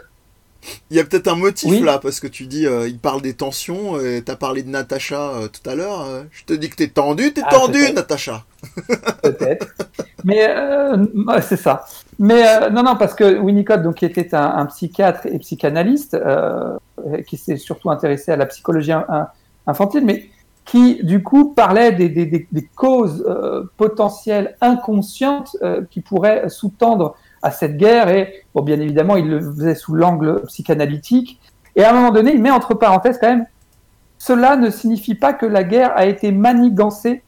[0.90, 1.80] il y a peut-être un motif oui.
[1.80, 5.30] là, parce que tu dis, euh, il parle des tensions, et t'as parlé de Natacha
[5.30, 6.02] euh, tout à l'heure.
[6.02, 8.44] Euh, je te dis que t'es tendu, t'es ah, tendu, Natacha.
[9.22, 9.68] peut-être.
[10.24, 10.96] Mais euh,
[11.42, 11.84] c'est ça.
[12.18, 16.18] Mais non, non, parce que Winnicott, donc, qui était un, un psychiatre et psychanalyste,
[17.26, 18.92] qui s'est surtout intéressé à la psychologie
[19.66, 20.28] infantile, mais
[20.66, 23.24] qui, du coup, parlait des, des, des, des causes
[23.78, 25.56] potentielles inconscientes
[25.90, 30.42] qui pourraient sous-tendre à cette guerre et, bon, bien évidemment, il le faisait sous l'angle
[30.46, 31.40] psychanalytique.
[31.76, 33.46] Et à un moment donné, il met entre parenthèses quand même,
[34.18, 37.22] cela ne signifie pas que la guerre a été manigancée,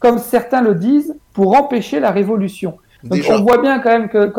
[0.00, 2.78] comme certains le disent, pour empêcher la révolution.
[3.02, 3.38] Donc Déjà.
[3.38, 4.32] on voit bien quand même que,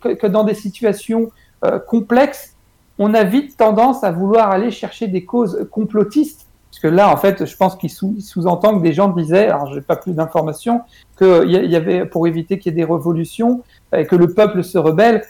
[0.00, 1.30] que, que dans des situations
[1.64, 2.54] euh, complexes,
[2.98, 6.45] on a vite tendance à vouloir aller chercher des causes complotistes.
[6.76, 9.66] Parce que là, en fait, je pense qu'il sous-entend sous que des gens disaient, alors
[9.70, 10.82] je n'ai pas plus d'informations,
[11.16, 13.62] qu'il y, avait, pour éviter qu'il y ait des révolutions,
[13.96, 15.22] et que le peuple se rebelle,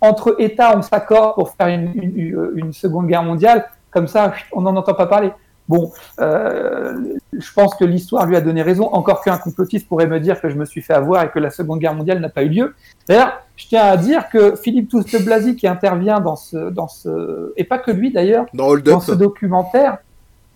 [0.00, 3.68] entre États, on s'accorde pour faire une, seconde guerre mondiale.
[3.90, 5.32] Comme ça, on n'en entend pas parler.
[5.68, 6.94] Bon, euh,
[7.32, 10.50] je pense que l'histoire lui a donné raison, encore qu'un complotiste pourrait me dire que
[10.50, 12.74] je me suis fait avoir et que la seconde guerre mondiale n'a pas eu lieu.
[13.08, 17.64] D'ailleurs, je tiens à dire que Philippe Touste-Blazy, qui intervient dans ce, dans ce, et
[17.64, 19.98] pas que lui d'ailleurs, dans, dans ce documentaire,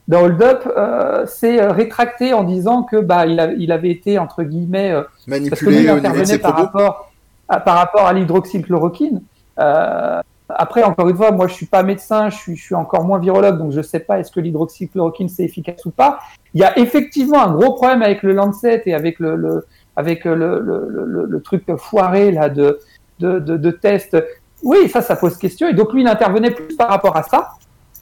[0.08, 4.18] dans Hold Up euh, s'est rétracté en disant que bah il, a, il avait été
[4.18, 7.10] entre guillemets euh, manipulé parce que lui, il par rapport
[7.48, 9.22] à, par rapport à l'hydroxychloroquine.
[9.58, 13.58] Euh, après, encore une fois, moi je suis pas médecin, je suis, encore moins virologue,
[13.58, 16.20] donc je sais pas est-ce que l'hydroxychloroquine c'est efficace ou pas.
[16.54, 19.66] Il y a effectivement un gros problème avec le Lancet et avec le,
[19.96, 22.78] avec le, truc foiré là de
[23.20, 24.16] de, de, tests.
[24.62, 25.68] Oui, ça, ça pose question.
[25.68, 27.50] Et donc lui, il intervenait plus par rapport à ça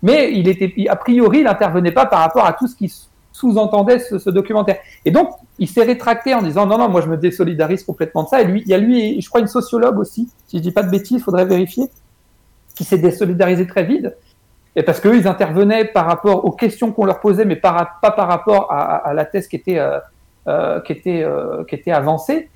[0.03, 2.93] mais il était, a priori, il n'intervenait pas par rapport à tout ce qui
[3.33, 4.79] sous-entendait ce, ce, documentaire.
[5.05, 8.29] Et donc, il s'est rétracté en disant non, non, moi je me désolidarise complètement de
[8.29, 8.41] ça.
[8.41, 10.83] Et lui, il y a lui, je crois, une sociologue aussi, si je dis pas
[10.83, 11.89] de bêtises, il faudrait vérifier,
[12.77, 14.07] qui s'est désolidarisé très vite.
[14.77, 18.11] et parce qu'eux, ils intervenaient par rapport aux questions qu'on leur posait, mais par, pas
[18.13, 19.99] par rapport à, à, la thèse qui était, euh,
[20.47, 22.49] euh, qui était, euh, qui était avancée.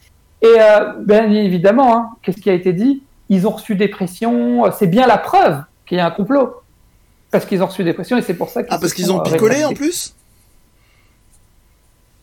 [0.42, 3.02] Et euh, bien évidemment, hein, qu'est-ce qui a été dit?
[3.30, 4.70] Ils ont reçu des pressions.
[4.72, 6.62] C'est bien la preuve qu'il y a un complot.
[7.30, 9.20] Parce qu'ils ont reçu des pressions et c'est pour ça qu'ils Ah, parce qu'ils ont
[9.20, 10.14] picolé en plus?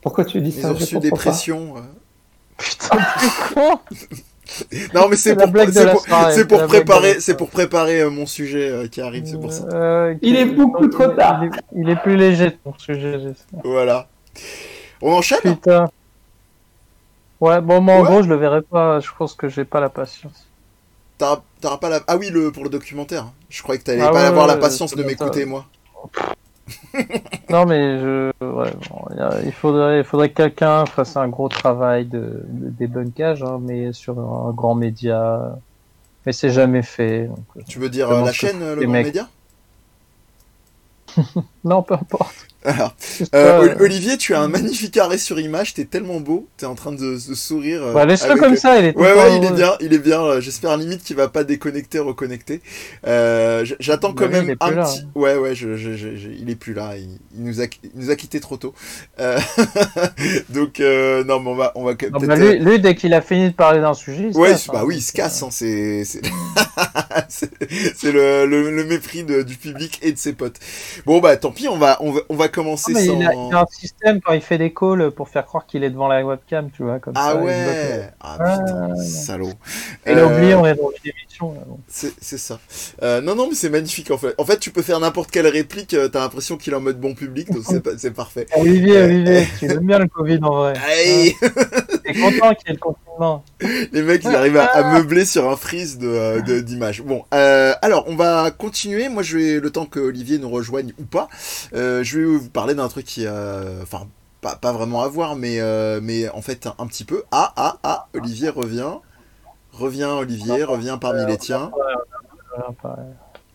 [0.01, 0.71] Pourquoi tu dis Ils ça?
[0.71, 1.75] ont reçu des pressions.
[2.57, 2.97] Putain,
[4.93, 5.47] Non, mais c'est pour,
[6.31, 9.63] c'est pour, préparer, c'est pour préparer euh, mon sujet euh, qui arrive, c'est pour ça.
[9.73, 11.43] Euh, Il est beaucoup trop tard.
[11.43, 13.61] Il est, il est plus léger ton sujet, j'espère.
[13.63, 14.07] Voilà.
[15.01, 15.39] On enchaîne?
[15.41, 15.89] Putain.
[17.39, 18.05] Ouais, bon, moi en Ouais.
[18.05, 18.99] gros, je le verrai pas.
[18.99, 20.47] Je pense que j'ai pas la patience.
[21.17, 21.99] T'auras t'auras pas la...
[22.07, 23.25] Ah oui, le, pour le documentaire.
[23.49, 25.65] Je croyais que t'allais Ah pas ouais, avoir la patience de m'écouter, moi.
[27.49, 28.31] Non, mais je.
[28.41, 29.05] Ouais, bon,
[29.45, 33.93] il faudrait, il faudrait que quelqu'un fasse un gros travail de, de débunkage, hein, mais
[33.93, 35.55] sur un grand média.
[36.25, 37.27] Mais c'est jamais fait.
[37.27, 39.27] donc, euh, Tu veux dire euh, la chaîne, euh, le grand mecs- média?
[41.63, 42.47] Non, peu importe.
[42.67, 42.95] Alors,
[43.33, 46.75] euh, euh, Olivier, tu as un magnifique arrêt sur image, t'es tellement beau, t'es en
[46.75, 47.81] train de, de sourire.
[47.81, 49.99] euh, Bah, laisse-le avec- comme ça, il est Ouais, ouais, il est bien, il est
[49.99, 50.21] bien.
[50.21, 52.61] euh, J'espère limite qu'il va pas déconnecter, reconnecter.
[53.07, 54.99] Euh, J'attends Bah quand même un là, petit.
[54.99, 55.09] hein.
[55.15, 56.95] Ouais, ouais, je, je- je- il est plus là.
[56.97, 58.73] Il, il nous a, il nous a quitté trop tôt.
[59.19, 59.39] Euh,
[60.49, 63.21] Donc euh, non, mais on va, on va Non, bah, lui, lui, dès qu'il a
[63.21, 65.41] fini de parler d'un sujet, il se Ouais, casse, bah hein, oui, il se casse,
[65.43, 66.21] hein, c'est c'est
[67.29, 67.49] c'est
[67.95, 70.57] c'est le, le, le mépris de- du public et de ses potes.
[71.05, 73.13] Bon bah tant pis, on va on va on va Non, mais sans.
[73.19, 75.83] il, a, il a un système quand il fait des calls pour faire croire qu'il
[75.83, 77.37] est devant la webcam, tu vois, comme Ah ça.
[77.37, 79.05] ouais, ah Ah, putain, ouais.
[79.05, 79.49] salaud.
[80.07, 81.55] euh, Il a Euh, oublié, on est dans une émission.
[81.87, 82.59] C'est ça.
[83.03, 84.33] Euh, non, non, mais c'est magnifique en fait.
[84.37, 86.99] En fait, tu peux faire n'importe quelle réplique, euh, t'as l'impression qu'il est en mode
[86.99, 87.63] bon public, donc
[87.97, 88.47] c'est parfait.
[88.57, 90.73] Olivier, Euh, Olivier, tu aimes bien le Covid en vrai.
[90.87, 91.33] Aïe
[92.13, 93.43] Content qu'il y ait le confinement.
[93.91, 97.01] Les mecs, ils arrivent à, à meubler sur un freeze de, euh, de- d'images.
[97.01, 99.09] Bon, euh, alors, on va continuer.
[99.09, 101.27] Moi, je vais, le temps que Olivier nous rejoigne ou pas,
[101.73, 104.07] euh, je vais vous parler d'un truc qui, euh, enfin,
[104.41, 107.23] pas, pas vraiment à voir, mais, euh, mais en fait, un, un petit peu.
[107.31, 108.91] Ah, ah, ah, Olivier revient.
[109.73, 111.71] Reviens, Olivier, reviens parmi les tiens.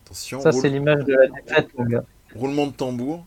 [0.04, 2.04] Attention, Ça, c'est l'image de la défaite, mon gars.
[2.36, 3.24] roulement de tambour.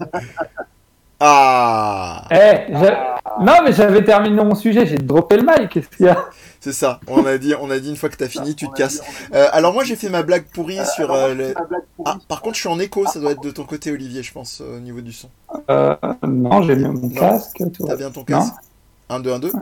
[1.20, 2.72] Ah Eh,
[3.40, 5.68] non, mais j'avais terminé mon sujet, j'ai droppé le mic.
[5.70, 6.26] Qu'est-ce qu'il y a
[6.60, 8.74] C'est ça, on a dit, on a dit une fois que t'as fini, tu te
[8.74, 9.02] casses.
[9.34, 11.12] Euh, alors moi j'ai fait ma blague pourrie sur...
[11.12, 11.54] euh, le-
[12.04, 14.32] Ah, par contre je suis en écho, ça doit être de ton côté Olivier, je
[14.32, 15.28] pense, euh, au niveau du son.
[15.70, 17.62] euh, Non, j'ai mis mon casque.
[17.84, 18.54] T'as bien ton casque
[19.08, 19.52] 1, 2, 1, 2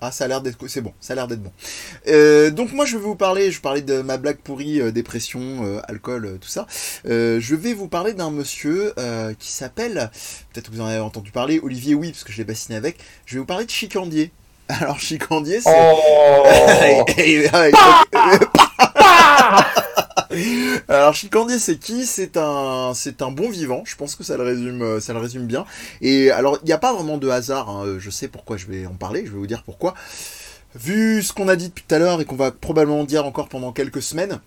[0.00, 0.56] Ah, ça a l'air d'être...
[0.66, 1.52] C'est bon, ça a l'air d'être bon.
[2.08, 5.40] Euh, donc moi je vais vous parler, je parlais de ma blague pourrie, euh, dépression,
[5.64, 6.66] euh, alcool, euh, tout ça.
[7.06, 10.10] Euh, je vais vous parler d'un monsieur euh, qui s'appelle,
[10.52, 12.96] peut-être que vous en avez entendu parler, Olivier oui, parce que je l'ai bassiné avec,
[13.26, 14.32] je vais vous parler de Chicandier.
[14.68, 15.70] Alors Chicandier c'est...
[15.70, 17.04] Oh
[20.90, 22.04] Alors Chicandier c'est qui?
[22.04, 23.82] C'est un c'est un bon vivant.
[23.86, 25.64] Je pense que ça le résume euh, ça le résume bien.
[26.00, 27.70] Et alors il n'y a pas vraiment de hasard.
[27.70, 27.96] hein.
[27.98, 29.24] Je sais pourquoi je vais en parler.
[29.24, 29.94] Je vais vous dire pourquoi.
[30.74, 33.48] Vu ce qu'on a dit depuis tout à l'heure et qu'on va probablement dire encore
[33.48, 34.40] pendant quelques semaines.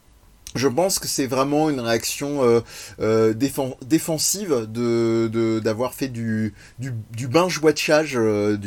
[0.55, 2.61] Je pense que c'est vraiment une réaction euh,
[2.99, 8.57] euh, défen- défensive de d'avoir fait du du, binge watchage, euh,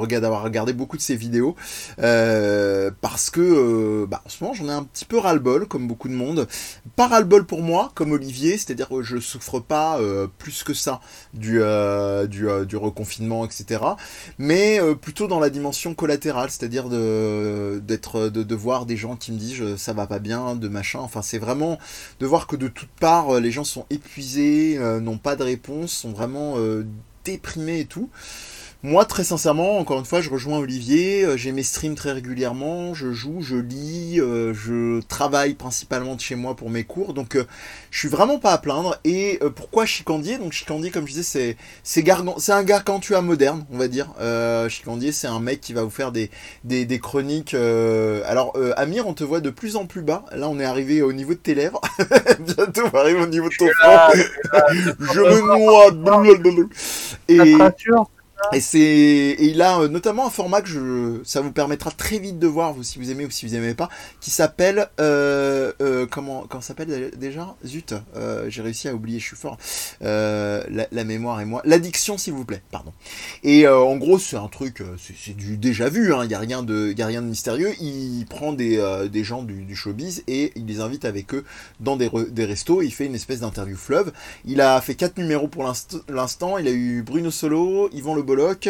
[0.00, 1.54] d'avoir regardé beaucoup de ses vidéos,
[1.96, 6.14] parce que bah, en ce moment j'en ai un petit peu ras-le-bol, comme beaucoup de
[6.14, 6.48] monde.
[6.96, 10.00] Pas ras-le-bol pour moi, comme Olivier, c'est-à-dire que je souffre pas
[10.38, 11.00] plus que ça
[11.32, 11.60] du
[12.28, 13.80] du, du reconfinement, etc.
[14.38, 19.38] Mais plutôt dans la dimension collatérale, c'est-à-dire de d'être de, voir des gens qui me
[19.38, 21.03] disent ça va pas bien, de machin.
[21.04, 21.78] Enfin, c'est vraiment
[22.20, 25.42] de voir que de toutes parts, euh, les gens sont épuisés, euh, n'ont pas de
[25.42, 26.86] réponse, sont vraiment euh,
[27.24, 28.10] déprimés et tout.
[28.86, 31.24] Moi, très sincèrement, encore une fois, je rejoins Olivier.
[31.24, 32.92] euh, J'ai mes streams très régulièrement.
[32.92, 37.14] Je joue, je lis, euh, je travaille principalement de chez moi pour mes cours.
[37.14, 37.44] Donc, euh,
[37.90, 38.98] je suis vraiment pas à plaindre.
[39.04, 40.36] Et euh, pourquoi Chicandier?
[40.36, 44.08] Donc, Chicandier, comme je disais, c'est c'est un gargantua moderne, on va dire.
[44.20, 46.30] Euh, Chicandier, c'est un mec qui va vous faire des
[46.64, 47.54] des, des chroniques.
[47.54, 50.26] euh, Alors, euh, Amir, on te voit de plus en plus bas.
[50.32, 51.80] Là, on est arrivé au niveau de tes lèvres.
[52.40, 53.98] Bientôt, on va arriver au niveau de ton front.
[55.00, 55.90] je me noie.
[57.30, 57.72] La Et
[58.52, 62.18] et c'est et il a euh, notamment un format que je ça vous permettra très
[62.18, 63.88] vite de voir vous si vous aimez ou si vous aimez pas
[64.20, 67.54] qui s'appelle euh, euh, comment comment s'appelle dé- déjà?
[67.64, 69.56] Zut euh, j'ai réussi à oublier je suis fort.
[70.02, 71.62] Euh, la, la mémoire et moi.
[71.64, 72.62] L'addiction s'il vous plaît.
[72.70, 72.92] Pardon.
[73.44, 76.24] Et euh, en gros c'est un truc c'est du déjà vu hein.
[76.24, 77.72] Il y a rien de y a rien de mystérieux.
[77.80, 81.44] Il prend des des gens du, showbiz et il les invite avec eux
[81.80, 82.82] dans des re- des restos.
[82.82, 84.12] Il fait une espèce d'interview fleuve.
[84.44, 86.58] Il a fait quatre numéros pour l'inst- l'instant.
[86.58, 88.68] Il a eu Bruno Solo, Yvan Le Bolloc,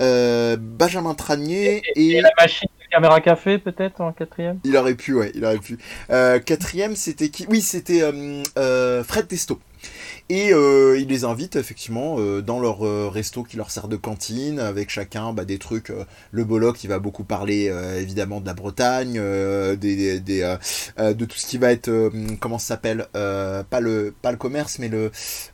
[0.00, 4.58] euh, Benjamin Tranier et, et la machine de Caméra Café peut-être en quatrième?
[4.64, 5.78] Il aurait pu, ouais, il aurait pu.
[6.10, 7.46] Euh, quatrième, c'était qui?
[7.48, 9.60] Oui, c'était euh, euh, Fred Testo.
[10.30, 13.96] Et euh, il les invite effectivement euh, dans leur euh, resto qui leur sert de
[13.96, 15.90] cantine, avec chacun bah, des trucs.
[15.90, 19.20] euh, le Bollock, il va beaucoup parler euh, évidemment de la Bretagne,
[19.76, 20.56] des, des,
[20.98, 21.90] de tout ce qui va être
[22.40, 25.10] comment ça s'appelle pas le pas le commerce, mais le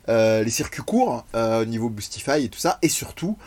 [0.07, 3.37] les circuits courts au niveau Boostify et tout ça, et surtout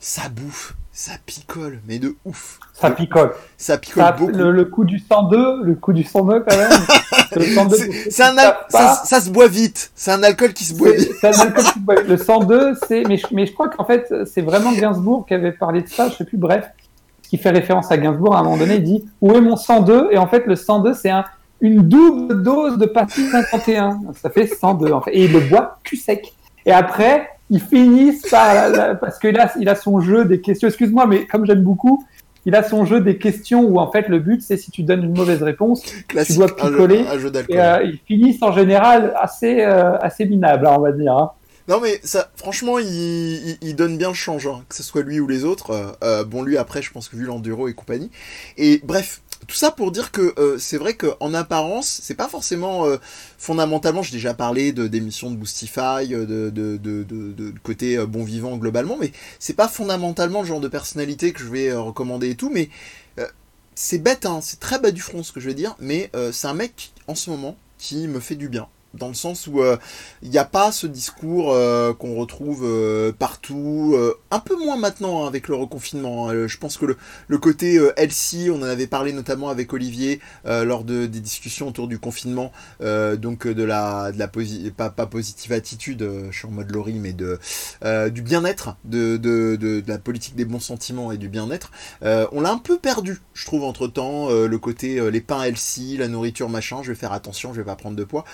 [0.00, 2.58] ça bouffe, ça picole, mais de ouf.
[2.74, 3.32] Ça picole.
[3.56, 4.32] Ça picole Ça- beaucoup.
[4.32, 6.70] le, le coup du 102, le coup du 102 quand même.
[7.36, 9.48] le 102, C'est- pour ceux C'est un qui al- savent pas, ça, ça se boit
[9.48, 9.90] vite.
[9.94, 11.10] C'est un alcool qui se boit vite.
[11.22, 12.02] un alcool qui boit.
[12.02, 13.04] Le 102, c'est.
[13.08, 16.08] Mais je, mais je crois qu'en fait, c'est vraiment Gainsbourg qui avait parlé de ça,
[16.10, 16.66] je sais plus, bref.
[17.22, 20.08] Qui fait référence à Gainsbourg à un moment donné, il dit Où est mon 102
[20.10, 21.24] Et en fait, le 102, c'est un,
[21.62, 23.94] une double dose de pastis 51.
[23.94, 25.12] Donc, Ça fait 102, en fait.
[25.12, 26.34] Et il le boit cul sec.
[26.66, 28.52] Et après, ils finissent par.
[28.54, 30.66] la- la- parce que là, il a son jeu des questions.
[30.66, 32.04] Excuse-moi, mais comme j'aime beaucoup.
[32.44, 35.04] Il a son jeu des questions où en fait le but c'est si tu donnes
[35.04, 36.36] une mauvaise réponse, Classique.
[36.38, 37.54] dois un jeu- picoler, Un jeu d'alcool.
[37.56, 41.12] et euh, ils finissent en général assez euh, assez minables, hein, on va dire.
[41.16, 41.30] hein.
[41.68, 45.02] Non mais ça, franchement, il, il, il donne bien le change, hein, que ce soit
[45.02, 45.70] lui ou les autres.
[45.70, 48.10] Euh, euh, bon, lui après, je pense que vu l'enduro et compagnie.
[48.58, 52.86] Et bref, tout ça pour dire que euh, c'est vrai qu'en apparence, c'est pas forcément
[52.86, 52.98] euh,
[53.38, 54.02] fondamentalement.
[54.02, 59.54] J'ai déjà parlé de d'émissions de Boostify, euh, de côté bon vivant globalement, mais c'est
[59.54, 62.50] pas fondamentalement le genre de personnalité que je vais recommander et tout.
[62.50, 62.68] Mais
[63.74, 66.46] c'est bête, hein, c'est très bas du front ce que je vais dire, mais c'est
[66.46, 68.68] un mec en ce moment qui me fait du bien.
[68.94, 69.76] Dans le sens où euh,
[70.22, 74.76] il n'y a pas ce discours euh, qu'on retrouve euh, partout, euh, un peu moins
[74.76, 76.28] maintenant hein, avec le reconfinement.
[76.28, 76.34] hein.
[76.34, 76.96] Euh, je pense que le,
[77.28, 81.20] le côté euh, LC, on en avait parlé notamment avec Olivier euh, lors de, des
[81.20, 82.52] discussions autour du confinement,
[82.82, 84.28] euh, donc euh, de la, de la
[84.76, 87.38] pas, pas positive attitude, euh, je suis en mode Laurie, mais de,
[87.84, 91.70] euh, du bien-être, de, de, de, la politique des bons sentiments et du bien-être.
[92.02, 95.44] Euh, on l'a un peu perdu, je trouve, entre temps, le côté euh, les pains
[95.44, 98.24] LC, la nourriture machin, je vais faire attention, je vais pas prendre de poids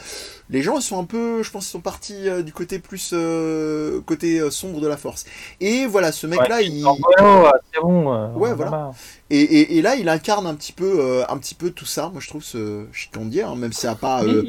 [0.50, 3.10] les gens ils sont un peu, je pense, ils sont partis euh, du côté plus
[3.12, 5.24] euh, côté euh, sombre de la force.
[5.60, 8.12] Et voilà, ce mec-là, Ouais, il voilà, c'est bon.
[8.14, 8.90] euh, Ouais, voilà.
[9.30, 12.08] et, et, et là, il incarne un petit peu, euh, un petit peu tout ça.
[12.10, 14.22] Moi, je trouve ce chicandier, hein, même si ça a pas.
[14.24, 14.44] Euh,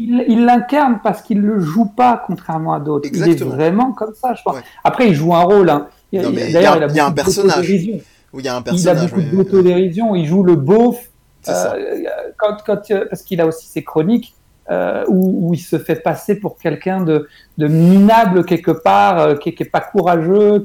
[0.00, 3.08] il- l'incarne parce qu'il le joue pas contrairement à d'autres.
[3.12, 3.54] Il est Exactement.
[3.56, 4.54] vraiment comme ça, je pense.
[4.54, 4.62] Ouais.
[4.84, 5.68] Après, il joue un rôle.
[5.70, 5.88] Hein.
[6.12, 7.68] Il- Non, il- mais il y D'ailleurs, a- il a, il y a un personnage.
[8.32, 9.10] où il y a un Il a personnage.
[9.10, 10.14] beaucoup ouais, d'autodérision.
[10.14, 10.98] Il joue le beauf.
[11.42, 11.74] c'est ça.
[11.74, 12.04] Euh,
[12.36, 12.80] quand, quand,
[13.10, 14.34] parce qu'il a aussi ses chroniques
[14.70, 17.26] euh, où, il se fait passer pour quelqu'un de,
[17.58, 20.62] minable quelque part, euh, qui, qui est pas courageux,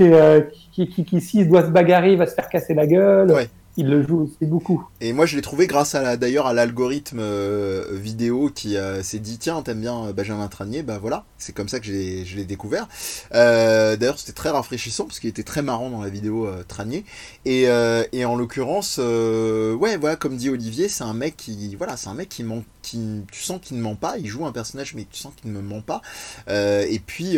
[0.00, 0.42] euh,
[0.72, 3.48] qui, qui, s'il doit se bagarrer, il va se faire casser la gueule.
[3.78, 4.88] Il le joue aussi beaucoup.
[5.02, 9.18] Et moi, je l'ai trouvé grâce à d'ailleurs à l'algorithme euh, vidéo qui euh, s'est
[9.18, 12.44] dit tiens, t'aimes bien euh, Benjamin Tranier, bah voilà, c'est comme ça que je l'ai
[12.44, 12.88] découvert.
[13.32, 17.04] D'ailleurs, c'était très rafraîchissant parce qu'il était très marrant dans la vidéo Tranier.
[17.44, 17.64] Et,
[18.12, 22.14] et en l'occurrence, ouais, voilà, comme dit Olivier, c'est un mec qui, voilà, c'est un
[22.14, 24.16] mec qui ment, qui, tu sens qu'il ne ment pas.
[24.18, 26.00] Il joue un personnage, mais tu sens qu'il ne ment pas.
[26.48, 27.36] Et puis.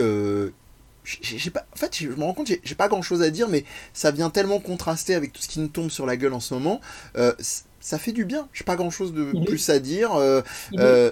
[1.23, 3.49] J'ai j'ai pas, en fait, je me rends compte, j'ai pas grand chose à dire,
[3.49, 3.65] mais
[3.95, 6.53] ça vient tellement contraster avec tout ce qui nous tombe sur la gueule en ce
[6.53, 6.81] moment.
[7.17, 7.33] Euh,
[7.81, 8.47] ça fait du bien.
[8.53, 10.15] J'ai pas grand chose de Il est- plus à dire.
[10.17, 11.11] Euh, Il est- euh,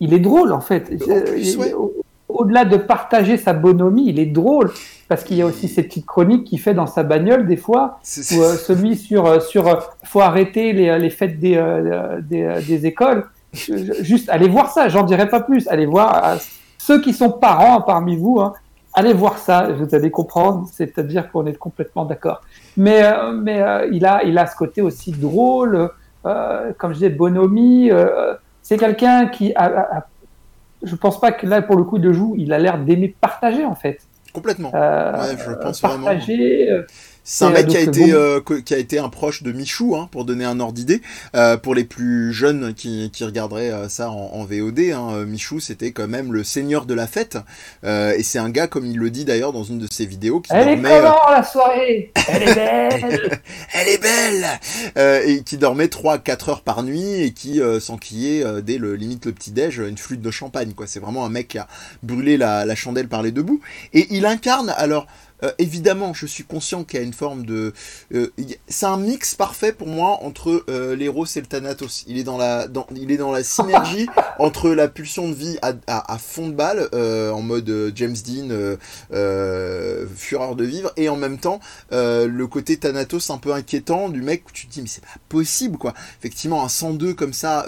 [0.00, 0.90] il est drôle en fait.
[1.06, 1.74] Ouais.
[2.28, 4.72] Au-delà de partager sa bonhomie, il est drôle
[5.08, 8.00] parce qu'il y a aussi ces petites chroniques qu'il fait dans sa bagnole des fois.
[8.02, 11.56] Ou celui sur sur faut arrêter les, les fêtes des
[12.22, 13.26] des, des écoles.
[13.52, 14.88] Juste allez voir ça.
[14.88, 15.68] J'en dirai pas plus.
[15.68, 16.38] Allez voir
[16.86, 18.40] ceux qui sont parents parmi vous.
[18.40, 18.52] hein,
[18.92, 19.68] allez voir ça.
[19.72, 20.68] Vous allez comprendre.
[20.72, 22.42] C'est-à-dire qu'on est complètement d'accord.
[22.76, 25.90] Mais euh, mais euh, il a il a ce côté aussi drôle.
[26.26, 27.90] euh, comme je disais, bonhomie.
[28.62, 30.06] c'est quelqu'un qui a, a- a-
[30.82, 33.64] je pense pas que là pour le coup de joue, il a l'air d'aimer partager
[33.64, 33.98] en fait.
[34.32, 34.70] complètement.
[34.72, 36.04] Ouais, je pense vraiment.
[36.04, 36.68] partager.
[37.26, 39.50] C'est un Et, mec euh, qui a été euh, qui a été un proche de
[39.50, 41.00] Michou, hein, pour donner un ordre d'idée.
[41.34, 45.24] Euh, pour les plus jeunes qui, qui regarderaient euh, ça en, en VOD, hein, euh,
[45.26, 47.38] Michou c'était quand même le seigneur de la fête.
[47.84, 50.40] Euh, et c'est un gars, comme il le dit d'ailleurs dans une de ses vidéos,
[50.40, 50.92] qui Elle est dormait.
[50.92, 52.12] euh, comment la soirée?
[52.28, 53.40] Elle est belle.
[53.74, 54.46] Elle est belle
[54.98, 58.76] Euh, Et qui dormait 3 4 heures par nuit et qui euh, s'enquillait euh, dès
[58.78, 60.86] le limite le petit-déj une flûte de champagne quoi.
[60.86, 61.66] C'est vraiment un mec qui a
[62.02, 63.60] brûlé la, la chandelle par les deux bouts
[63.94, 65.06] et il incarne alors
[65.44, 67.72] euh, évidemment, je suis conscient qu'il y a une forme de.
[68.14, 68.30] euh,
[68.68, 72.04] c'est un mix parfait pour moi entre euh, l'Eros et le Thanatos.
[72.06, 74.06] Il est dans la, dans, il est dans la synergie
[74.38, 78.16] entre la pulsion de vie à, à, à fond de balle, euh, en mode James
[78.26, 78.76] Dean,
[80.16, 81.60] fureur de vivre, et en même temps
[81.90, 85.08] le côté Thanatos un peu inquiétant du mec où tu te dis mais c'est pas
[85.28, 85.94] possible quoi.
[86.18, 87.66] Effectivement un 102 comme ça,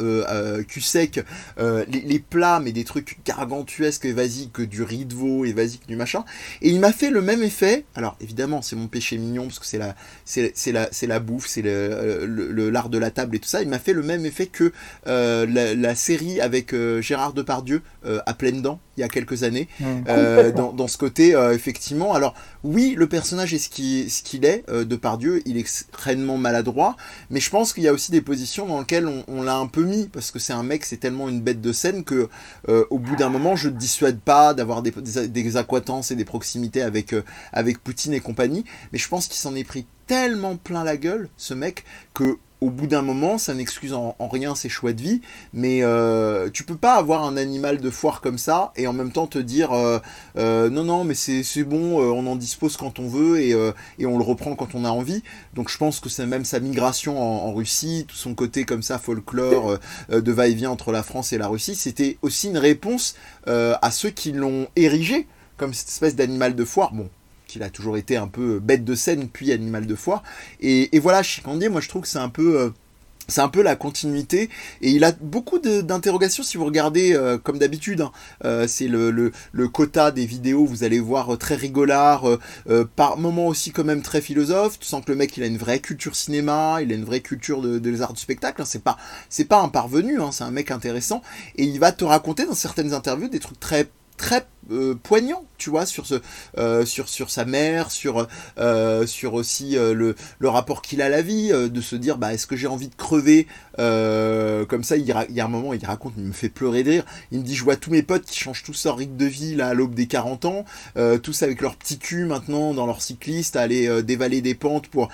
[0.69, 1.21] cul sec,
[1.59, 5.97] les, les plats mais des trucs gargantuesques évasiques que du riz de veau évasique du
[5.97, 6.25] machin.
[6.63, 9.67] Et il m'a fait le même effet alors évidemment c'est mon péché mignon parce que
[9.67, 9.95] c'est la,
[10.25, 13.79] c'est, c'est la, bouffe, c'est le, l'art de la table et tout ça, il m'a
[13.79, 14.73] fait le même effet que
[15.07, 19.09] euh, la, la série avec euh, Gérard Depardieu euh, à pleines dents il y a
[19.09, 19.69] quelques années.
[20.09, 22.15] Euh, dans, dans ce côté, euh, effectivement.
[22.15, 25.61] Alors, oui, le personnage est ce qu'il ce qu'il est, euh, de Pardieu, il est
[25.61, 26.97] extrêmement maladroit,
[27.31, 29.67] mais je pense qu'il y a aussi des positions dans lesquelles on, on l'a un
[29.67, 32.29] peu mis, parce que c'est un mec, c'est tellement une bête de scène que,
[32.69, 36.17] euh, au bout d'un moment, je ne dissuade pas d'avoir des, des, des acquaintances et
[36.17, 39.87] des proximités avec, euh, avec Poutine et compagnie, mais je pense qu'il s'en est pris
[40.07, 44.27] tellement plein la gueule, ce mec, que au bout d'un moment, ça n'excuse en, en
[44.27, 45.21] rien ses choix de vie,
[45.53, 49.13] mais euh, tu peux pas avoir un animal de foire comme ça et en même
[49.13, 50.01] temps te dire euh,
[50.37, 53.51] euh, non non mais c'est bon, on en dispose quand on veut et,
[54.01, 55.23] et on le reprend quand on a envie.
[55.55, 58.83] Donc je pense que c'est même sa migration en, en Russie, tout son côté comme
[58.83, 59.79] ça folklore
[60.09, 63.15] de va-et-vient entre la France et la Russie, c'était aussi une réponse
[63.47, 66.93] à ceux qui l'ont érigé comme cette espèce d'animal de foire.
[66.93, 67.09] Bon,
[67.47, 70.23] qu'il a toujours été un peu bête de scène puis animal de foire.
[70.61, 72.71] Et, voilà, Chicandier, moi je trouve que c'est un peu euh,
[73.29, 74.49] c'est un peu la continuité
[74.83, 78.13] et il a beaucoup de- d'interrogations si vous regardez euh, comme d'habitude hein.
[78.45, 82.39] Euh, c'est le, le, le quota des vidéos vous allez voir euh, très rigolard euh,
[82.71, 85.47] euh, par moments aussi quand même très philosophe tu sens que le mec il a
[85.47, 88.65] une vraie culture cinéma il a une vraie culture de, des arts du spectacle hein.
[88.65, 88.97] c'est pas
[89.29, 90.31] c'est pas un parvenu hein.
[90.31, 91.21] c'est un mec intéressant
[91.57, 95.71] et il va te raconter dans certaines interviews des trucs très très euh, poignants tu
[95.71, 96.17] vois sur ce
[96.59, 98.27] euh, sur sur sa mère sur
[98.59, 102.35] euh, sur aussi le le rapport qu'il a à la vie, de se dire bah
[102.35, 104.97] est-ce que j'ai envie de crever comme ça.
[104.97, 107.05] Il, y a un moment, il raconte, il me fait pleurer de rire.
[107.31, 109.55] Il me dit je vois tous mes potes qui changent tous leur rythme de vie
[109.55, 110.65] là à l'aube des 40 ans,
[111.23, 115.11] tous avec leur petit cul maintenant dans leur cycliste à aller dévaler des pentes pour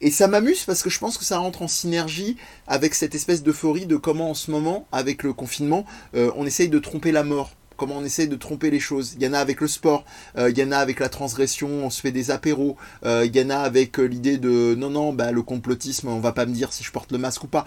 [0.00, 3.42] et ça m'amuse parce que je pense que ça rentre en synergie avec cette espèce
[3.42, 7.52] d'euphorie de comment en ce moment, avec le confinement, on essaye de tromper la mort.
[7.76, 9.14] Comment on essaye de tromper les choses.
[9.16, 10.04] Il y en a avec le sport,
[10.38, 13.36] euh, il y en a avec la transgression, on se fait des apéros, euh, il
[13.36, 16.46] y en a avec euh, l'idée de non, non, bah, le complotisme, on va pas
[16.46, 17.66] me dire si je porte le masque ou pas.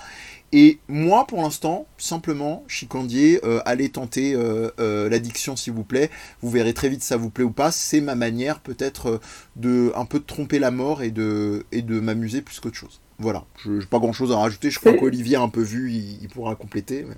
[0.51, 4.35] Et moi, pour l'instant, simplement, Chicandier, euh, allez tenter
[4.79, 6.09] l'addiction, s'il vous plaît.
[6.41, 7.71] Vous verrez très vite si ça vous plaît ou pas.
[7.71, 9.19] C'est ma manière, peut-être,
[9.55, 12.99] de un peu de tromper la mort et de, et de m'amuser plus qu'autre chose.
[13.19, 14.71] Voilà, je n'ai pas grand-chose à rajouter.
[14.71, 17.05] Je crois qu'Olivier a un peu vu, il, il pourra compléter.
[17.07, 17.15] mais-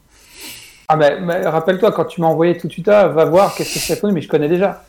[0.94, 3.80] Ah mais rappelle-toi, quand tu m'as envoyé tout de suite, ah, va voir qu'est-ce que
[3.80, 4.84] c'est répondu, mais je connais déjà.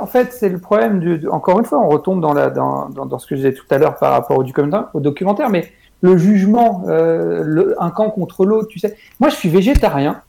[0.00, 3.40] En fait, c'est le problème du, encore une fois, on retombe dans, ce que je
[3.40, 8.44] disais tout à l'heure par rapport au documentaire, mais le jugement, euh, un camp contre
[8.44, 8.96] l'autre, tu sais.
[9.18, 10.20] Moi, je suis végétarien,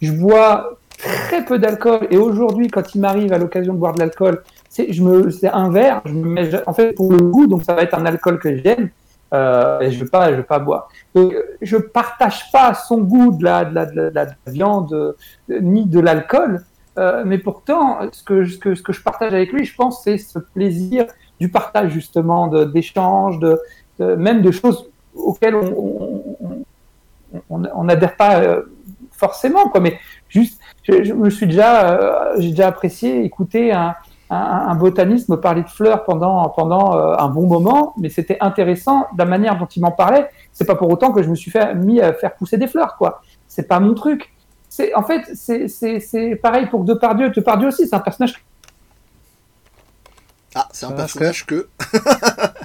[0.00, 0.78] je bois
[1.26, 4.92] très peu d'alcool, et aujourd'hui, quand il m'arrive à l'occasion de boire de l'alcool, c'est,
[4.92, 6.00] je me, c'est un verre,
[6.66, 8.90] en fait, pour le goût, donc ça va être un alcool que j'aime,
[9.32, 10.88] euh, et je veux pas, je veux pas boire.
[11.14, 14.52] Donc, euh, je partage pas son goût de la, de la, de la, de la
[14.52, 15.12] viande euh,
[15.60, 16.64] ni de l'alcool,
[16.98, 20.02] euh, mais pourtant, ce que, ce, que, ce que je partage avec lui, je pense,
[20.02, 21.06] c'est ce plaisir
[21.38, 23.58] du partage justement, d'échanges, de,
[23.98, 25.54] de- même de choses auxquelles
[27.48, 28.62] on n'adhère pas euh,
[29.12, 29.80] forcément, quoi.
[29.80, 29.98] Mais
[30.28, 33.94] juste, je, me suis déjà, j'ai déjà apprécié écouter un,
[34.30, 38.38] un, un botaniste me parler de fleurs pendant pendant euh, un bon moment, mais c'était
[38.40, 40.28] intéressant de la manière dont il m'en parlait.
[40.52, 42.96] C'est pas pour autant que je me suis fait, mis à faire pousser des fleurs,
[42.96, 43.22] quoi.
[43.48, 44.32] C'est pas mon truc.
[44.68, 47.30] C'est en fait, c'est c'est c'est pareil pour Depardieu.
[47.30, 48.44] Depardieu aussi, c'est un personnage.
[50.54, 51.68] Ah, c'est un personnage que.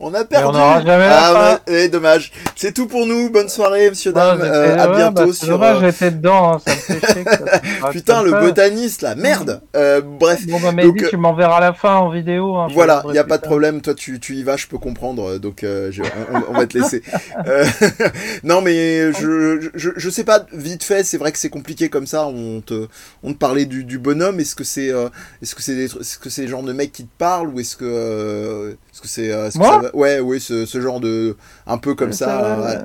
[0.00, 0.46] on a perdu.
[0.48, 1.32] on n'aura jamais la ah,
[1.66, 1.72] fin.
[1.72, 2.32] ouais, eh, dommage.
[2.56, 3.30] C'est tout pour nous.
[3.30, 4.40] Bonne soirée, monsieur, dame.
[4.42, 5.48] Euh, à ouais, bientôt bah, sur.
[5.48, 7.24] dommage, euh, j'étais dedans, hein, ça me fait chier.
[7.24, 9.60] que ça Putain, le botaniste là, merde.
[9.76, 10.46] Euh, bref.
[10.46, 12.56] Bon, bah, Donc, Mehdi, euh, tu m'enverras la fin en vidéo.
[12.56, 13.80] Hein, Voilà, il n'y a pas de problème.
[13.80, 15.38] Toi, tu, tu y vas, je peux comprendre.
[15.38, 16.02] Donc, euh, je-
[16.48, 17.02] on, va te laisser.
[17.46, 17.64] Euh,
[18.44, 22.06] non, mais je, je, je sais pas, vite fait, c'est vrai que c'est compliqué comme
[22.06, 22.26] ça.
[22.26, 22.88] On te,
[23.22, 24.40] on te parlait du, du bonhomme.
[24.40, 25.08] Est-ce que c'est euh,
[25.42, 27.48] est-ce que c'est des, tru- est-ce que c'est le genre de mec qui te parle
[27.48, 29.32] ou est-ce que, est-ce que c'est.
[29.32, 31.36] euh, va- Ouais, oui, ce, ce genre de.
[31.66, 32.58] Un peu comme ça.
[32.60, 32.78] ouais.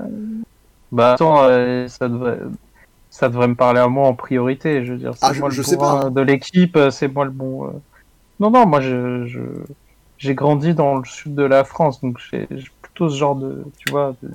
[0.91, 2.39] Bah, attends, euh, ça devrait.
[3.09, 5.11] Ça devrait me parler à moi en priorité, je veux dire.
[5.21, 6.09] Ah, je- moi je le sais pas, hein.
[6.09, 7.67] de l'équipe, euh, c'est moi le bon.
[7.67, 7.71] euh.
[8.39, 9.39] Non, non, moi, je, je,
[10.17, 13.63] j'ai grandi dans le sud de la France, donc j'ai j'ai plutôt ce genre de,
[13.77, 14.31] tu vois, de,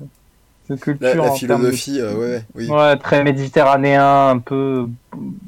[0.69, 1.23] de culture.
[1.25, 2.69] La, termes de- philosophie, euh, ouais, ouais, oui.
[2.69, 4.87] Ouais, très méditerranéen, un peu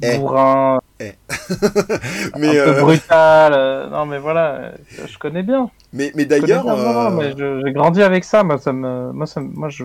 [0.01, 0.17] Eh.
[0.17, 0.79] bourrin,
[2.37, 3.53] Mais, un euh, peu brutal.
[3.53, 4.71] euh, non, mais voilà, euh,
[5.07, 5.69] je connais bien.
[5.93, 6.67] mais, d'ailleurs.
[6.67, 8.43] euh, j'ai grandi avec ça.
[8.43, 9.83] Moi, ça me, moi, ça me- moi, je,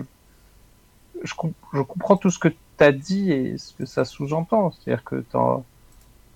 [1.23, 1.33] je,
[1.73, 4.71] je comprends tout ce que tu as dit et ce que ça sous-entend.
[4.71, 5.23] C'est-à-dire que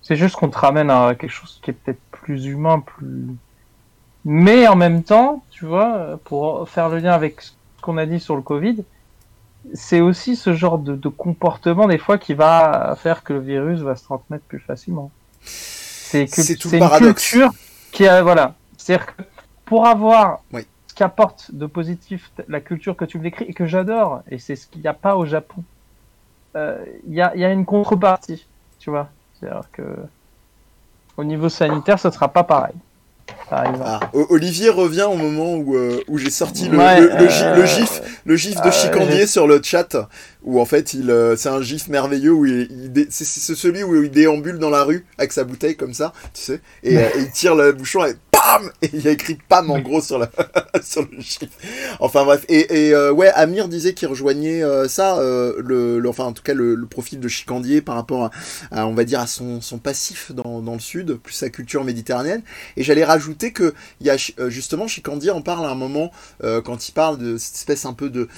[0.02, 3.26] c'est juste qu'on te ramène à quelque chose qui est peut-être plus humain, plus.
[4.24, 7.52] Mais en même temps, tu vois, pour faire le lien avec ce
[7.82, 8.82] qu'on a dit sur le Covid,
[9.74, 13.80] c'est aussi ce genre de, de comportement des fois qui va faire que le virus
[13.80, 15.10] va se transmettre plus facilement.
[15.42, 16.24] C'est
[16.64, 17.50] une culture
[17.92, 18.54] qui a, voilà.
[18.76, 19.22] C'est-à-dire que
[19.64, 20.66] pour avoir Oui.
[20.88, 24.56] ce qu'apporte de positif la culture que tu me décris et que j'adore, et c'est
[24.56, 25.62] ce qu'il n'y a pas au Japon,
[26.56, 28.46] euh, il y, a, y a une contrepartie,
[28.78, 29.08] tu vois.
[29.38, 29.82] C'est-à-dire que
[31.16, 32.74] au niveau sanitaire, ce sera pas pareil.
[33.48, 33.84] Par exemple.
[33.86, 34.00] Ah,
[34.30, 37.56] Olivier revient au moment où, euh, où j'ai sorti le, Ouais, le, le gi- euh,
[37.56, 39.96] le gif, le gif de euh, Chicandier sur le chat,
[40.42, 43.82] où en fait il, euh, c'est un gif merveilleux où il, il dé- c'est, celui
[43.82, 47.08] où il déambule dans la rue avec sa bouteille comme ça, tu sais, et, euh,
[47.16, 50.00] et il tire le bouchon et PAM Et il y a écrit PAM en gros
[50.00, 50.30] sur, la,
[50.82, 51.40] sur le gif.
[52.00, 56.08] Enfin bref, et, et euh, ouais, Amir disait qu'il rejoignait euh, ça, euh, le, le-
[56.08, 58.30] enfin en tout cas le, le profil de Chicandier par rapport à,
[58.72, 61.84] à, on va dire, à son, son passif dans, dans le sud, plus sa culture
[61.84, 62.42] méditerranéenne.
[62.76, 64.16] Et j'allais rajouter que il y a
[64.48, 66.10] justement Chicandier en parle à un moment
[66.64, 68.28] quand il parle de cette espèce un peu de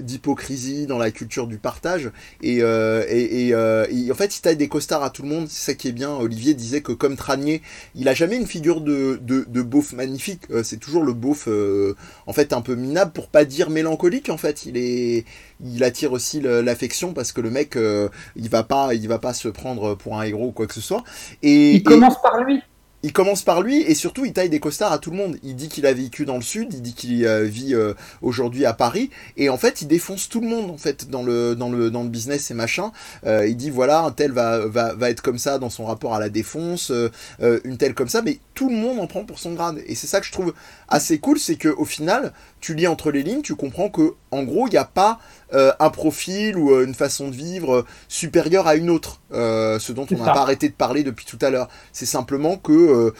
[0.00, 2.10] d'hypocrisie dans la culture du partage.
[2.42, 5.46] Et, et, et, et en fait il taille des costards à tout le monde.
[5.48, 6.10] C'est ça qui est bien.
[6.10, 7.62] Olivier disait que comme Tranier
[7.94, 11.46] il a jamais une figure de, de, de beauf magnifique Euh, c'est toujours le beauf
[11.48, 11.94] euh,
[12.26, 14.66] en fait un peu minable pour pas dire mélancolique en fait.
[14.66, 15.24] Il est
[15.64, 19.34] il attire aussi l'affection parce que le mec euh, il va pas il va pas
[19.34, 21.04] se prendre pour un héros ou quoi que ce soit.
[21.42, 22.62] Et Il et- commence par lui.
[23.02, 25.38] Il commence par lui et surtout il taille des costards à tout le monde.
[25.42, 28.66] Il dit qu'il a vécu dans le sud, il dit qu'il euh, vit euh, aujourd'hui
[28.66, 31.70] à Paris et en fait il défonce tout le monde en fait dans le dans
[31.70, 32.92] le dans le business et machin.
[33.26, 36.14] Euh, il dit voilà un tel va va va être comme ça dans son rapport
[36.14, 37.10] à la défonce, euh,
[37.42, 39.94] euh, une telle comme ça, mais tout le monde en prend pour son grade et
[39.94, 40.52] c'est ça que je trouve
[40.90, 44.42] assez cool, c'est que au final tu lis entre les lignes, tu comprends que en
[44.42, 45.18] gros il n'y a pas
[45.54, 49.92] euh, un profil ou euh, une façon de vivre euh, supérieure à une autre, ce
[49.92, 51.68] dont on n'a pas arrêté de parler depuis tout à l'heure.
[51.92, 53.14] C'est simplement que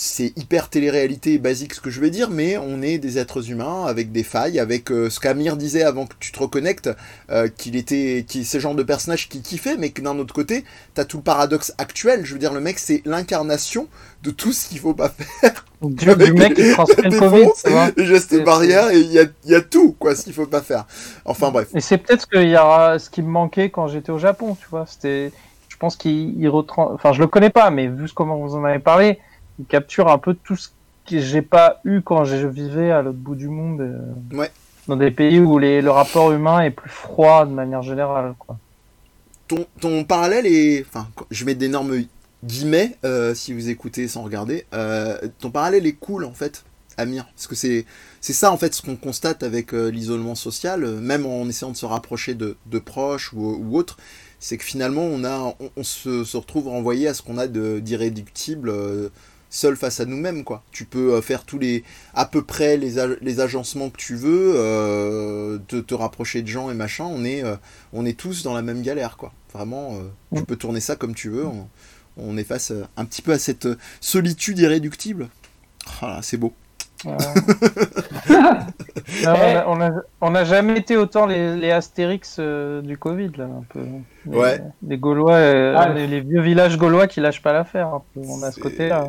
[0.00, 3.84] c'est hyper télé-réalité basique ce que je vais dire, mais on est des êtres humains
[3.84, 6.88] avec des failles, avec euh, ce qu'Amir disait avant que tu te reconnectes,
[7.30, 10.64] euh, qu'il était, qui ce genre de personnage qui kiffait, mais que d'un autre côté,
[10.94, 12.24] t'as tout le paradoxe actuel.
[12.24, 13.88] Je veux dire, le mec, c'est l'incarnation
[14.22, 15.64] de tout ce qu'il faut pas faire.
[15.80, 17.90] Du, du mec qui transmet le Covid, tu vois.
[17.96, 20.60] Les gestes barrières, et il y a, y a tout, quoi, ce qu'il faut pas
[20.60, 20.86] faire.
[21.24, 21.68] Enfin bref.
[21.72, 24.86] Et c'est peut-être ce y ce qui me manquait quand j'étais au Japon, tu vois.
[24.88, 25.30] C'était,
[25.68, 28.56] je pense qu'il il retrans, enfin, je le connais pas, mais vu ce comment vous
[28.56, 29.20] en avez parlé,
[29.58, 30.68] il capture un peu tout ce
[31.08, 34.50] que j'ai pas eu quand je vivais à l'autre bout du monde, euh, Ouais.
[34.86, 38.58] dans des pays où les, le rapport humain est plus froid de manière générale, quoi.
[39.48, 40.84] ton, ton parallèle est.
[40.86, 42.02] Enfin, je mets d'énormes
[42.44, 44.66] guillemets euh, si vous écoutez sans regarder.
[44.74, 46.64] Euh, ton parallèle est cool en fait,
[46.98, 47.26] Amir.
[47.34, 47.84] Parce que c'est,
[48.20, 51.76] c'est ça en fait ce qu'on constate avec euh, l'isolement social, même en essayant de
[51.76, 53.96] se rapprocher de, de proches ou, ou autres.
[54.40, 57.46] C'est que finalement on, a, on, on se, se retrouve renvoyé à ce qu'on a
[57.48, 58.70] d'irréductible.
[59.50, 60.62] Seul face à nous-mêmes quoi.
[60.72, 61.84] Tu peux euh, faire tous les
[62.14, 66.48] à peu près les, ag- les agencements que tu veux, euh, te, te rapprocher de
[66.48, 67.04] gens et machin.
[67.04, 67.56] On est euh,
[67.92, 69.32] on est tous dans la même galère, quoi.
[69.54, 70.46] Vraiment, euh, tu Mm.
[70.46, 71.46] peux tourner ça comme tu veux.
[71.46, 71.66] On,
[72.18, 73.68] on est face euh, un petit peu à cette
[74.00, 75.28] solitude irréductible.
[76.02, 76.52] Ah là, c'est beau.
[77.06, 77.10] Euh,
[78.28, 78.44] non,
[79.24, 83.30] on, a, on, a, on a jamais été autant les, les Astérix euh, du Covid,
[83.36, 83.80] là, un peu.
[84.26, 84.60] Les, Ouais.
[84.86, 85.88] Les Gaulois, euh, Ah.
[85.90, 88.00] les, les vieux villages gaulois qui lâchent pas l'affaire.
[88.16, 89.06] On a ce C'est- côté-là.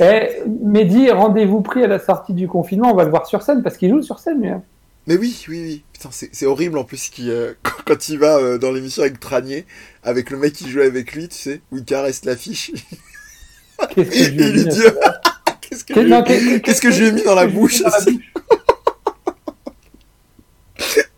[0.00, 3.62] Eh, Mehdi, rendez-vous pris à la sortie du confinement, on va le voir sur scène
[3.62, 4.48] parce qu'il joue sur scène lui.
[4.48, 4.62] hein.
[5.06, 5.84] Mais oui, oui, oui.
[5.92, 7.52] Putain, c'est horrible en plus qui, euh,
[7.86, 9.66] quand, il va euh, dans l'émission avec Tranier,
[10.02, 12.72] avec le mec qui joue avec lui, tu sais, où il caresse l'affiche.
[13.94, 14.80] Qu'est-ce que Et je lui ai il lui dit dit
[15.60, 17.98] Qu'est-ce que, qu'est-ce que je lui ai mis dans la bouche dans la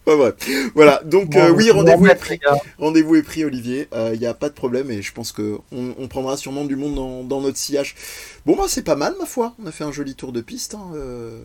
[0.06, 0.32] Ouais, ouais.
[0.74, 2.38] Voilà, donc euh, oui, rendez-vous est pris.
[2.78, 3.88] Rendez-vous est pris, Olivier.
[4.12, 6.76] Il n'y a pas de problème et je pense que on, on prendra sûrement du
[6.76, 7.94] monde dans, dans notre sillage.
[8.44, 9.54] Bon, bah, c'est pas mal, ma foi.
[9.62, 11.40] On a fait un joli tour de piste hein, euh,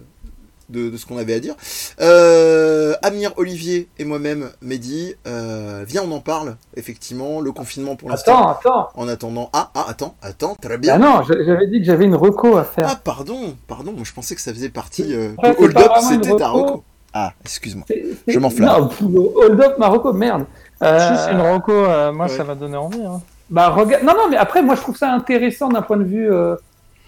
[0.70, 1.56] de, de ce qu'on avait à dire.
[2.00, 6.56] Euh, Amir, Olivier et moi-même, Mehdi, euh, viens, on en parle.
[6.76, 8.48] Effectivement, le confinement pour l'instant.
[8.50, 8.90] Attends, attends.
[8.96, 9.50] En attendant.
[9.54, 10.98] Ah, ah, attends, attends, très Ah bien.
[11.00, 12.88] non, j'a- j'avais dit que j'avais une reco à faire.
[12.88, 13.96] Ah, pardon, pardon.
[14.04, 15.14] Je pensais que ça faisait partie.
[15.16, 16.84] Euh, Ouais, Hold pas Up, c'était ta reco.
[17.14, 17.86] Ah, excuse-moi.
[18.28, 18.82] Je m'enflamme.
[18.82, 20.46] Non, pff, hold up Marocco, merde.
[20.82, 22.32] Euh, Si c'est une reco, euh, moi ouais.
[22.32, 23.04] ça m'a donné envie.
[23.06, 23.22] Hein.
[23.50, 24.04] Bah, regarde...
[24.04, 26.56] Non, non, mais après, moi, je trouve ça intéressant d'un point de vue euh,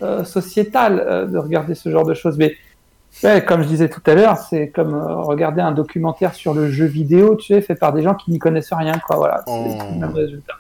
[0.02, 2.38] euh, sociétal euh, de regarder ce genre de choses.
[2.38, 2.54] Mais
[3.24, 6.70] ouais, comme je disais tout à l'heure, c'est comme euh, regarder un documentaire sur le
[6.70, 9.16] jeu vidéo, tu sais, fait par des gens qui n'y connaissent rien, quoi.
[9.16, 9.78] Voilà, c'est Oh.
[9.94, 10.54] le même résultat.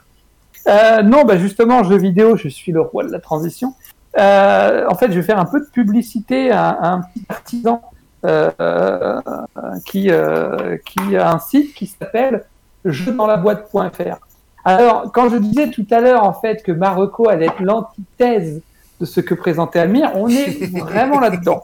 [0.69, 3.73] Euh, non, bah justement, jeu vidéo, je suis le roi de la transition.
[4.17, 7.81] Euh, en fait, je vais faire un peu de publicité à, à un petit artisan
[9.85, 12.45] qui, euh, qui a un site qui s'appelle
[12.85, 14.17] jeuxdansla-boîte.fr.
[14.65, 18.61] Alors, quand je disais tout à l'heure, en fait, que Marocco allait être l'antithèse
[18.99, 21.63] de ce que présentait Amir, on est vraiment là-dedans.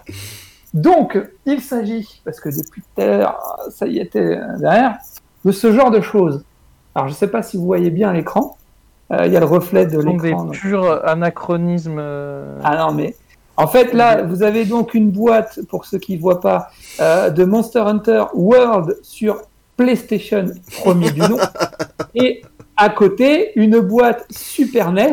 [0.74, 4.98] Donc, il s'agit, parce que depuis tout à l'heure, ça y était derrière,
[5.46, 6.44] de ce genre de choses.
[6.94, 8.58] Alors, je ne sais pas si vous voyez bien l'écran.
[9.12, 10.44] Euh, Il y a le reflet de des l'écran.
[10.46, 11.98] donc- purs anachronismes.
[12.00, 13.16] euh, Ah non, mais
[13.64, 16.70] en fait, là, vous avez donc une boîte, pour ceux qui ne voient pas,
[17.00, 19.42] euh, de Monster Hunter World sur
[19.78, 20.46] PlayStation,
[20.82, 21.38] premier du nom,
[22.16, 22.42] et
[22.76, 25.12] à côté, une boîte Super NES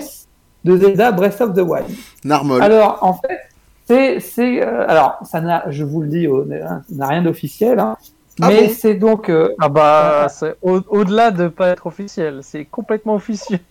[0.65, 1.87] de Zelda Breath of the Wild.
[2.25, 2.63] Narmol.
[2.63, 3.39] Alors, en fait,
[3.87, 4.21] c'est.
[4.21, 6.27] c'est, euh, alors, ça n'a, je vous le dis,
[6.69, 7.97] ça n'a rien d'officiel, hein,
[8.43, 8.73] Ah mais bon?
[8.77, 9.29] c'est donc.
[9.29, 13.61] euh, Ah bah, c'est au- au-delà de pas être officiel, c'est complètement officiel.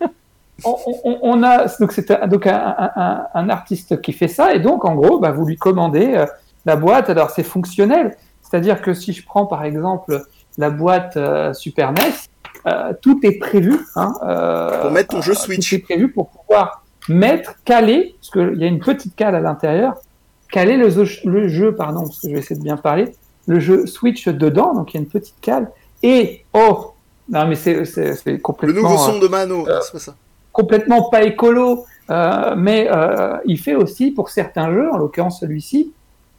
[0.64, 4.28] on, on- on a donc c'est un- donc un, un- un- un artiste qui fait
[4.28, 6.26] ça et donc en gros bah, vous lui commandez euh,
[6.64, 10.22] la boîte alors c'est fonctionnel c'est-à-dire que si je prends par exemple
[10.58, 12.00] la boîte euh, Super NES
[12.66, 15.72] euh, tout est prévu hein, euh, Pour mettre ton jeu tout Switch.
[15.74, 19.94] est prévu pour pouvoir mettre caler parce qu'il y a une petite cale à l'intérieur
[20.50, 20.88] caler le,
[21.24, 23.12] le jeu pardon parce que je vais essayer de bien parler
[23.46, 25.70] le jeu Switch dedans donc il y a une petite cale
[26.02, 26.92] et oh
[27.28, 29.68] non mais c'est c'est Le complètement nouveau son de Mano.
[29.68, 30.14] euh, c'est pas ça.
[30.56, 35.92] Complètement pas écolo, euh, mais euh, il fait aussi pour certains jeux, en l'occurrence celui-ci,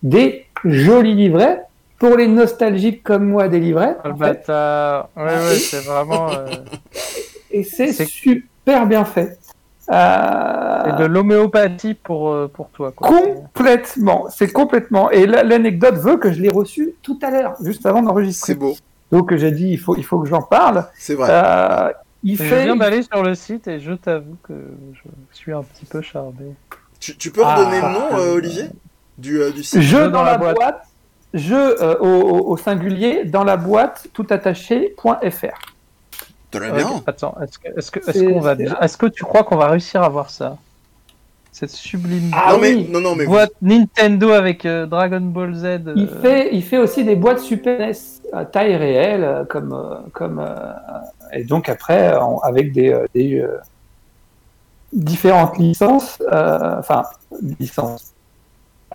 [0.03, 1.61] des jolis livrets
[1.99, 3.95] pour les nostalgiques comme moi des livrets.
[4.03, 5.09] Ah, bâtard.
[5.15, 6.29] Ouais, ouais, c'est vraiment.
[6.31, 6.45] euh,
[7.51, 9.37] et c'est c'est- super bien fait.
[9.89, 12.91] Euh, c'est de l'homéopathie pour, pour toi.
[12.91, 13.07] Quoi.
[13.07, 15.09] complètement, c'est complètement.
[15.11, 18.53] Et la- l'anecdote veut que je l'ai reçu tout à l'heure, juste avant C'est d'enregistrer.
[18.55, 18.73] beau.
[19.13, 20.85] Donc j'ai dit il faut il faut que j'en parle.
[20.97, 21.27] C'est vrai.
[22.29, 24.53] Il Je fait viens d'aller sur le site et je t'avoue que
[24.93, 26.55] je suis un petit peu charmé.
[26.99, 27.55] Tu, tu peux Ah.
[27.55, 28.65] redonner le nom, euh, Olivier
[29.17, 29.79] du, euh, du site?
[29.79, 30.81] Jeu dans, la boîte,
[31.33, 35.57] jeu euh, au, au- au singulier dans la boîte tout attaché.fr.
[36.51, 37.01] Très bien.
[37.07, 40.03] Attends, est-ce que, est-ce que, est-ce qu'on va, est-ce que tu crois qu'on va réussir
[40.03, 40.57] à voir ça?
[41.53, 42.87] Cette sublime Ah non, mais, oui.
[42.91, 45.63] non, non, mais boîte Nintendo avec euh, Dragon Ball Z.
[45.65, 47.93] euh, Il fait, il fait aussi des boîtes Super NES
[48.33, 50.55] à taille réelle, comme, comme euh,
[51.33, 52.13] et donc après
[52.43, 53.57] avec des, euh, des euh,
[54.93, 57.03] différentes licences, euh, enfin
[57.59, 58.13] licences.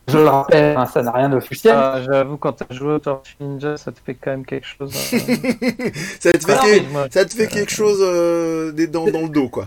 [0.09, 1.75] Je le rappelle, hein, ça n'a rien d'officiel.
[1.77, 4.93] ah, J'avoue, quand t'as joué au Tortue Ninja, ça te fait quand même quelque chose.
[5.15, 5.19] euh,
[6.19, 9.07] ça te fait, Non, que- mais- moi, ça te fait quelque chose euh, des dents
[9.07, 9.67] dans le dos, quoi.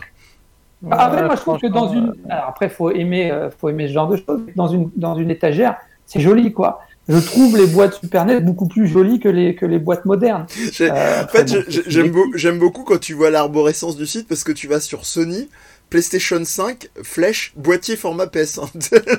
[0.92, 2.14] Après, ouais, moi, je trouve que dans une.
[2.30, 4.42] Alors, après, faut aimer, euh, faut aimer ce genre de choses.
[4.56, 6.82] Dans une, dans une étagère, c'est joli, quoi.
[7.07, 10.45] Je trouve les boîtes Super NES beaucoup plus jolies que les, que les boîtes modernes.
[10.82, 12.10] Euh, En fait, bon, j'aime
[12.60, 15.49] beau- beaucoup quand tu vois l'arborescence du site parce que tu vas sur Sony,
[15.90, 18.69] PlayStation 5, flèche, boîtier format PS1.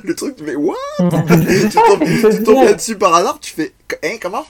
[0.05, 3.73] le truc, tu fais what Tu tombes, tu tombes là-dessus par hasard, tu fais
[4.05, 4.45] hein, comment?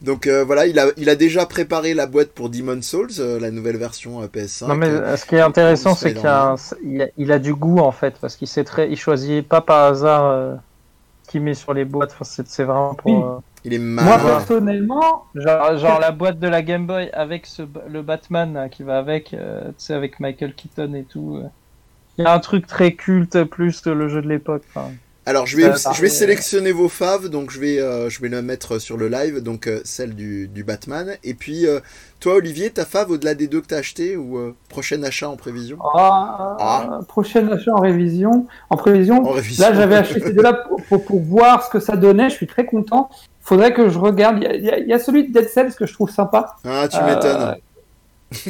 [0.00, 3.38] Donc euh, voilà, il a, il a déjà préparé la boîte pour Demon Souls, euh,
[3.38, 4.66] la nouvelle version euh, PS5.
[4.68, 7.54] Non mais ce qui est intéressant, c'est qu'il a, un- il a, il a du
[7.54, 10.54] goût en fait, parce qu'il sait très, il choisit pas par hasard euh,
[11.28, 12.12] qu'il met sur les boîtes.
[12.18, 13.12] Enfin, c'est vraiment pour.
[13.12, 13.22] Oui.
[13.22, 17.62] euh, il est Moi, personnellement, Genre, genre la boîte de la Game Boy avec ce,
[17.88, 21.36] le Batman qui va avec, euh, tu sais, avec Michael Keaton et tout.
[21.44, 21.48] euh.
[22.18, 24.64] Il y a un truc très culte plus que le jeu de l'époque.
[24.74, 24.96] enfin.
[25.28, 28.18] Alors je vais, Ça, je vais ça, sélectionner vos faves, donc je vais, euh, je
[28.22, 31.16] vais le mettre sur le live, donc euh, celle du, du Batman.
[31.22, 31.80] Et puis euh,
[32.18, 35.36] toi Olivier, ta fave au-delà des deux que t'as acheté ou euh, prochain achat en
[35.36, 35.76] prévision?
[35.94, 37.00] Ah, Ah.
[37.08, 39.22] prochain achat en révision, en prévision.
[39.22, 39.64] En révision.
[39.68, 42.30] Là, j'avais acheté ces deux-là pour, pour, pour voir ce que ça donnait.
[42.30, 43.10] Je suis très content.
[43.42, 44.38] Faudrait que je regarde.
[44.42, 46.56] Il y y a- il y a celui de Dead Cells que je trouve sympa.
[46.64, 47.56] Ah, tu Euh, m'étonnes.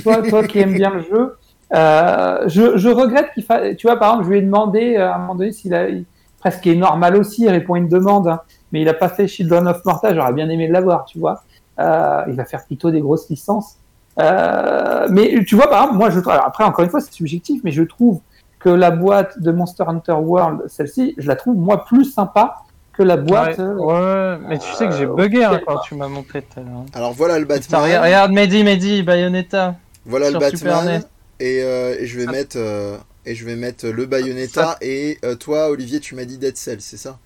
[0.04, 1.36] toi, toi qui aimes bien le jeu,
[1.74, 3.76] euh, je, je regrette qu'il fasse.
[3.76, 5.88] Tu vois, par exemple, je lui ai demandé euh, à un moment donné s'il a.
[5.88, 6.04] il-
[6.40, 8.40] Presque qui est normal aussi, il répond à une demande, hein,
[8.72, 10.14] mais il a pas fait Children of Morta.
[10.14, 11.42] J'aurais bien aimé l'avoir, tu vois.
[11.80, 13.76] Euh, il va faire plutôt des grosses licences.
[14.20, 16.32] Euh, mais tu vois, par exemple, moi, je trouve.
[16.32, 18.20] alors après, encore une fois, c'est subjectif, mais je trouve
[18.58, 22.56] que la boîte de Monster Hunter World, celle-ci, je la trouve moi plus sympa
[22.92, 23.58] que la boîte.
[23.58, 26.58] Ouais, euh, ouais, mais tu sais que j'ai bugué hein, quand tu m'as montré tout
[26.58, 26.84] à l'heure.
[26.94, 27.80] Alors voilà le Batman.
[27.80, 29.76] regarde, regarde Mehdi, Mehdi, Bayonetta.
[30.04, 31.02] Voilà le Batman.
[31.38, 32.96] Et, euh, et je vais Ça- mettre euh,
[33.26, 36.80] et je vais mettre le Bayonetta et euh, toi Olivier tu m'as dit Dead Cell
[36.80, 37.18] c'est ça?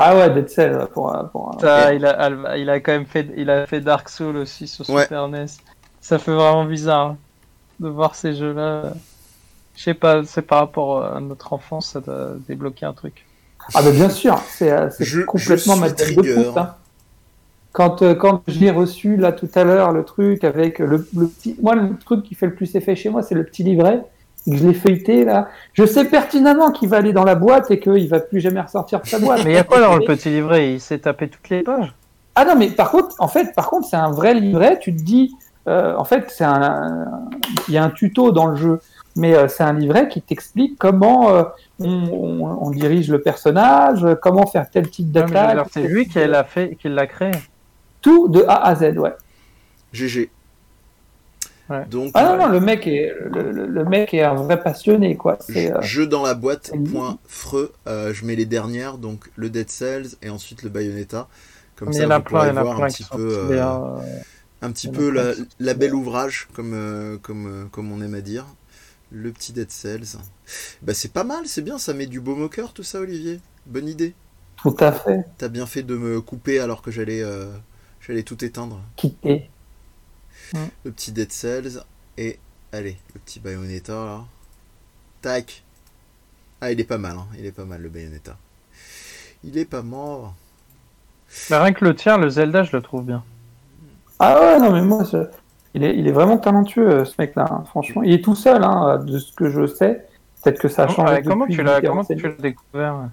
[0.00, 1.12] Ah ouais, Dead Cell pour.
[1.32, 4.68] pour Ça, il, a, il a quand même fait, il a fait Dark Souls aussi
[4.68, 5.02] sur Ouais.
[5.02, 5.46] Super NES.
[6.00, 7.16] Ça fait vraiment bizarre hein,
[7.80, 8.92] de voir ces jeux-là.
[9.76, 13.26] Je sais pas, c'est par rapport à notre enfance, ça doit débloquer un truc.
[13.74, 14.88] Ah bah bien sûr, c'est euh,
[15.26, 16.74] complètement je ma tête de pouce, hein.
[17.72, 21.56] Quand, euh, quand j'ai reçu là tout à l'heure le truc avec le, le petit...
[21.60, 24.04] Moi, le truc qui fait le plus effet chez moi, c'est le petit livret.
[24.50, 25.48] Que Je l'ai feuilleté là.
[25.72, 29.00] Je sais pertinemment qu'il va aller dans la boîte et qu'il va plus jamais ressortir
[29.00, 29.40] de sa boîte.
[29.44, 30.72] Mais il y a quoi dans le petit livret?
[30.72, 31.94] Il s'est tapé toutes les pages.
[32.34, 34.78] Ah non, mais par contre, en fait, par contre, c'est un vrai livret.
[34.80, 35.34] Tu te dis,
[35.66, 37.06] euh, en fait, c'est un,
[37.66, 38.78] il y a un tuto dans le jeu,
[39.16, 41.42] mais euh, c'est un livret qui t'explique comment euh,
[41.80, 45.66] on, on- on dirige le personnage, comment faire tel type d'attaque.
[45.72, 47.32] C'est lui qui l'a fait, qui l'a créé.
[48.02, 49.14] Tout de A à Z, ouais.
[49.92, 50.30] GG.
[51.70, 51.84] Ouais.
[51.84, 54.62] Donc, Ah non, euh, non, le mec est, le, le- le mec est un vrai
[54.62, 55.36] passionné, quoi.
[55.40, 57.72] C'est, euh, jeu dans la boîte, point freux.
[57.86, 61.28] Euh, je mets les dernières, donc le Dead Cells et ensuite le Bayonetta.
[61.76, 64.00] Comme Mais ça, vous pourrez voir plein un qui petit peu, euh, hein.
[64.62, 65.74] un petit peu la, la stylés.
[65.74, 68.46] bel ouvrage, comme, euh, comme, euh, comme on aime à dire.
[69.10, 70.18] Le petit Dead Cells.
[70.82, 73.40] Bah, c'est pas mal, c'est bien, ça met du baume au cœur tout ça, Olivier.
[73.66, 74.14] Bonne idée.
[74.56, 77.46] tout à fait T'as bien fait de me couper alors que j'allais euh,
[78.00, 78.82] j'allais tout éteindre.
[80.84, 81.80] Le petit Dead Cells
[82.16, 82.38] et
[82.72, 84.20] allez, le petit Bayonetta là.
[85.22, 85.62] Tac.
[86.60, 87.26] Ah, il est pas mal, hein.
[87.38, 88.36] il est pas mal le Bayonetta.
[89.44, 90.34] Il est pas mort.
[91.50, 93.22] Bah, rien que le tien, le Zelda, je le trouve bien.
[94.18, 95.28] Ah ouais, non, mais moi, je-
[95.74, 97.46] il, est, il est vraiment talentueux, euh, ce mec-là.
[97.50, 97.64] hein.
[97.68, 100.06] Franchement, il est tout seul, hein, de ce que je sais.
[100.42, 101.12] Peut-être que ça a Comment, changé.
[101.14, 103.08] ouais, comment depuis tu l'as découvert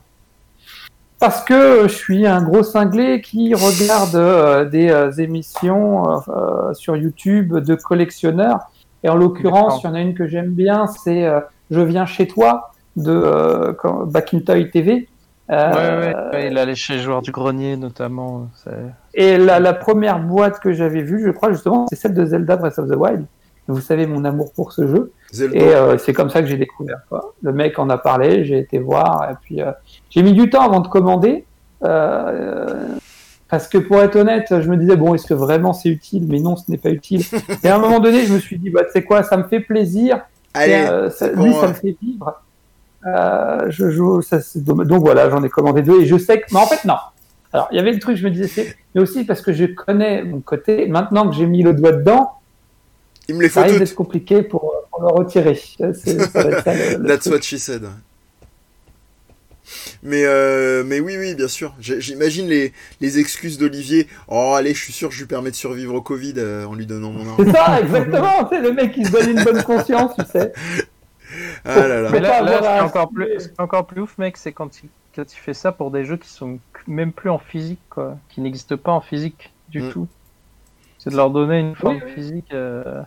[1.19, 6.95] Parce que je suis un gros cinglé qui regarde euh, des euh, émissions euh, sur
[6.97, 8.59] YouTube de collectionneurs.
[9.03, 11.29] Et en l'occurrence, il y en a une que j'aime bien, c'est
[11.71, 15.07] Je viens chez toi de euh, quand- Back in Toy TV.
[15.47, 18.47] Ouais, ouais, ouais, il allait chez Joueur du Grenier notamment.
[19.13, 22.55] Et la, la première boîte que j'avais vue, je crois justement, c'est celle de Zelda
[22.55, 23.25] Breath of the Wild.
[23.67, 25.11] Vous savez mon amour pour ce jeu.
[25.55, 26.99] Et euh, c'est comme ça que j'ai découvert.
[27.09, 27.33] Quoi.
[27.41, 29.71] Le mec en a parlé, j'ai été voir, et puis euh,
[30.11, 31.45] j'ai mis du temps avant de commander.
[31.83, 32.87] euh,
[33.47, 36.25] parce que pour être honnête, je me disais, bon, est-ce que vraiment c'est utile?
[36.27, 37.21] Mais non, ce n'est pas utile.
[37.63, 39.43] Et à un moment donné, je me suis dit, bah, tu sais quoi, ça me
[39.43, 40.21] fait plaisir.
[40.53, 42.41] Allez, ça- c'est lui, ça me fait vivre.
[43.69, 44.87] Je joue, ça, c'est dommage.
[44.87, 46.95] donc voilà, j'en ai commandé deux et je sais que, mais en fait non.
[47.53, 49.65] Alors il y avait le truc, je me disais, c'est, mais aussi parce que je
[49.65, 50.87] connais mon côté.
[50.87, 52.31] Maintenant que j'ai mis le doigt dedans,
[53.29, 53.79] il me les ça faut risque toutes.
[53.87, 55.55] d'être compliqué pour, pour le retirer.
[55.55, 57.33] C'est- ça ça, le- le That's truc.
[57.33, 57.83] what she said.
[60.03, 61.73] Mais, euh, mais oui, oui, bien sûr.
[61.79, 62.71] J'imagine les,
[63.01, 64.07] les excuses d'Olivier.
[64.27, 66.75] Oh, allez, je suis sûr que je lui permets de survivre au Covid euh, en
[66.75, 67.37] lui donnant mon argent.
[67.43, 68.47] C'est ça, exactement.
[68.49, 70.53] C'est le mec qui se donne une bonne conscience, tu sais.
[71.65, 72.09] Ah là là.
[72.11, 74.37] Mais là, là, ce qui est encore plus, ce qui est encore plus ouf, mec,
[74.37, 77.39] c'est quand il, quand il fait ça pour des jeux qui sont même plus en
[77.39, 79.89] physique, quoi, qui n'existent pas en physique du Mm.
[79.91, 80.07] tout.
[80.99, 82.11] C'est de leur donner une forme oui.
[82.13, 82.53] physique.
[82.53, 83.01] euh,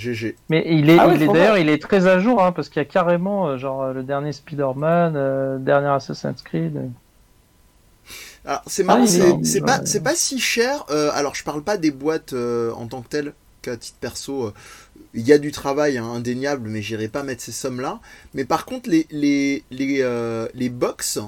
[0.00, 0.36] GG.
[0.50, 2.78] Mais il est, Ah il est d'ailleurs, il est très à jour, hein, parce qu'il
[2.80, 6.76] y a carrément, euh, genre, le dernier Spider-Man, euh, le dernier Assassin's Creed.
[6.76, 6.88] euh.
[8.44, 9.84] Alors, c'est marrant, Ah, c'est est- c'est pas, ouais.
[9.84, 10.84] c'est pas si cher.
[10.90, 14.46] euh, alors, je parle pas des boîtes euh, en tant que telles, qu'à titre perso.
[14.46, 14.52] euh,
[15.14, 18.00] Il y a du travail hein, indéniable, mais j'irai pas mettre ces sommes-là.
[18.34, 21.18] Mais par contre, les, les, les, euh, les box,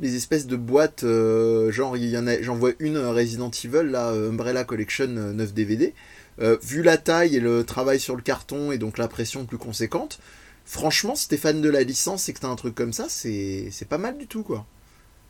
[0.00, 3.90] les espèces de boîtes, euh, genre, il y en a, j'en vois une Resident Evil,
[3.90, 5.94] là, Umbrella Collection euh, 9 DVD.
[6.40, 9.58] Euh, vu la taille et le travail sur le carton et donc la pression plus
[9.58, 10.18] conséquente,
[10.64, 13.68] franchement, si t'es fan de la licence et que t'as un truc comme ça, c'est
[13.70, 14.64] c'est pas mal du tout, quoi.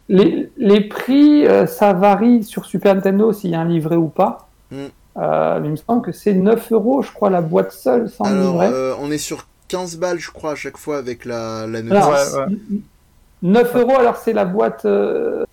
[0.09, 4.09] Les, les prix, euh, ça varie sur Super Nintendo s'il y a un livret ou
[4.09, 4.49] pas.
[4.70, 4.87] Mm.
[5.16, 8.24] Euh, mais il me semble que c'est 9 euros, je crois, la boîte seule sans
[8.24, 8.70] Alors, livret.
[8.73, 12.05] euh, on est sur 15 balles, je crois, à chaque fois avec la, la notice.
[12.05, 12.57] Alors, Ouais, ouais.
[13.43, 15.45] 9 euros, alors c'est la boîte euh,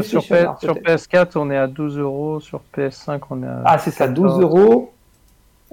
[0.00, 0.36] Sur, PlayStation.
[0.36, 0.84] P- alors, sur peut-être.
[0.84, 3.62] PS4, on est à 12 euros, sur PS5, on est à.
[3.64, 4.42] Ah, c'est ça, 12 14.
[4.42, 4.92] euros.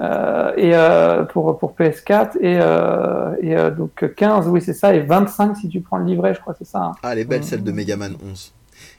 [0.02, 4.94] Euh, et euh, pour, pour PS4 et, euh, et euh, donc 15 oui c'est ça
[4.94, 6.92] et 25 si tu prends le livret je crois c'est ça hein.
[7.02, 8.54] Ah, elle est belle celle de Megaman 11.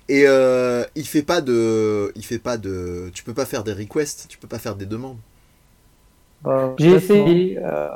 [0.08, 3.74] Et euh, il fait pas de, il fait pas de, tu peux pas faire des
[3.74, 5.18] requests, tu peux pas faire des demandes.
[6.42, 7.88] Bah, j'ai essayé euh,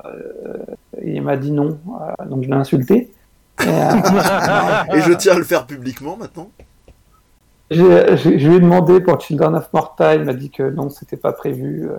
[1.01, 3.11] et il m'a dit non euh, donc je l'ai insulté
[3.63, 6.51] et, euh, Et je tiens à le faire publiquement maintenant.
[7.71, 11.33] Je lui ai demandé pour Children of Morta il m'a dit que non c'était pas
[11.33, 11.97] prévu Euh,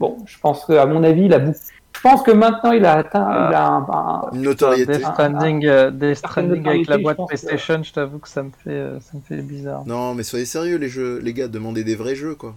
[0.00, 2.94] bon je pense que à mon avis il a je pense que maintenant il a
[2.94, 3.46] atteint Ah.
[3.50, 4.50] il a un, un- Une non.
[4.50, 4.92] notoriété.
[4.98, 8.28] Death Stranding, euh, Certaines Stranding avec la boîte je pense que- PlayStation, je t'avoue que
[8.28, 9.84] ça me fait, euh, ça me fait bizarre.
[9.86, 12.54] Non, mais soyez sérieux les jeux, les gars, demandez des vrais jeux quoi.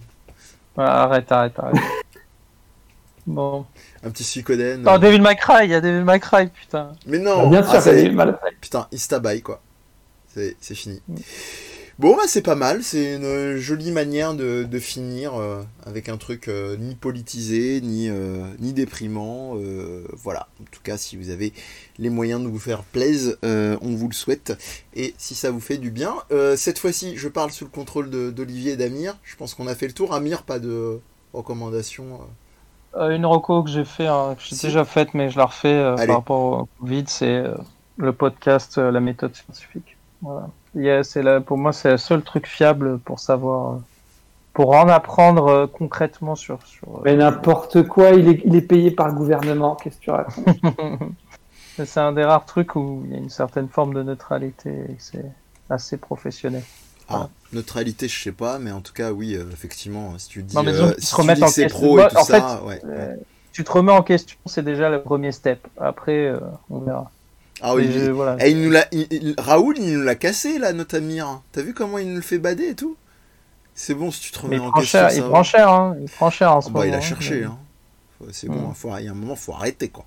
[0.76, 1.76] Ouais, arrête, arrête, arrête.
[3.26, 3.64] bon.
[4.02, 4.84] Un petit Suikoden.
[4.86, 6.92] Oh, Devil May Cry, il y a Devil May Cry, putain.
[7.06, 7.48] Mais Ah, non.
[7.48, 8.12] bien sûr ah, ça est.
[8.60, 9.60] Putain, Instabuy quoi.
[10.34, 11.00] C'est c'est fini.
[11.08, 11.14] Mm.
[11.98, 16.16] Bon, bah c'est pas mal, c'est une jolie manière de, de finir euh, avec un
[16.16, 19.56] truc euh, ni politisé, ni, euh, ni déprimant.
[20.12, 21.52] voilà, en tout cas, si vous avez
[21.98, 24.56] les moyens de vous faire plaisir, on vous le souhaite.
[24.94, 26.14] Et si ça vous fait du bien,
[26.56, 29.18] cette fois-ci, je parle sous le contrôle d'Olivier et d'Amir.
[29.24, 30.14] Je pense qu'on a fait le tour.
[30.14, 31.00] Amir, pas de
[31.32, 32.20] recommandations
[32.94, 34.66] une reco que j'ai fait, hein, que j'ai Si.
[34.66, 37.42] déjà faite, mais je la refais par rapport au Covid, c'est
[37.96, 39.96] le podcast La méthode scientifique.
[40.22, 40.48] Voilà.
[40.78, 43.80] Yeah, c'est pour moi, c'est le seul truc fiable pour savoir,
[44.52, 46.64] pour en apprendre euh, concrètement sur.
[46.66, 50.02] sur euh, mais n'importe quoi il est, il est payé par le gouvernement qu'est-ce que
[50.02, 50.46] tu racontes
[51.84, 54.96] c'est un des rares trucs où il y a une certaine forme de neutralité et
[54.98, 55.24] c'est
[55.70, 56.62] assez professionnel.
[57.08, 60.54] Ah, neutralité, je sais pas, mais en tout cas, oui, euh, effectivement, si tu dis,
[60.54, 62.62] Non, mais euh, si se tu dis que c'est pro et Moi, tout en ça,
[62.64, 62.82] ouais.
[62.84, 63.16] Euh,
[63.52, 65.66] tu te remets en question, c'est déjà le premier step.
[65.80, 66.38] Après, euh,
[66.68, 67.10] on verra.
[67.60, 68.36] Ah oui, voilà.
[68.40, 71.42] Eh, il nous l'a, il- il- Raoul, il nous l'a cassé là, notre Amir.
[71.52, 72.96] T'as vu comment il nous le fait bader et tout?
[73.74, 74.98] C'est bon si tu te remets Mais il en prend question.
[75.00, 75.96] cher, ça il prend cher, hein.
[76.00, 76.90] Il prend cher en ce Ah bah, moment.
[76.90, 77.00] il a hein.
[77.00, 77.58] cherché, hein.
[78.32, 78.98] C'est bon, Mm.
[78.98, 80.04] il y a un moment, faut arrêter quoi.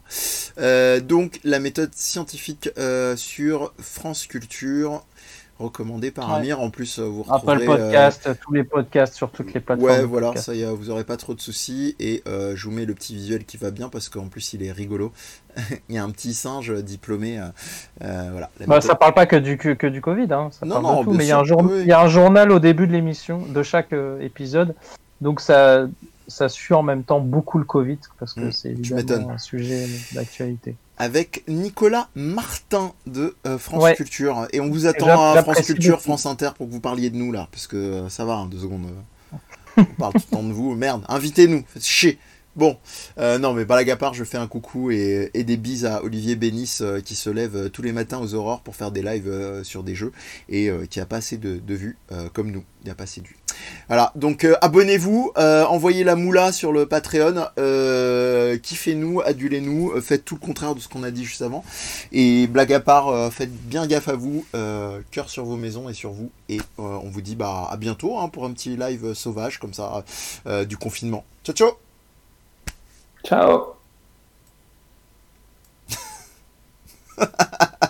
[0.60, 5.06] Euh, donc, la méthode scientifique euh, sur France Culture,
[5.61, 6.35] recommandée par Ouais.
[6.39, 6.59] Amir.
[6.59, 7.67] En plus, euh, vous Apple retrouverez.
[7.81, 9.89] euh, Podcast, tous les podcasts sur toutes les plateformes.
[9.91, 10.45] Ouais, voilà, podcast.
[10.47, 11.95] ça y est, vous aurez pas trop de soucis.
[11.99, 14.63] Et euh, je vous mets le petit visuel qui va bien parce qu'en plus, il
[14.63, 15.11] est rigolo.
[15.89, 17.39] il y a un petit singe diplômé.
[17.39, 17.45] euh,
[18.03, 18.49] euh, voilà.
[18.67, 20.49] Bah, ça parle pas que du, que, que du Covid, hein.
[20.51, 21.79] ça Non, parle non, de tout, bien mais il y, a un sûr, jour- oui.
[21.81, 24.75] il y a un journal au début de l'émission, de chaque euh, épisode,
[25.19, 25.88] donc ça,
[26.27, 29.88] ça suit en même temps beaucoup le Covid, parce que Mm, c'est évidemment un sujet
[30.13, 30.75] d'actualité.
[31.02, 33.95] Avec Nicolas Martin de euh, France Ouais.
[33.95, 34.48] Culture.
[34.53, 36.03] Et on vous attend à France Culture, beaucoup.
[36.03, 38.45] France Inter pour que vous parliez de nous là, parce que euh, ça va, hein,
[38.45, 38.86] deux secondes.
[38.86, 39.38] euh,
[39.78, 42.19] on parle tout le temps de vous, merde, invitez-nous, faites chier.
[42.57, 42.78] Bon,
[43.18, 46.36] euh, non mais blague à part, je fais un coucou et, des bises à Olivier
[46.36, 49.61] Bénis euh, qui se lève euh, tous les matins aux aurores pour faire des lives
[49.64, 50.11] sur des jeux
[50.49, 51.98] et qui a pas assez de, vues
[52.34, 52.64] comme nous.
[52.82, 53.38] Il n'y a pas assez de vues.
[53.88, 57.45] Voilà, donc abonnez-vous, envoyez la moula sur le Patreon,
[58.61, 61.64] kiffez-nous, adulez-nous, faites tout le contraire de ce qu'on a dit juste avant.
[62.11, 64.45] Et blague à part, faites bien gaffe à vous,
[65.11, 66.32] cœur sur vos maisons et sur vous.
[66.49, 70.03] Et on vous dit bah à bientôt hein, pour un petit live sauvage comme ça
[70.65, 71.23] du confinement.
[71.44, 71.90] Ciao ciao
[73.23, 73.77] Ciao.